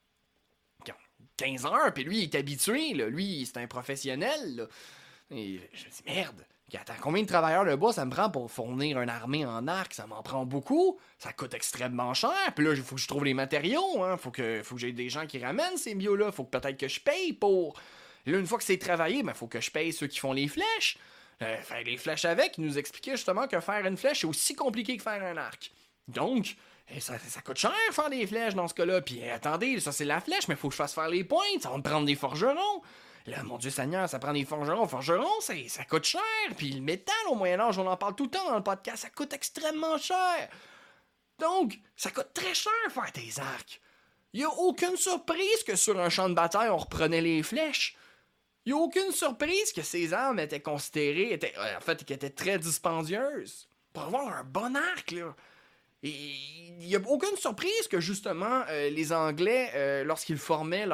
15 1.37 1.65
heures, 1.65 1.93
puis 1.93 2.03
lui, 2.03 2.19
il 2.19 2.23
est 2.23 2.35
habitué, 2.35 2.93
là. 2.93 3.07
lui, 3.07 3.45
c'est 3.45 3.59
un 3.59 3.67
professionnel. 3.67 4.67
Et 5.31 5.59
je 5.73 5.85
me 5.85 5.91
dis, 5.91 6.03
merde, 6.05 6.45
attends, 6.73 6.93
combien 7.01 7.21
de 7.21 7.27
travailleurs 7.27 7.65
de 7.65 7.75
bois 7.75 7.93
ça 7.93 8.05
me 8.05 8.11
prend 8.11 8.29
pour 8.29 8.51
fournir 8.51 8.99
une 8.99 9.09
armée 9.09 9.45
en 9.45 9.67
arc? 9.67 9.93
Ça 9.93 10.07
m'en 10.07 10.21
prend 10.23 10.45
beaucoup, 10.45 10.99
ça 11.17 11.33
coûte 11.33 11.53
extrêmement 11.53 12.13
cher, 12.13 12.53
puis 12.55 12.65
là, 12.65 12.73
il 12.73 12.81
faut 12.81 12.95
que 12.95 13.01
je 13.01 13.07
trouve 13.07 13.25
les 13.25 13.33
matériaux, 13.33 14.03
hein. 14.03 14.17
faut 14.17 14.31
que, 14.31 14.61
faut 14.63 14.77
j'ai 14.77 14.91
des 14.91 15.09
gens 15.09 15.25
qui 15.25 15.39
ramènent 15.39 15.77
ces 15.77 15.95
bios-là, 15.95 16.31
faut 16.31 16.43
que 16.43 16.57
peut-être 16.57 16.77
que 16.77 16.87
je 16.87 16.99
paye 16.99 17.33
pour... 17.33 17.79
là, 18.25 18.37
une 18.37 18.47
fois 18.47 18.57
que 18.57 18.63
c'est 18.63 18.77
travaillé, 18.77 19.23
ben, 19.23 19.33
faut 19.33 19.47
que 19.47 19.61
je 19.61 19.71
paye 19.71 19.93
ceux 19.93 20.07
qui 20.07 20.19
font 20.19 20.33
les 20.33 20.47
flèches. 20.47 20.97
Euh, 21.41 21.57
faire 21.57 21.83
les 21.83 21.97
flèches 21.97 22.23
avec, 22.23 22.57
il 22.57 22.65
nous 22.65 22.77
expliquait 22.77 23.17
justement 23.17 23.47
que 23.47 23.59
faire 23.59 23.85
une 23.85 23.97
flèche, 23.97 24.21
c'est 24.21 24.27
aussi 24.27 24.55
compliqué 24.55 24.95
que 24.95 25.03
faire 25.03 25.21
un 25.21 25.35
arc. 25.35 25.71
Donc, 26.07 26.55
eh, 26.89 26.99
ça, 26.99 27.17
coûte 27.43 27.57
cher 27.57 27.73
faire 27.91 28.09
des 28.09 28.27
flèches 28.27 28.53
dans 28.53 28.67
ce 28.67 28.73
cas-là. 28.73 29.01
Puis 29.01 29.19
eh, 29.23 29.31
attendez, 29.31 29.79
ça 29.79 29.91
c'est 29.91 30.05
la 30.05 30.21
flèche, 30.21 30.47
mais 30.47 30.55
faut 30.55 30.67
que 30.67 30.73
je 30.73 30.77
fasse 30.77 30.93
faire 30.93 31.09
les 31.09 31.23
pointes. 31.23 31.61
Ça 31.61 31.69
va 31.69 31.77
me 31.77 31.83
prendre 31.83 32.05
des 32.05 32.15
forgerons. 32.15 32.81
Là, 33.25 33.41
mon 33.41 33.57
Dieu 33.57 33.71
Seigneur, 33.71 34.07
ça 34.07 34.19
prend 34.19 34.33
des 34.33 34.45
forgerons. 34.45 34.87
Forgerons, 34.87 35.41
ça, 35.41 35.53
ça 35.67 35.83
coûte 35.83 36.03
cher. 36.03 36.21
Puis 36.57 36.71
le 36.71 36.81
métal 36.81 37.15
au 37.29 37.35
Moyen-Âge, 37.35 37.79
on 37.79 37.87
en 37.87 37.97
parle 37.97 38.15
tout 38.15 38.25
le 38.25 38.29
temps 38.29 38.47
dans 38.47 38.55
le 38.55 38.63
podcast, 38.63 38.97
ça 38.97 39.09
coûte 39.09 39.33
extrêmement 39.33 39.97
cher. 39.97 40.49
Donc, 41.39 41.79
ça 41.95 42.11
coûte 42.11 42.29
très 42.33 42.53
cher 42.53 42.71
faire 42.89 43.11
des 43.13 43.39
arcs. 43.39 43.81
Il 44.33 44.43
a 44.43 44.49
aucune 44.49 44.95
surprise 44.95 45.63
que 45.65 45.75
sur 45.75 45.99
un 45.99 46.09
champ 46.09 46.29
de 46.29 46.35
bataille, 46.35 46.69
on 46.69 46.77
reprenait 46.77 47.21
les 47.21 47.41
flèches. 47.41 47.97
Il 48.65 48.73
a 48.73 48.77
aucune 48.77 49.11
surprise 49.11 49.73
que 49.73 49.81
ces 49.81 50.13
armes 50.13 50.39
étaient 50.39 50.61
considérées, 50.61 51.33
étaient, 51.33 51.53
en 51.57 51.81
fait, 51.81 52.05
qu'elles 52.05 52.17
étaient 52.17 52.29
très 52.29 52.59
dispendieuses. 52.59 53.67
Pour 53.91 54.03
avoir 54.03 54.27
un 54.27 54.43
bon 54.43 54.75
arc, 54.75 55.11
là 55.11 55.35
il 56.09 56.87
n'y 56.87 56.95
a 56.95 56.99
aucune 57.07 57.35
surprise 57.37 57.87
que 57.89 57.99
justement 57.99 58.63
euh, 58.69 58.89
les 58.89 59.13
Anglais, 59.13 59.71
euh, 59.75 60.03
lorsqu'ils 60.03 60.37
formaient 60.37 60.85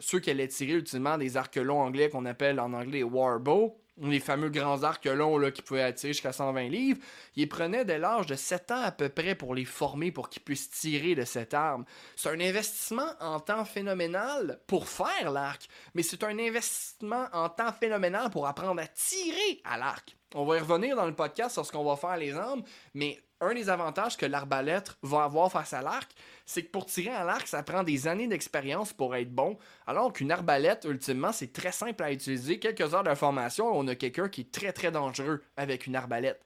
ceux 0.00 0.20
qui 0.20 0.30
allaient 0.30 0.48
tirer 0.48 0.72
ultimement 0.72 1.18
des 1.18 1.36
arcs 1.36 1.56
longs 1.56 1.80
anglais 1.80 2.08
qu'on 2.08 2.26
appelle 2.26 2.60
en 2.60 2.72
anglais 2.72 2.98
les 2.98 3.02
warbow, 3.02 3.78
les 4.00 4.20
fameux 4.20 4.48
grands 4.48 4.82
arcs 4.82 5.04
longs 5.06 5.38
là, 5.38 5.50
qui 5.50 5.62
pouvaient 5.62 5.82
attirer 5.82 6.12
jusqu'à 6.12 6.32
120 6.32 6.68
livres, 6.68 7.00
ils 7.36 7.48
prenaient 7.48 7.84
dès 7.84 7.98
l'âge 7.98 8.26
de 8.26 8.34
7 8.34 8.70
ans 8.70 8.82
à 8.82 8.92
peu 8.92 9.08
près 9.08 9.34
pour 9.34 9.54
les 9.54 9.64
former 9.64 10.10
pour 10.10 10.28
qu'ils 10.28 10.42
puissent 10.42 10.70
tirer 10.70 11.14
de 11.14 11.24
cette 11.24 11.54
arme. 11.54 11.84
C'est 12.16 12.30
un 12.30 12.40
investissement 12.40 13.10
en 13.20 13.40
temps 13.40 13.64
phénoménal 13.64 14.60
pour 14.66 14.88
faire 14.88 15.30
l'arc, 15.30 15.68
mais 15.94 16.02
c'est 16.02 16.24
un 16.24 16.38
investissement 16.38 17.26
en 17.32 17.48
temps 17.48 17.72
phénoménal 17.72 18.30
pour 18.30 18.46
apprendre 18.46 18.80
à 18.80 18.86
tirer 18.86 19.60
à 19.64 19.78
l'arc. 19.78 20.16
On 20.34 20.46
va 20.46 20.56
y 20.56 20.60
revenir 20.60 20.96
dans 20.96 21.06
le 21.06 21.14
podcast 21.14 21.56
lorsqu'on 21.56 21.84
va 21.84 21.96
faire 21.96 22.16
les 22.16 22.32
armes, 22.32 22.62
mais 22.94 23.18
un 23.42 23.54
des 23.54 23.68
avantages 23.68 24.16
que 24.16 24.24
l'arbalète 24.24 24.96
va 25.02 25.24
avoir 25.24 25.50
face 25.50 25.72
à 25.72 25.82
l'arc, 25.82 26.10
c'est 26.46 26.62
que 26.62 26.70
pour 26.70 26.86
tirer 26.86 27.10
à 27.10 27.24
l'arc, 27.24 27.46
ça 27.46 27.62
prend 27.62 27.82
des 27.82 28.06
années 28.06 28.28
d'expérience 28.28 28.92
pour 28.92 29.14
être 29.16 29.32
bon, 29.32 29.58
alors 29.86 30.12
qu'une 30.12 30.30
arbalète, 30.30 30.86
ultimement, 30.88 31.32
c'est 31.32 31.52
très 31.52 31.72
simple 31.72 32.02
à 32.02 32.12
utiliser. 32.12 32.58
Quelques 32.58 32.94
heures 32.94 33.02
de 33.02 33.14
formation, 33.14 33.66
on 33.72 33.86
a 33.88 33.94
quelqu'un 33.94 34.28
qui 34.28 34.42
est 34.42 34.52
très 34.52 34.72
très 34.72 34.90
dangereux 34.90 35.42
avec 35.56 35.86
une 35.86 35.96
arbalète. 35.96 36.40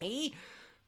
Et 0.00 0.32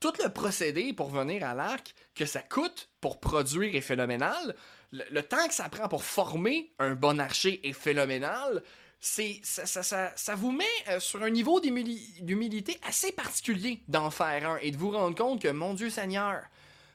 tout 0.00 0.12
le 0.22 0.28
procédé 0.28 0.92
pour 0.92 1.08
venir 1.10 1.44
à 1.44 1.54
l'arc 1.54 1.94
que 2.14 2.26
ça 2.26 2.40
coûte 2.40 2.88
pour 3.00 3.20
produire 3.20 3.74
est 3.74 3.80
phénoménal. 3.80 4.54
Le, 4.92 5.22
temps 5.22 5.48
que 5.48 5.54
ça 5.54 5.68
prend 5.68 5.88
pour 5.88 6.04
former 6.04 6.72
un 6.78 6.94
bon 6.94 7.18
archer 7.18 7.66
est 7.66 7.72
phénoménal. 7.72 8.62
Ça, 9.06 9.82
ça, 10.16 10.34
vous 10.34 10.50
met 10.50 10.64
euh, 10.88 10.98
sur 10.98 11.22
un 11.22 11.28
niveau 11.28 11.60
d'humilité 11.60 12.78
assez 12.82 13.12
particulier 13.12 13.82
d'en 13.86 14.10
faire 14.10 14.52
un 14.52 14.56
et 14.62 14.70
de 14.70 14.78
vous 14.78 14.90
rendre 14.90 15.14
compte 15.14 15.42
que, 15.42 15.48
mon 15.48 15.74
Dieu 15.74 15.90
Seigneur, 15.90 16.42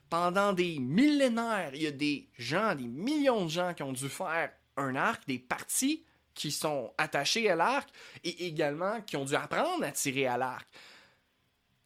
pendant 0.09 0.51
des 0.51 0.79
millénaires, 0.79 1.69
il 1.75 1.83
y 1.83 1.87
a 1.87 1.91
des 1.91 2.27
gens, 2.35 2.73
des 2.73 2.87
millions 2.87 3.45
de 3.45 3.51
gens 3.51 3.75
qui 3.75 3.83
ont 3.83 3.93
dû 3.93 4.09
faire 4.09 4.51
un 4.75 4.95
arc, 4.95 5.27
des 5.27 5.37
parties 5.37 6.03
qui 6.33 6.51
sont 6.51 6.91
attachés 6.97 7.47
à 7.47 7.55
l'arc 7.55 7.87
et 8.23 8.47
également 8.47 9.01
qui 9.01 9.15
ont 9.15 9.25
dû 9.25 9.35
apprendre 9.35 9.83
à 9.83 9.91
tirer 9.91 10.25
à 10.25 10.37
l'arc. 10.37 10.67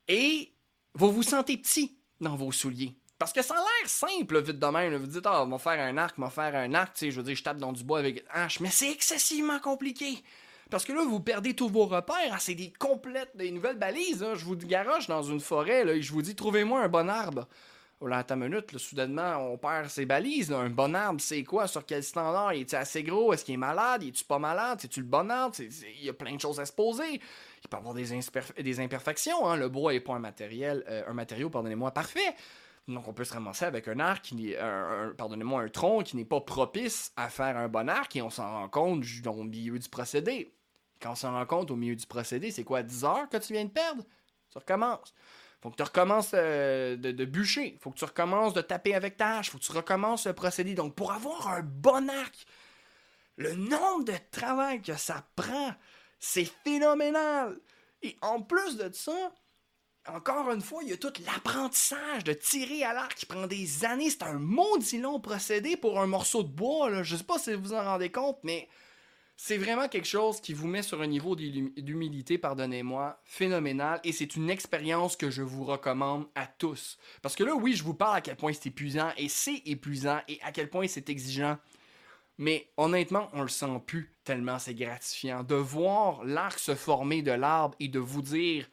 Et 0.08 0.54
vous 0.94 1.12
vous 1.12 1.24
sentez 1.24 1.58
petit 1.58 1.98
dans 2.22 2.38
vos 2.38 2.54
souliers. 2.54 2.96
Parce 3.24 3.32
que 3.32 3.42
ça 3.42 3.54
a 3.54 3.58
l'air 3.58 3.90
simple, 3.90 4.42
vite 4.42 4.60
de 4.60 4.66
même. 4.66 4.98
Vous 4.98 5.08
dites, 5.08 5.26
ah, 5.26 5.46
va 5.46 5.58
faire 5.58 5.80
un 5.80 5.96
arc, 5.96 6.20
va 6.20 6.30
faire 6.30 6.54
un 6.56 6.74
arc, 6.74 6.92
tu 6.92 7.06
sais, 7.06 7.12
je 7.12 7.16
veux 7.16 7.24
dire, 7.24 7.38
je 7.38 7.42
tape 7.42 7.56
dans 7.56 7.72
du 7.72 7.82
bois 7.82 8.00
avec 8.00 8.26
hache. 8.30 8.60
Mais 8.60 8.70
c'est 8.70 8.92
excessivement 8.92 9.60
compliqué. 9.60 10.22
Parce 10.70 10.84
que 10.84 10.92
là, 10.92 11.06
vous 11.06 11.22
perdez 11.22 11.54
tous 11.54 11.70
vos 11.70 11.86
repères. 11.86 12.34
Hein, 12.34 12.38
c'est 12.38 12.54
des 12.54 12.74
complètes, 12.78 13.32
des 13.36 13.50
nouvelles 13.52 13.80
balises. 13.80 14.24
Hein. 14.24 14.34
Je 14.36 14.44
vous 14.44 14.58
garoche 14.58 15.08
dans 15.08 15.24
une 15.24 15.40
forêt 15.40 15.86
là, 15.86 15.94
et 15.94 16.02
je 16.02 16.12
vous 16.12 16.22
dis, 16.22 16.36
trouvez-moi 16.36 16.82
un 16.82 16.90
bon 16.90 17.10
arbre. 17.10 17.48
Oh 18.02 18.08
là, 18.08 18.18
attends 18.18 18.36
une 18.36 18.50
minute, 18.50 18.78
soudainement, 18.78 19.38
on 19.38 19.58
perd 19.58 19.88
ses 19.88 20.06
balises. 20.06 20.52
Un 20.52 20.70
bon 20.70 20.94
arbre, 20.94 21.22
c'est 21.22 21.46
quoi? 21.46 21.68
Sur 21.68 21.86
quel 21.86 22.04
standard? 22.04 22.52
Est-il 22.52 22.76
assez 22.76 23.04
gros? 23.04 23.32
Est-ce 23.32 23.46
qu'il 23.46 23.54
est 23.54 23.58
malade? 23.58 24.04
Est-tu 24.04 24.26
pas 24.26 24.38
malade? 24.40 24.80
C'est-tu 24.82 25.00
le 25.00 25.06
bon 25.06 25.32
arbre? 25.32 25.56
Il 25.60 26.04
y 26.04 26.10
a 26.10 26.14
plein 26.14 26.36
de 26.36 26.42
choses 26.42 26.60
à 26.60 26.66
se 26.66 26.74
poser 26.74 27.22
il 27.64 27.70
peut 27.70 27.78
avoir 27.78 27.94
des, 27.94 28.20
des 28.62 28.80
imperfections. 28.82 29.48
Hein. 29.48 29.56
Le 29.56 29.70
bois 29.70 29.94
n'est 29.94 30.02
pas 30.02 30.14
un 30.14 30.20
matériel, 30.20 30.84
euh, 30.90 31.04
un 31.08 31.14
matériau, 31.14 31.50
pardonnez-moi, 31.50 31.92
parfait. 31.92 32.36
Donc 32.88 33.08
on 33.08 33.14
peut 33.14 33.24
se 33.24 33.34
ramasser 33.34 33.66
avec 33.66 33.88
un 33.88 34.00
arc, 34.00 34.24
qui, 34.24 34.56
pardonnez-moi, 35.18 35.62
un 35.62 35.70
tronc 35.70 36.04
qui 36.04 36.18
n'est 36.18 36.26
pas 36.26 36.42
propice 36.42 37.14
à 37.16 37.30
faire 37.30 37.56
un 37.58 37.70
bon 37.70 37.90
arc 37.90 38.16
et 38.16 38.22
on 38.22 38.30
s'en 38.30 38.50
rend 38.52 38.70
compte 38.70 39.06
au 39.26 39.44
milieu 39.44 39.80
du 39.80 39.90
procédé. 39.90 40.54
Quand 41.02 41.12
on 41.12 41.16
s'en 41.16 41.32
rend 41.34 41.46
compte 41.46 41.72
au 41.72 41.76
milieu 41.76 41.96
du 41.96 42.06
procédé, 42.06 42.52
c'est 42.52 42.64
quoi, 42.64 42.84
10 42.84 43.06
heures 43.06 43.30
que 43.30 43.38
tu 43.38 43.54
viens 43.54 43.66
de 43.66 43.70
perdre? 43.70 44.04
Tu 44.52 44.58
recommences. 44.58 45.14
Faut 45.62 45.70
que 45.70 45.78
tu 45.78 45.84
recommences 45.84 46.32
euh, 46.34 46.98
de, 46.98 47.12
de, 47.12 47.26
bûcher. 47.26 47.78
Faut 47.82 47.92
que 47.92 47.98
tu 47.98 48.04
recommences 48.04 48.54
de 48.54 48.62
taper 48.62 48.96
avec 48.96 49.16
ta 49.16 49.38
hache. 49.38 49.50
Faut 49.50 49.58
que 49.58 49.64
tu 49.64 49.72
recommences 49.72 50.28
le 50.28 50.34
procédé. 50.34 50.76
Donc 50.76 50.94
pour 50.94 51.14
avoir 51.14 51.48
un 51.48 51.62
bon 51.62 52.10
arc, 52.10 52.46
le 53.38 53.56
nombre 53.56 54.04
de 54.04 54.14
travail 54.32 54.82
que 54.82 54.96
ça 54.96 55.26
prend 55.38 55.74
c'est 56.24 56.46
phénoménal. 56.64 57.60
Et 58.02 58.18
en 58.22 58.42
plus 58.42 58.78
de 58.78 58.90
ça, 58.94 59.34
encore 60.08 60.52
une 60.52 60.62
fois, 60.62 60.84
il 60.84 60.90
y 60.90 60.94
a 60.94 60.98
tout 60.98 61.14
l'apprentissage 61.26 62.24
de 62.24 62.34
tirer 62.34 62.84
à 62.84 62.94
l'arc 62.94 63.16
qui 63.16 63.26
prend 63.26 63.48
des 63.48 63.86
années. 63.86 64.10
C'est 64.10 64.24
un 64.24 64.40
maudit 64.40 65.00
long 65.00 65.20
procédé 65.20 65.78
pour 65.78 66.00
un 66.00 66.08
morceau 66.08 66.44
de 66.44 66.50
bois. 66.50 66.90
Là. 66.90 67.04
Je 67.04 67.16
sais 67.16 67.24
pas 67.24 67.40
si 67.40 67.54
vous 67.54 67.74
en 67.74 67.84
rendez 67.84 68.12
compte, 68.12 68.38
mais 68.44 68.68
c'est 69.38 69.58
vraiment 69.58 69.88
quelque 69.88 70.08
chose 70.08 70.42
qui 70.42 70.54
vous 70.54 70.68
met 70.68 70.82
sur 70.84 71.02
un 71.02 71.08
niveau 71.08 71.36
d'humilité, 71.36 72.38
pardonnez-moi, 72.38 73.20
phénoménal. 73.24 74.00
Et 74.04 74.12
c'est 74.12 74.36
une 74.36 74.50
expérience 74.50 75.16
que 75.16 75.30
je 75.30 75.42
vous 75.42 75.64
recommande 75.64 76.28
à 76.36 76.48
tous. 76.48 76.98
Parce 77.22 77.36
que 77.36 77.44
là, 77.44 77.56
oui, 77.56 77.74
je 77.74 77.84
vous 77.84 77.94
parle 77.94 78.18
à 78.18 78.22
quel 78.22 78.36
point 78.36 78.54
c'est 78.54 78.68
épuisant, 78.68 79.12
et 79.18 79.30
c'est 79.30 79.62
épuisant, 79.66 80.20
et 80.28 80.40
à 80.44 80.52
quel 80.52 80.70
point 80.70 80.88
c'est 80.88 81.10
exigeant. 81.10 81.58
Mais 82.38 82.72
honnêtement, 82.78 83.30
on 83.34 83.42
le 83.42 83.48
sent 83.48 83.82
plus 83.86 84.12
tellement 84.24 84.60
c'est 84.60 84.74
gratifiant. 84.74 85.44
De 85.44 85.56
voir 85.56 86.24
l'arc 86.24 86.60
se 86.60 86.76
former 86.76 87.22
de 87.22 87.32
l'arbre 87.32 87.76
et 87.80 87.88
de 87.88 88.00
vous 88.00 88.22
dire 88.22 88.68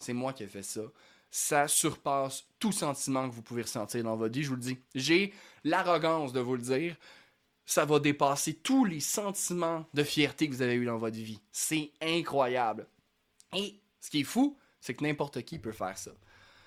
c'est 0.00 0.12
moi 0.12 0.32
qui 0.32 0.42
ai 0.42 0.46
fait 0.46 0.62
ça, 0.62 0.82
ça 1.30 1.68
surpasse 1.68 2.44
tout 2.58 2.72
sentiment 2.72 3.28
que 3.28 3.34
vous 3.34 3.42
pouvez 3.42 3.62
ressentir 3.62 4.02
dans 4.02 4.16
votre 4.16 4.34
vie, 4.34 4.42
je 4.42 4.48
vous 4.48 4.56
le 4.56 4.62
dis. 4.62 4.78
J'ai 4.94 5.32
l'arrogance 5.62 6.32
de 6.32 6.40
vous 6.40 6.56
le 6.56 6.62
dire. 6.62 6.96
Ça 7.64 7.84
va 7.84 8.00
dépasser 8.00 8.54
tous 8.54 8.84
les 8.84 8.98
sentiments 8.98 9.86
de 9.94 10.02
fierté 10.02 10.48
que 10.48 10.54
vous 10.54 10.62
avez 10.62 10.74
eu 10.74 10.86
dans 10.86 10.98
votre 10.98 11.16
vie. 11.16 11.40
C'est 11.52 11.92
incroyable. 12.00 12.88
Et 13.54 13.76
ce 14.00 14.10
qui 14.10 14.20
est 14.20 14.24
fou, 14.24 14.58
c'est 14.80 14.94
que 14.94 15.04
n'importe 15.04 15.42
qui 15.42 15.60
peut 15.60 15.70
faire 15.70 15.96
ça. 15.96 16.10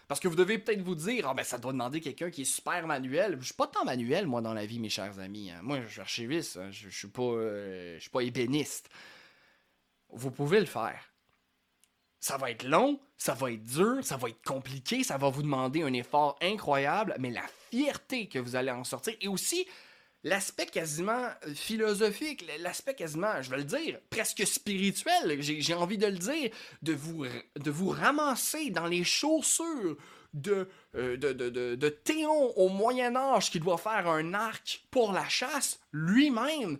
Parce 0.07 0.19
que 0.19 0.27
vous 0.27 0.35
devez 0.35 0.59
peut-être 0.59 0.81
vous 0.81 0.95
dire, 0.95 1.27
ah 1.27 1.33
ben 1.33 1.43
ça 1.43 1.57
doit 1.57 1.71
demander 1.71 1.99
quelqu'un 1.99 2.29
qui 2.29 2.43
est 2.43 2.45
super 2.45 2.85
manuel. 2.87 3.37
Je 3.39 3.45
suis 3.45 3.53
pas 3.53 3.67
tant 3.67 3.83
manuel, 3.83 4.27
moi, 4.27 4.41
dans 4.41 4.53
la 4.53 4.65
vie, 4.65 4.79
mes 4.79 4.89
chers 4.89 5.19
amis. 5.19 5.51
Hein. 5.51 5.59
Moi, 5.61 5.81
je 5.81 5.87
suis 5.87 6.01
archiviste, 6.01 6.57
hein. 6.57 6.71
je, 6.71 6.87
suis 6.89 7.07
pas, 7.07 7.23
euh, 7.23 7.95
je 7.95 8.01
suis 8.01 8.09
pas 8.09 8.21
ébéniste. 8.21 8.89
Vous 10.09 10.31
pouvez 10.31 10.59
le 10.59 10.65
faire. 10.65 11.12
Ça 12.23 12.37
va 12.37 12.51
être 12.51 12.63
long, 12.63 13.01
ça 13.17 13.33
va 13.33 13.51
être 13.51 13.65
dur, 13.65 13.97
ça 14.01 14.15
va 14.15 14.29
être 14.29 14.41
compliqué, 14.45 15.03
ça 15.03 15.17
va 15.17 15.27
vous 15.27 15.41
demander 15.41 15.83
un 15.83 15.91
effort 15.91 16.37
incroyable, 16.41 17.17
mais 17.19 17.31
la 17.31 17.43
fierté 17.69 18.29
que 18.29 18.39
vous 18.39 18.55
allez 18.55 18.71
en 18.71 18.85
sortir 18.85 19.13
et 19.19 19.27
aussi 19.27 19.67
l'aspect 20.23 20.67
quasiment 20.67 21.27
philosophique, 21.53 22.49
l'aspect 22.59 22.95
quasiment, 22.95 23.41
je 23.41 23.49
vais 23.49 23.57
le 23.57 23.65
dire, 23.65 23.99
presque 24.09 24.47
spirituel, 24.47 25.41
j'ai 25.41 25.73
envie 25.73 25.97
de 25.97 26.07
le 26.07 26.17
dire, 26.17 26.49
de 26.81 26.93
vous, 26.93 27.25
de 27.57 27.71
vous 27.71 27.89
ramasser 27.89 28.69
dans 28.69 28.87
les 28.87 29.03
chaussures 29.03 29.97
de, 30.33 30.69
euh, 30.95 31.17
de, 31.17 31.33
de, 31.33 31.75
de, 31.75 31.89
Théon 31.89 32.57
au 32.57 32.69
Moyen 32.69 33.17
Âge 33.17 33.51
qui 33.51 33.59
doit 33.59 33.77
faire 33.77 34.07
un 34.07 34.33
arc 34.33 34.85
pour 34.91 35.11
la 35.11 35.27
chasse 35.27 35.77
lui-même. 35.91 36.79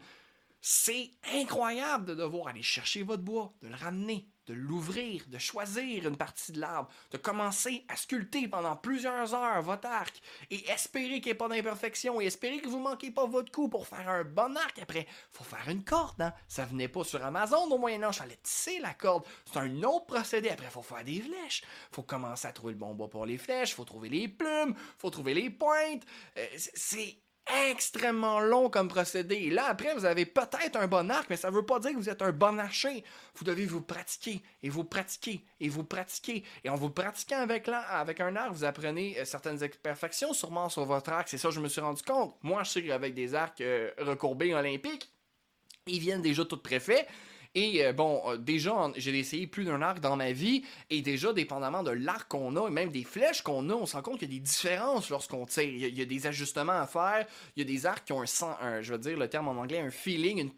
C'est 0.65 1.11
incroyable 1.33 2.05
de 2.05 2.15
devoir 2.15 2.47
aller 2.47 2.63
chercher 2.63 3.03
votre 3.03 3.21
bois, 3.21 3.53
de 3.61 3.67
le 3.67 3.75
ramener, 3.75 4.29
de 4.45 4.53
l'ouvrir, 4.53 5.21
de 5.27 5.37
choisir 5.37 6.07
une 6.07 6.15
partie 6.15 6.53
de 6.53 6.61
l'arbre, 6.61 6.89
de 7.11 7.17
commencer 7.17 7.83
à 7.89 7.97
sculpter 7.97 8.47
pendant 8.47 8.77
plusieurs 8.77 9.33
heures 9.33 9.61
votre 9.61 9.89
arc 9.89 10.21
et 10.51 10.69
espérer 10.69 11.19
qu'il 11.19 11.25
n'y 11.25 11.31
ait 11.31 11.35
pas 11.35 11.49
d'imperfection 11.49 12.21
et 12.21 12.27
espérer 12.27 12.61
que 12.61 12.69
vous 12.69 12.77
ne 12.77 12.83
manquez 12.83 13.11
pas 13.11 13.25
votre 13.25 13.51
coup 13.51 13.67
pour 13.67 13.87
faire 13.87 14.07
un 14.07 14.23
bon 14.23 14.55
arc. 14.55 14.79
Après, 14.79 15.05
faut 15.33 15.43
faire 15.43 15.67
une 15.67 15.83
corde. 15.83 16.21
Hein? 16.21 16.33
Ça 16.47 16.63
venait 16.63 16.87
pas 16.87 17.03
sur 17.03 17.21
Amazon 17.25 17.69
au 17.69 17.77
Moyen-Âge, 17.77 18.19
fallait 18.19 18.39
tisser 18.41 18.79
la 18.79 18.93
corde. 18.93 19.25
C'est 19.51 19.59
un 19.59 19.83
autre 19.83 20.05
procédé. 20.05 20.47
Après, 20.47 20.69
faut 20.69 20.81
faire 20.81 21.03
des 21.03 21.19
flèches. 21.19 21.63
faut 21.91 22.03
commencer 22.03 22.47
à 22.47 22.53
trouver 22.53 22.71
le 22.71 22.79
bon 22.79 22.93
bois 22.93 23.09
pour 23.09 23.25
les 23.25 23.37
flèches. 23.37 23.75
faut 23.75 23.83
trouver 23.83 24.07
les 24.07 24.29
plumes. 24.29 24.75
faut 24.97 25.09
trouver 25.09 25.33
les 25.33 25.49
pointes. 25.49 26.03
Euh, 26.37 26.47
c'est 26.55 27.17
extrêmement 27.71 28.39
long 28.39 28.69
comme 28.69 28.87
procédé. 28.87 29.35
Et 29.35 29.49
là, 29.49 29.65
après, 29.67 29.93
vous 29.93 30.05
avez 30.05 30.25
peut-être 30.25 30.77
un 30.77 30.87
bon 30.87 31.09
arc, 31.11 31.29
mais 31.29 31.35
ça 31.35 31.49
ne 31.49 31.55
veut 31.55 31.65
pas 31.65 31.79
dire 31.79 31.91
que 31.91 31.97
vous 31.97 32.09
êtes 32.09 32.21
un 32.21 32.31
bon 32.31 32.59
archer. 32.59 33.03
Vous 33.35 33.43
devez 33.43 33.65
vous 33.65 33.81
pratiquer, 33.81 34.41
et 34.61 34.69
vous 34.69 34.83
pratiquer, 34.83 35.43
et 35.59 35.69
vous 35.69 35.83
pratiquer. 35.83 36.43
Et 36.63 36.69
en 36.69 36.75
vous 36.75 36.89
pratiquant 36.89 37.39
avec, 37.39 37.67
avec 37.67 38.19
un 38.19 38.35
arc, 38.35 38.51
vous 38.51 38.63
apprenez 38.63 39.19
euh, 39.19 39.25
certaines 39.25 39.63
imperfections, 39.63 40.33
sûrement 40.33 40.69
sur 40.69 40.85
votre 40.85 41.11
arc. 41.11 41.27
C'est 41.27 41.37
ça 41.37 41.49
je 41.49 41.59
me 41.59 41.67
suis 41.67 41.81
rendu 41.81 42.01
compte. 42.03 42.35
Moi, 42.41 42.63
je 42.63 42.69
sais 42.71 42.83
qu'avec 42.83 43.13
des 43.13 43.35
arcs 43.35 43.61
euh, 43.61 43.91
recourbés 43.99 44.53
olympiques, 44.53 45.11
ils 45.87 45.99
viennent 45.99 46.21
déjà 46.21 46.45
tout 46.45 46.57
préfaits. 46.57 47.05
Et 47.55 47.85
euh, 47.85 47.93
bon, 47.93 48.21
euh, 48.25 48.37
déjà, 48.37 48.91
j'ai 48.95 49.17
essayé 49.17 49.45
plus 49.45 49.65
d'un 49.65 49.81
arc 49.81 49.99
dans 49.99 50.15
ma 50.15 50.31
vie, 50.31 50.63
et 50.89 51.01
déjà, 51.01 51.33
dépendamment 51.33 51.83
de 51.83 51.91
l'arc 51.91 52.27
qu'on 52.27 52.55
a, 52.55 52.67
et 52.67 52.71
même 52.71 52.89
des 52.89 53.03
flèches 53.03 53.43
qu'on 53.43 53.69
a, 53.69 53.73
on 53.73 53.85
se 53.85 53.95
rend 53.95 54.01
compte 54.01 54.19
qu'il 54.19 54.31
y 54.31 54.35
a 54.35 54.39
des 54.39 54.43
différences 54.43 55.09
lorsqu'on 55.09 55.45
tire. 55.45 55.63
Il 55.63 55.97
y, 55.97 56.01
a, 56.01 56.05
des 56.05 56.27
ajustements 56.27 56.73
à 56.73 56.87
faire. 56.87 57.27
Il 57.55 57.59
y 57.59 57.61
a 57.61 57.71
des 57.71 57.85
arcs 57.85 58.05
qui 58.05 58.13
ont 58.13 58.21
un, 58.21 58.25
sens, 58.25 58.55
je 58.81 58.91
veux 58.91 58.99
dire 58.99 59.17
le 59.17 59.27
terme 59.29 59.47
en 59.47 59.61
anglais, 59.61 59.79
un 59.79 59.91
feeling, 59.91 60.39
une, 60.39 60.51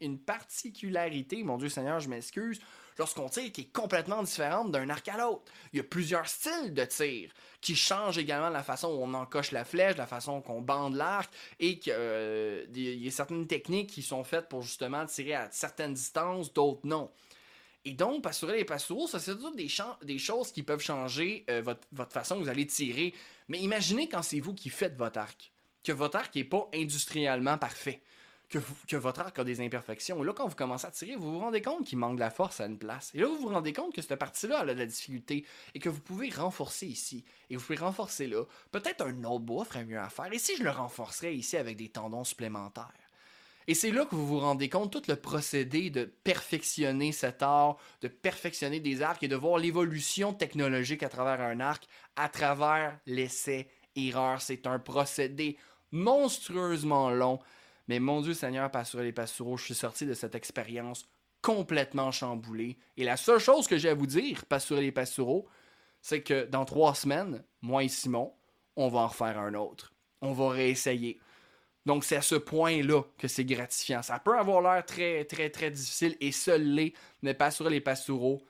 une 0.00 0.18
particularité. 0.18 1.42
Mon 1.44 1.56
Dieu 1.56 1.68
Seigneur, 1.68 2.00
je 2.00 2.08
m'excuse 2.08 2.60
lorsqu'on 2.98 3.28
tire 3.28 3.50
qui 3.52 3.62
est 3.62 3.72
complètement 3.72 4.22
différente 4.22 4.70
d'un 4.70 4.88
arc 4.90 5.08
à 5.08 5.18
l'autre. 5.18 5.52
Il 5.72 5.78
y 5.78 5.80
a 5.80 5.84
plusieurs 5.84 6.28
styles 6.28 6.74
de 6.74 6.84
tir 6.84 7.30
qui 7.64 7.74
changent 7.74 8.18
également 8.18 8.50
la 8.50 8.62
façon 8.62 8.88
où 8.88 9.02
on 9.02 9.14
encoche 9.14 9.50
la 9.50 9.64
flèche, 9.64 9.96
la 9.96 10.06
façon 10.06 10.42
qu'on 10.42 10.60
bande 10.60 10.96
l'arc 10.96 11.32
et 11.58 11.78
qu'il 11.78 11.94
euh, 11.96 12.66
y 12.74 13.08
a 13.08 13.10
certaines 13.10 13.46
techniques 13.46 13.88
qui 13.88 14.02
sont 14.02 14.22
faites 14.22 14.50
pour 14.50 14.60
justement 14.60 15.06
tirer 15.06 15.34
à 15.34 15.48
certaines 15.50 15.94
distances, 15.94 16.52
d'autres 16.52 16.86
non. 16.86 17.10
Et 17.86 17.92
donc, 17.92 18.22
pastourel 18.22 18.60
et 18.60 18.66
pastouraux, 18.66 19.06
ça 19.06 19.18
c'est 19.18 19.34
toutes 19.34 19.56
des, 19.56 19.68
des, 20.02 20.18
choses 20.18 20.52
qui 20.52 20.62
peuvent 20.62 20.82
changer 20.82 21.44
euh, 21.48 21.62
votre, 21.62 21.86
votre 21.92 22.12
façon 22.12 22.36
que 22.36 22.42
vous 22.42 22.50
allez 22.50 22.66
tirer. 22.66 23.14
Mais 23.48 23.58
imaginez 23.60 24.10
quand 24.10 24.22
c'est 24.22 24.40
vous 24.40 24.52
qui 24.52 24.68
faites 24.68 24.96
votre 24.96 25.18
arc, 25.18 25.50
que 25.82 25.92
votre 25.92 26.16
arc 26.16 26.34
n'est 26.34 26.44
pas 26.44 26.68
industriellement 26.74 27.56
parfait 27.56 28.02
que, 28.48 28.96
votre 28.96 29.20
arc 29.20 29.38
a 29.38 29.44
des 29.44 29.60
imperfections. 29.60 30.22
Et 30.22 30.26
là, 30.26 30.32
quand 30.32 30.46
vous 30.46 30.54
commencez 30.54 30.86
à 30.86 30.90
tirer, 30.90 31.16
vous 31.16 31.32
vous 31.32 31.38
rendez 31.40 31.62
compte 31.62 31.86
qu'il 31.86 31.98
manque 31.98 32.16
de 32.16 32.20
la 32.20 32.30
force 32.30 32.60
à 32.60 32.66
une 32.66 32.78
place. 32.78 33.10
Et 33.14 33.18
là, 33.18 33.26
vous 33.26 33.36
vous 33.36 33.48
rendez 33.48 33.72
compte 33.72 33.94
que 33.94 34.02
cette 34.02 34.18
partie-là 34.18 34.60
a 34.60 34.64
de 34.64 34.72
la 34.72 34.86
difficulté 34.86 35.44
et 35.74 35.78
que 35.78 35.88
vous 35.88 36.00
pouvez 36.00 36.30
renforcer 36.30 36.86
ici. 36.86 37.24
Et 37.50 37.56
vous 37.56 37.62
pouvez 37.62 37.78
renforcer 37.78 38.26
là. 38.26 38.44
Peut-être 38.70 39.02
un 39.06 39.24
autre 39.24 39.44
bois 39.44 39.64
ferait 39.64 39.84
mieux 39.84 39.98
à 39.98 40.08
faire. 40.08 40.32
Et 40.32 40.38
si 40.38 40.56
je 40.56 40.62
le 40.62 40.70
renforcerais 40.70 41.34
ici 41.34 41.56
avec 41.56 41.76
des 41.76 41.88
tendons 41.88 42.24
supplémentaires? 42.24 42.92
Et 43.66 43.74
c'est 43.74 43.90
là 43.92 44.04
que 44.04 44.14
vous 44.14 44.26
vous 44.26 44.40
rendez 44.40 44.68
compte 44.68 44.92
tout 44.92 45.02
le 45.08 45.16
procédé 45.16 45.88
de 45.88 46.04
perfectionner 46.04 47.12
cet 47.12 47.42
art, 47.42 47.78
de 48.02 48.08
perfectionner 48.08 48.78
des 48.78 49.00
arcs 49.00 49.22
et 49.22 49.28
de 49.28 49.36
voir 49.36 49.58
l'évolution 49.58 50.34
technologique 50.34 51.02
à 51.02 51.08
travers 51.08 51.40
un 51.40 51.60
arc, 51.60 51.86
à 52.14 52.28
travers 52.28 52.98
l'essai-erreur. 53.06 54.42
C'est 54.42 54.66
un 54.66 54.78
procédé 54.78 55.56
monstrueusement 55.92 57.08
long 57.08 57.40
mais 57.88 58.00
mon 58.00 58.20
Dieu 58.20 58.34
Seigneur, 58.34 58.70
Pastourel 58.70 59.06
et 59.06 59.12
Pastoureaux, 59.12 59.56
je 59.56 59.64
suis 59.64 59.74
sorti 59.74 60.06
de 60.06 60.14
cette 60.14 60.34
expérience 60.34 61.08
complètement 61.42 62.10
chamboulée. 62.10 62.78
Et 62.96 63.04
la 63.04 63.16
seule 63.16 63.38
chose 63.38 63.66
que 63.66 63.76
j'ai 63.76 63.90
à 63.90 63.94
vous 63.94 64.06
dire, 64.06 64.46
Pastourel 64.46 64.84
et 64.84 64.92
Pastoureaux, 64.92 65.46
c'est 66.00 66.22
que 66.22 66.46
dans 66.46 66.64
trois 66.64 66.94
semaines, 66.94 67.42
moi 67.60 67.84
et 67.84 67.88
Simon, 67.88 68.32
on 68.76 68.88
va 68.88 69.00
en 69.00 69.08
refaire 69.08 69.38
un 69.38 69.54
autre. 69.54 69.92
On 70.22 70.32
va 70.32 70.48
réessayer. 70.50 71.20
Donc, 71.86 72.04
c'est 72.04 72.16
à 72.16 72.22
ce 72.22 72.34
point-là 72.34 73.02
que 73.18 73.28
c'est 73.28 73.44
gratifiant. 73.44 74.02
Ça 74.02 74.18
peut 74.18 74.38
avoir 74.38 74.62
l'air 74.62 74.84
très, 74.86 75.24
très, 75.24 75.50
très 75.50 75.70
difficile 75.70 76.16
et 76.20 76.32
seul 76.32 76.62
l'est, 76.62 76.94
mais 77.22 77.34
pas 77.34 77.50
sur 77.50 77.68
les 77.68 77.80
pastoureaux. 77.80 78.42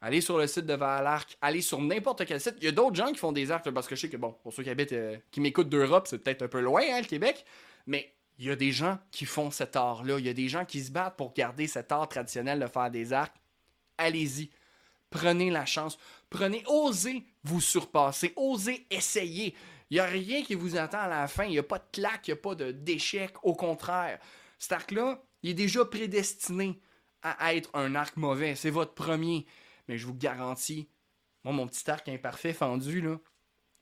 Allez 0.00 0.20
sur 0.20 0.38
le 0.38 0.46
site 0.46 0.66
de 0.66 0.74
Valarc, 0.74 1.36
allez 1.40 1.60
sur 1.60 1.80
n'importe 1.80 2.24
quel 2.24 2.40
site. 2.40 2.54
Il 2.58 2.64
y 2.64 2.68
a 2.68 2.72
d'autres 2.72 2.96
gens 2.96 3.12
qui 3.12 3.18
font 3.18 3.32
des 3.32 3.50
arcs, 3.50 3.68
parce 3.70 3.86
que 3.86 3.94
je 3.94 4.00
sais 4.02 4.08
que, 4.08 4.16
bon, 4.16 4.32
pour 4.42 4.52
ceux 4.52 4.62
qui 4.62 4.70
habitent, 4.70 4.92
euh, 4.92 5.16
qui 5.30 5.40
m'écoutent 5.40 5.68
d'Europe, 5.68 6.06
c'est 6.08 6.18
peut-être 6.18 6.42
un 6.42 6.48
peu 6.48 6.60
loin, 6.60 6.82
hein, 6.82 7.00
le 7.00 7.06
Québec, 7.06 7.44
mais 7.86 8.11
il 8.38 8.46
y 8.46 8.50
a 8.50 8.56
des 8.56 8.72
gens 8.72 8.98
qui 9.10 9.24
font 9.24 9.50
cet 9.50 9.76
art-là. 9.76 10.18
Il 10.18 10.26
y 10.26 10.28
a 10.28 10.34
des 10.34 10.48
gens 10.48 10.64
qui 10.64 10.82
se 10.82 10.90
battent 10.90 11.16
pour 11.16 11.32
garder 11.32 11.66
cet 11.66 11.92
art 11.92 12.08
traditionnel 12.08 12.60
de 12.60 12.66
faire 12.66 12.90
des 12.90 13.12
arcs. 13.12 13.36
Allez-y. 13.98 14.50
Prenez 15.10 15.50
la 15.50 15.66
chance. 15.66 15.98
Prenez, 16.30 16.64
osez 16.66 17.24
vous 17.44 17.60
surpasser. 17.60 18.32
Osez 18.36 18.86
essayer. 18.90 19.54
Il 19.90 19.94
n'y 19.94 20.00
a 20.00 20.06
rien 20.06 20.42
qui 20.42 20.54
vous 20.54 20.76
attend 20.76 21.00
à 21.00 21.08
la 21.08 21.28
fin. 21.28 21.44
Il 21.44 21.50
n'y 21.50 21.58
a 21.58 21.62
pas 21.62 21.78
de 21.78 21.84
claque, 21.92 22.26
il 22.28 22.30
n'y 22.30 22.38
a 22.38 22.42
pas 22.42 22.54
d'échec. 22.54 23.32
Au 23.42 23.54
contraire, 23.54 24.18
cet 24.58 24.72
arc-là, 24.72 25.22
il 25.42 25.50
est 25.50 25.54
déjà 25.54 25.84
prédestiné 25.84 26.80
à 27.22 27.54
être 27.54 27.70
un 27.74 27.94
arc 27.94 28.16
mauvais. 28.16 28.54
C'est 28.54 28.70
votre 28.70 28.94
premier. 28.94 29.46
Mais 29.88 29.98
je 29.98 30.06
vous 30.06 30.14
garantis, 30.14 30.88
moi, 31.44 31.52
mon 31.52 31.66
petit 31.66 31.88
arc 31.90 32.08
imparfait 32.08 32.52
fendu, 32.52 33.00
là, 33.00 33.18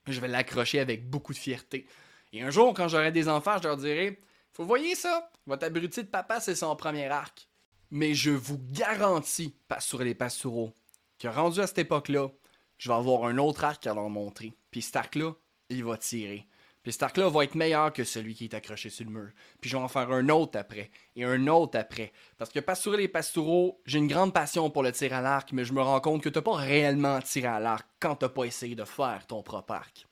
je 0.07 0.21
vais 0.21 0.29
l'accrocher 0.29 0.81
avec 0.81 1.09
beaucoup 1.09 1.33
de 1.33 1.39
fierté. 1.39 1.87
Et 2.33 2.43
un 2.43 2.51
jour, 2.51 2.75
quand 2.75 2.89
j'aurai 2.89 3.13
des 3.13 3.29
enfants, 3.29 3.59
je 3.59 3.69
leur 3.69 3.77
dirai 3.77 4.21
Vous 4.61 4.67
voyez 4.67 4.95
ça? 4.95 5.31
Votre 5.47 5.65
abruti 5.65 6.03
de 6.03 6.09
papa, 6.09 6.39
c'est 6.39 6.55
son 6.55 6.77
premier 6.77 7.07
arc. 7.07 7.49
Mais 7.91 8.13
je 8.13 8.31
vous 8.31 8.61
garantis, 8.73 9.55
sur 9.79 10.01
les 10.01 10.15
pastoureaux, 10.15 10.75
que 11.19 11.29
rendu 11.29 11.61
à 11.61 11.67
cette 11.67 11.79
époque-là, 11.79 12.29
je 12.77 12.91
vais 12.91 12.95
avoir 12.95 13.25
un 13.25 13.39
autre 13.39 13.65
arc 13.65 13.87
à 13.87 13.95
leur 13.95 14.11
montrer. 14.11 14.53
Puis 14.71 14.83
cet 14.83 14.97
arc-là, 14.97 15.33
il 15.71 15.83
va 15.83 15.97
tirer. 15.97 16.47
Puis 16.83 16.93
cet 16.93 17.05
arc-là 17.05 17.31
va 17.31 17.45
être 17.45 17.55
meilleur 17.55 17.91
que 17.91 18.05
celui 18.05 18.35
qui 18.35 18.45
est 18.45 18.55
accroché 18.55 18.91
sur 18.91 19.07
le 19.07 19.13
mur. 19.13 19.31
Puis 19.63 19.71
je 19.71 19.79
vais 19.79 19.83
en 19.83 19.89
faire 19.89 20.11
un 20.11 20.29
autre 20.29 20.59
après. 20.59 20.91
Et 21.17 21.25
un 21.25 21.47
autre 21.47 21.79
après. 21.79 22.13
Parce 22.37 22.51
que 22.51 22.61
pastourer 22.61 22.99
les 22.99 23.09
pastoureaux, 23.09 23.81
j'ai 23.87 23.97
une 23.97 24.09
grande 24.09 24.35
passion 24.35 24.69
pour 24.69 24.83
le 24.83 24.93
tir 24.93 25.15
à 25.15 25.23
l'arc, 25.23 25.53
mais 25.53 25.65
je 25.65 25.73
me 25.73 25.81
rends 25.81 26.03
compte 26.03 26.23
que 26.23 26.29
t'as 26.29 26.43
pas 26.43 26.57
réellement 26.57 27.19
tiré 27.23 27.49
à 27.49 27.61
l'arc 27.61 27.89
quand 27.99 28.17
t'as 28.17 28.29
pas 28.29 28.45
essayé 28.45 28.75
de 28.75 28.85
faire 28.85 29.27
ton 29.27 29.43
propre 29.43 29.73
arc. 29.73 30.07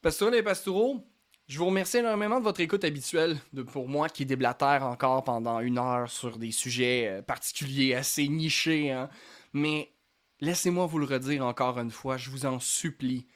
Pastourer 0.00 0.30
les 0.30 0.42
pastoureaux, 0.42 1.04
je 1.48 1.58
vous 1.58 1.66
remercie 1.66 1.98
énormément 1.98 2.38
de 2.38 2.44
votre 2.44 2.60
écoute 2.60 2.84
habituelle 2.84 3.38
de, 3.52 3.62
pour 3.62 3.88
moi 3.88 4.08
qui 4.08 4.26
déblatère 4.26 4.84
encore 4.84 5.22
pendant 5.24 5.60
une 5.60 5.78
heure 5.78 6.10
sur 6.10 6.38
des 6.38 6.50
sujets 6.50 7.08
euh, 7.08 7.22
particuliers, 7.22 7.94
assez 7.94 8.26
nichés. 8.28 8.90
Hein. 8.90 9.08
Mais 9.52 9.92
laissez-moi 10.40 10.86
vous 10.86 10.98
le 10.98 11.06
redire 11.06 11.46
encore 11.46 11.78
une 11.78 11.90
fois, 11.90 12.16
je 12.16 12.30
vous 12.30 12.46
en 12.46 12.58
supplie 12.58 13.26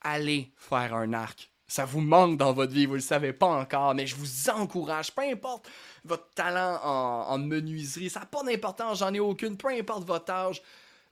allez 0.00 0.52
faire 0.56 0.94
un 0.94 1.12
arc. 1.12 1.50
Ça 1.66 1.84
vous 1.84 2.00
manque 2.00 2.38
dans 2.38 2.52
votre 2.52 2.72
vie, 2.72 2.86
vous 2.86 2.94
le 2.94 3.00
savez 3.00 3.32
pas 3.32 3.46
encore, 3.46 3.94
mais 3.94 4.06
je 4.06 4.16
vous 4.16 4.48
encourage, 4.50 5.14
peu 5.14 5.22
importe 5.22 5.68
votre 6.04 6.30
talent 6.30 6.80
en, 6.82 7.38
menuiserie, 7.38 8.08
ça 8.08 8.20
n'a 8.20 8.26
pas 8.26 8.42
d'importance, 8.42 9.00
j'en 9.00 9.12
ai 9.12 9.20
aucune, 9.20 9.56
peu 9.56 9.68
importe 9.68 10.04
votre 10.04 10.32
âge, 10.32 10.62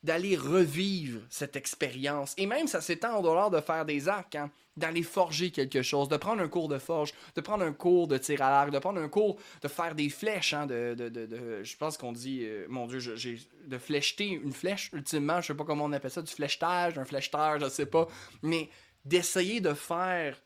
d'aller 0.03 0.37
revivre 0.37 1.21
cette 1.31 1.57
expérience. 1.57 2.35
Et 2.37 2.47
même, 2.47 2.69
ça 2.69 2.81
s'étend 2.81 3.17
en 3.17 3.23
dehors 3.23 3.51
de 3.51 3.61
faire 3.61 3.85
des 3.85 4.09
arcs, 4.09 4.37
hein, 4.37 4.51
d'aller 4.77 5.03
forger 5.03 5.51
quelque 5.51 5.83
chose, 5.83 6.09
de 6.09 6.17
prendre 6.17 6.43
un 6.43 6.49
cours 6.49 6.69
de 6.69 6.79
forge, 6.79 7.13
de 7.35 7.41
prendre 7.41 7.65
un 7.65 7.73
cours 7.73 8.07
de 8.07 8.19
tir 8.19 8.43
à 8.43 8.51
l'arc, 8.51 8.71
de 8.71 8.79
prendre 8.79 9.01
un 9.01 9.09
cours 9.09 9.39
de 9.63 9.69
faire 9.69 9.95
des 9.95 10.09
flèches. 10.09 10.53
Hein, 10.53 10.67
de, 10.67 10.95
de, 10.97 11.09
de, 11.09 11.63
je 11.63 11.77
pense 11.77 11.97
qu'on 11.97 12.13
dit, 12.13 12.41
euh, 12.45 12.67
mon 12.69 12.87
Dieu, 12.87 12.99
j'ai 12.99 13.39
de 13.67 13.79
flécheter 13.79 14.29
une 14.29 14.53
flèche, 14.53 14.91
ultimement, 14.93 15.41
je 15.41 15.49
sais 15.49 15.55
pas 15.55 15.65
comment 15.65 15.85
on 15.85 15.93
appelle 15.93 16.11
ça, 16.11 16.23
du 16.23 16.33
fléchetage, 16.33 16.99
un 16.99 17.05
flécheteur, 17.05 17.59
je 17.59 17.69
sais 17.69 17.87
pas. 17.87 18.07
Mais 18.43 18.69
d'essayer 19.05 19.61
de 19.61 19.73
faire 19.75 20.41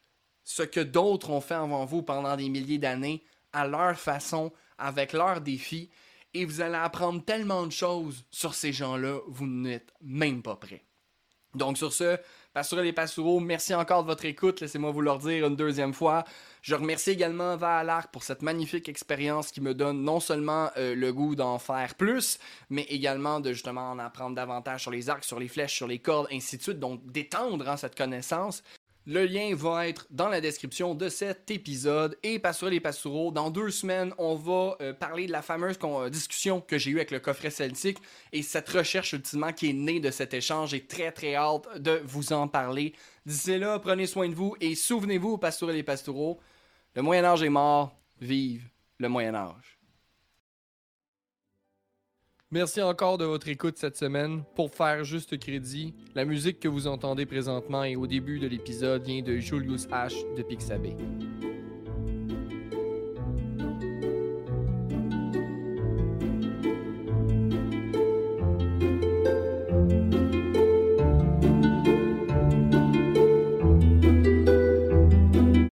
ce 0.45 0.63
que 0.63 0.81
d'autres 0.81 1.31
ont 1.31 1.41
fait 1.41 1.55
avant 1.55 1.85
vous 1.85 2.03
pendant 2.03 2.37
des 2.37 2.49
milliers 2.49 2.79
d'années, 2.79 3.23
à 3.53 3.67
leur 3.67 3.99
façon, 3.99 4.53
avec 4.79 5.13
leurs 5.13 5.41
défis, 5.41 5.91
et 6.35 6.45
vous 6.45 6.61
allez 6.61 6.77
apprendre 6.77 7.25
tellement 7.25 7.67
de 7.67 7.73
choses 7.73 8.25
sur 8.31 8.55
ces 8.55 8.73
gens-là, 8.73 9.19
vous 9.29 9.47
n'êtes 9.47 9.93
même 10.01 10.43
pas 10.43 10.57
prêts. 10.57 10.85
Donc 11.55 11.79
sur 11.79 11.93
ce, 11.93 12.17
Pastoureux 12.53 12.83
les 12.83 12.93
Pastoureaux, 12.93 13.39
merci 13.39 13.75
encore 13.75 14.03
de 14.03 14.09
votre 14.09 14.25
écoute. 14.25 14.61
Laissez-moi 14.61 14.91
vous 14.91 15.01
le 15.01 15.19
dire 15.19 15.47
une 15.47 15.55
deuxième 15.55 15.95
fois. 15.95 16.25
Je 16.63 16.75
remercie 16.75 17.11
également 17.11 17.57
Valarc 17.57 18.11
pour 18.13 18.25
cette 18.25 18.43
magnifique 18.43 18.89
expérience 18.89 19.53
qui 19.53 19.61
me 19.61 19.73
donne 19.73 20.03
non 20.03 20.19
seulement 20.19 20.71
euh, 20.77 20.95
le 20.95 21.13
goût 21.13 21.37
d'en 21.37 21.59
faire 21.59 21.95
plus, 21.95 22.39
mais 22.69 22.83
également 22.83 23.39
de 23.39 23.53
justement 23.53 23.91
en 23.91 23.99
apprendre 23.99 24.35
davantage 24.35 24.83
sur 24.83 24.91
les 24.91 25.11
arcs, 25.11 25.25
sur 25.25 25.39
les 25.39 25.49
flèches, 25.49 25.75
sur 25.75 25.87
les 25.87 26.01
cordes, 26.01 26.27
ainsi 26.33 26.57
de 26.57 26.63
suite. 26.63 26.81
Donc 26.81 27.05
d'étendre 27.07 27.69
hein, 27.69 27.77
cette 27.77 27.97
connaissance. 27.97 28.65
Le 29.07 29.25
lien 29.25 29.55
va 29.55 29.89
être 29.89 30.07
dans 30.11 30.29
la 30.29 30.43
description 30.43 30.95
de 30.95 31.09
cet 31.09 31.51
épisode. 31.51 32.19
Et 32.23 32.39
Pastoureux 32.39 32.71
les 32.71 32.81
Pastoureaux, 32.81 33.31
dans 33.31 33.51
deux 33.51 33.71
semaines, 33.71 34.13
on 34.19 34.35
va 34.35 34.77
euh, 34.83 34.93
parler 34.93 35.27
de 35.27 35.33
la 35.33 35.41
fameuse 35.41 35.79
euh, 35.83 36.11
discussion 36.11 36.61
que 36.61 36.77
j'ai 36.77 36.91
eue 36.91 36.97
avec 36.97 37.11
le 37.11 37.19
coffret 37.19 37.49
celtique 37.49 37.99
et 38.33 38.43
cette 38.43 38.69
recherche 38.69 39.15
ultimement 39.15 39.55
qui 39.55 39.71
est 39.71 39.75
née 39.75 40.01
de 40.01 40.11
cet 40.11 40.35
échange. 40.35 40.71
J'ai 40.71 40.87
très 40.87 41.13
très 41.13 41.35
hâte 41.35 41.79
de 41.79 42.03
vous 42.05 42.35
en 42.35 42.47
parler. 42.47 42.93
D'ici 43.25 43.59
là, 43.59 43.79
prenez 43.79 44.07
soin 44.07 44.29
de 44.29 44.35
vous 44.35 44.55
et 44.61 44.75
souvenez-vous, 44.75 45.39
Pastoureux 45.39 45.73
les 45.73 45.83
Pastoureaux, 45.83 46.39
le 46.95 47.01
Moyen-Âge 47.01 47.43
est 47.43 47.49
mort, 47.49 47.97
vive 48.21 48.69
le 48.99 49.09
Moyen-Âge. 49.09 49.80
Merci 52.53 52.83
encore 52.83 53.17
de 53.17 53.25
votre 53.25 53.47
écoute 53.47 53.79
cette 53.79 53.97
semaine. 53.97 54.43
Pour 54.57 54.75
faire 54.75 55.05
juste 55.05 55.39
crédit, 55.39 55.95
la 56.17 56.25
musique 56.25 56.59
que 56.59 56.67
vous 56.67 56.89
entendez 56.89 57.25
présentement 57.25 57.85
et 57.85 57.95
au 57.95 58.09
début 58.09 58.41
de 58.41 58.49
l'épisode 58.49 59.05
vient 59.05 59.23
de 59.23 59.37
Julius 59.37 59.87
H. 59.87 60.35
de 60.35 60.43
Pixabay. 60.43 60.97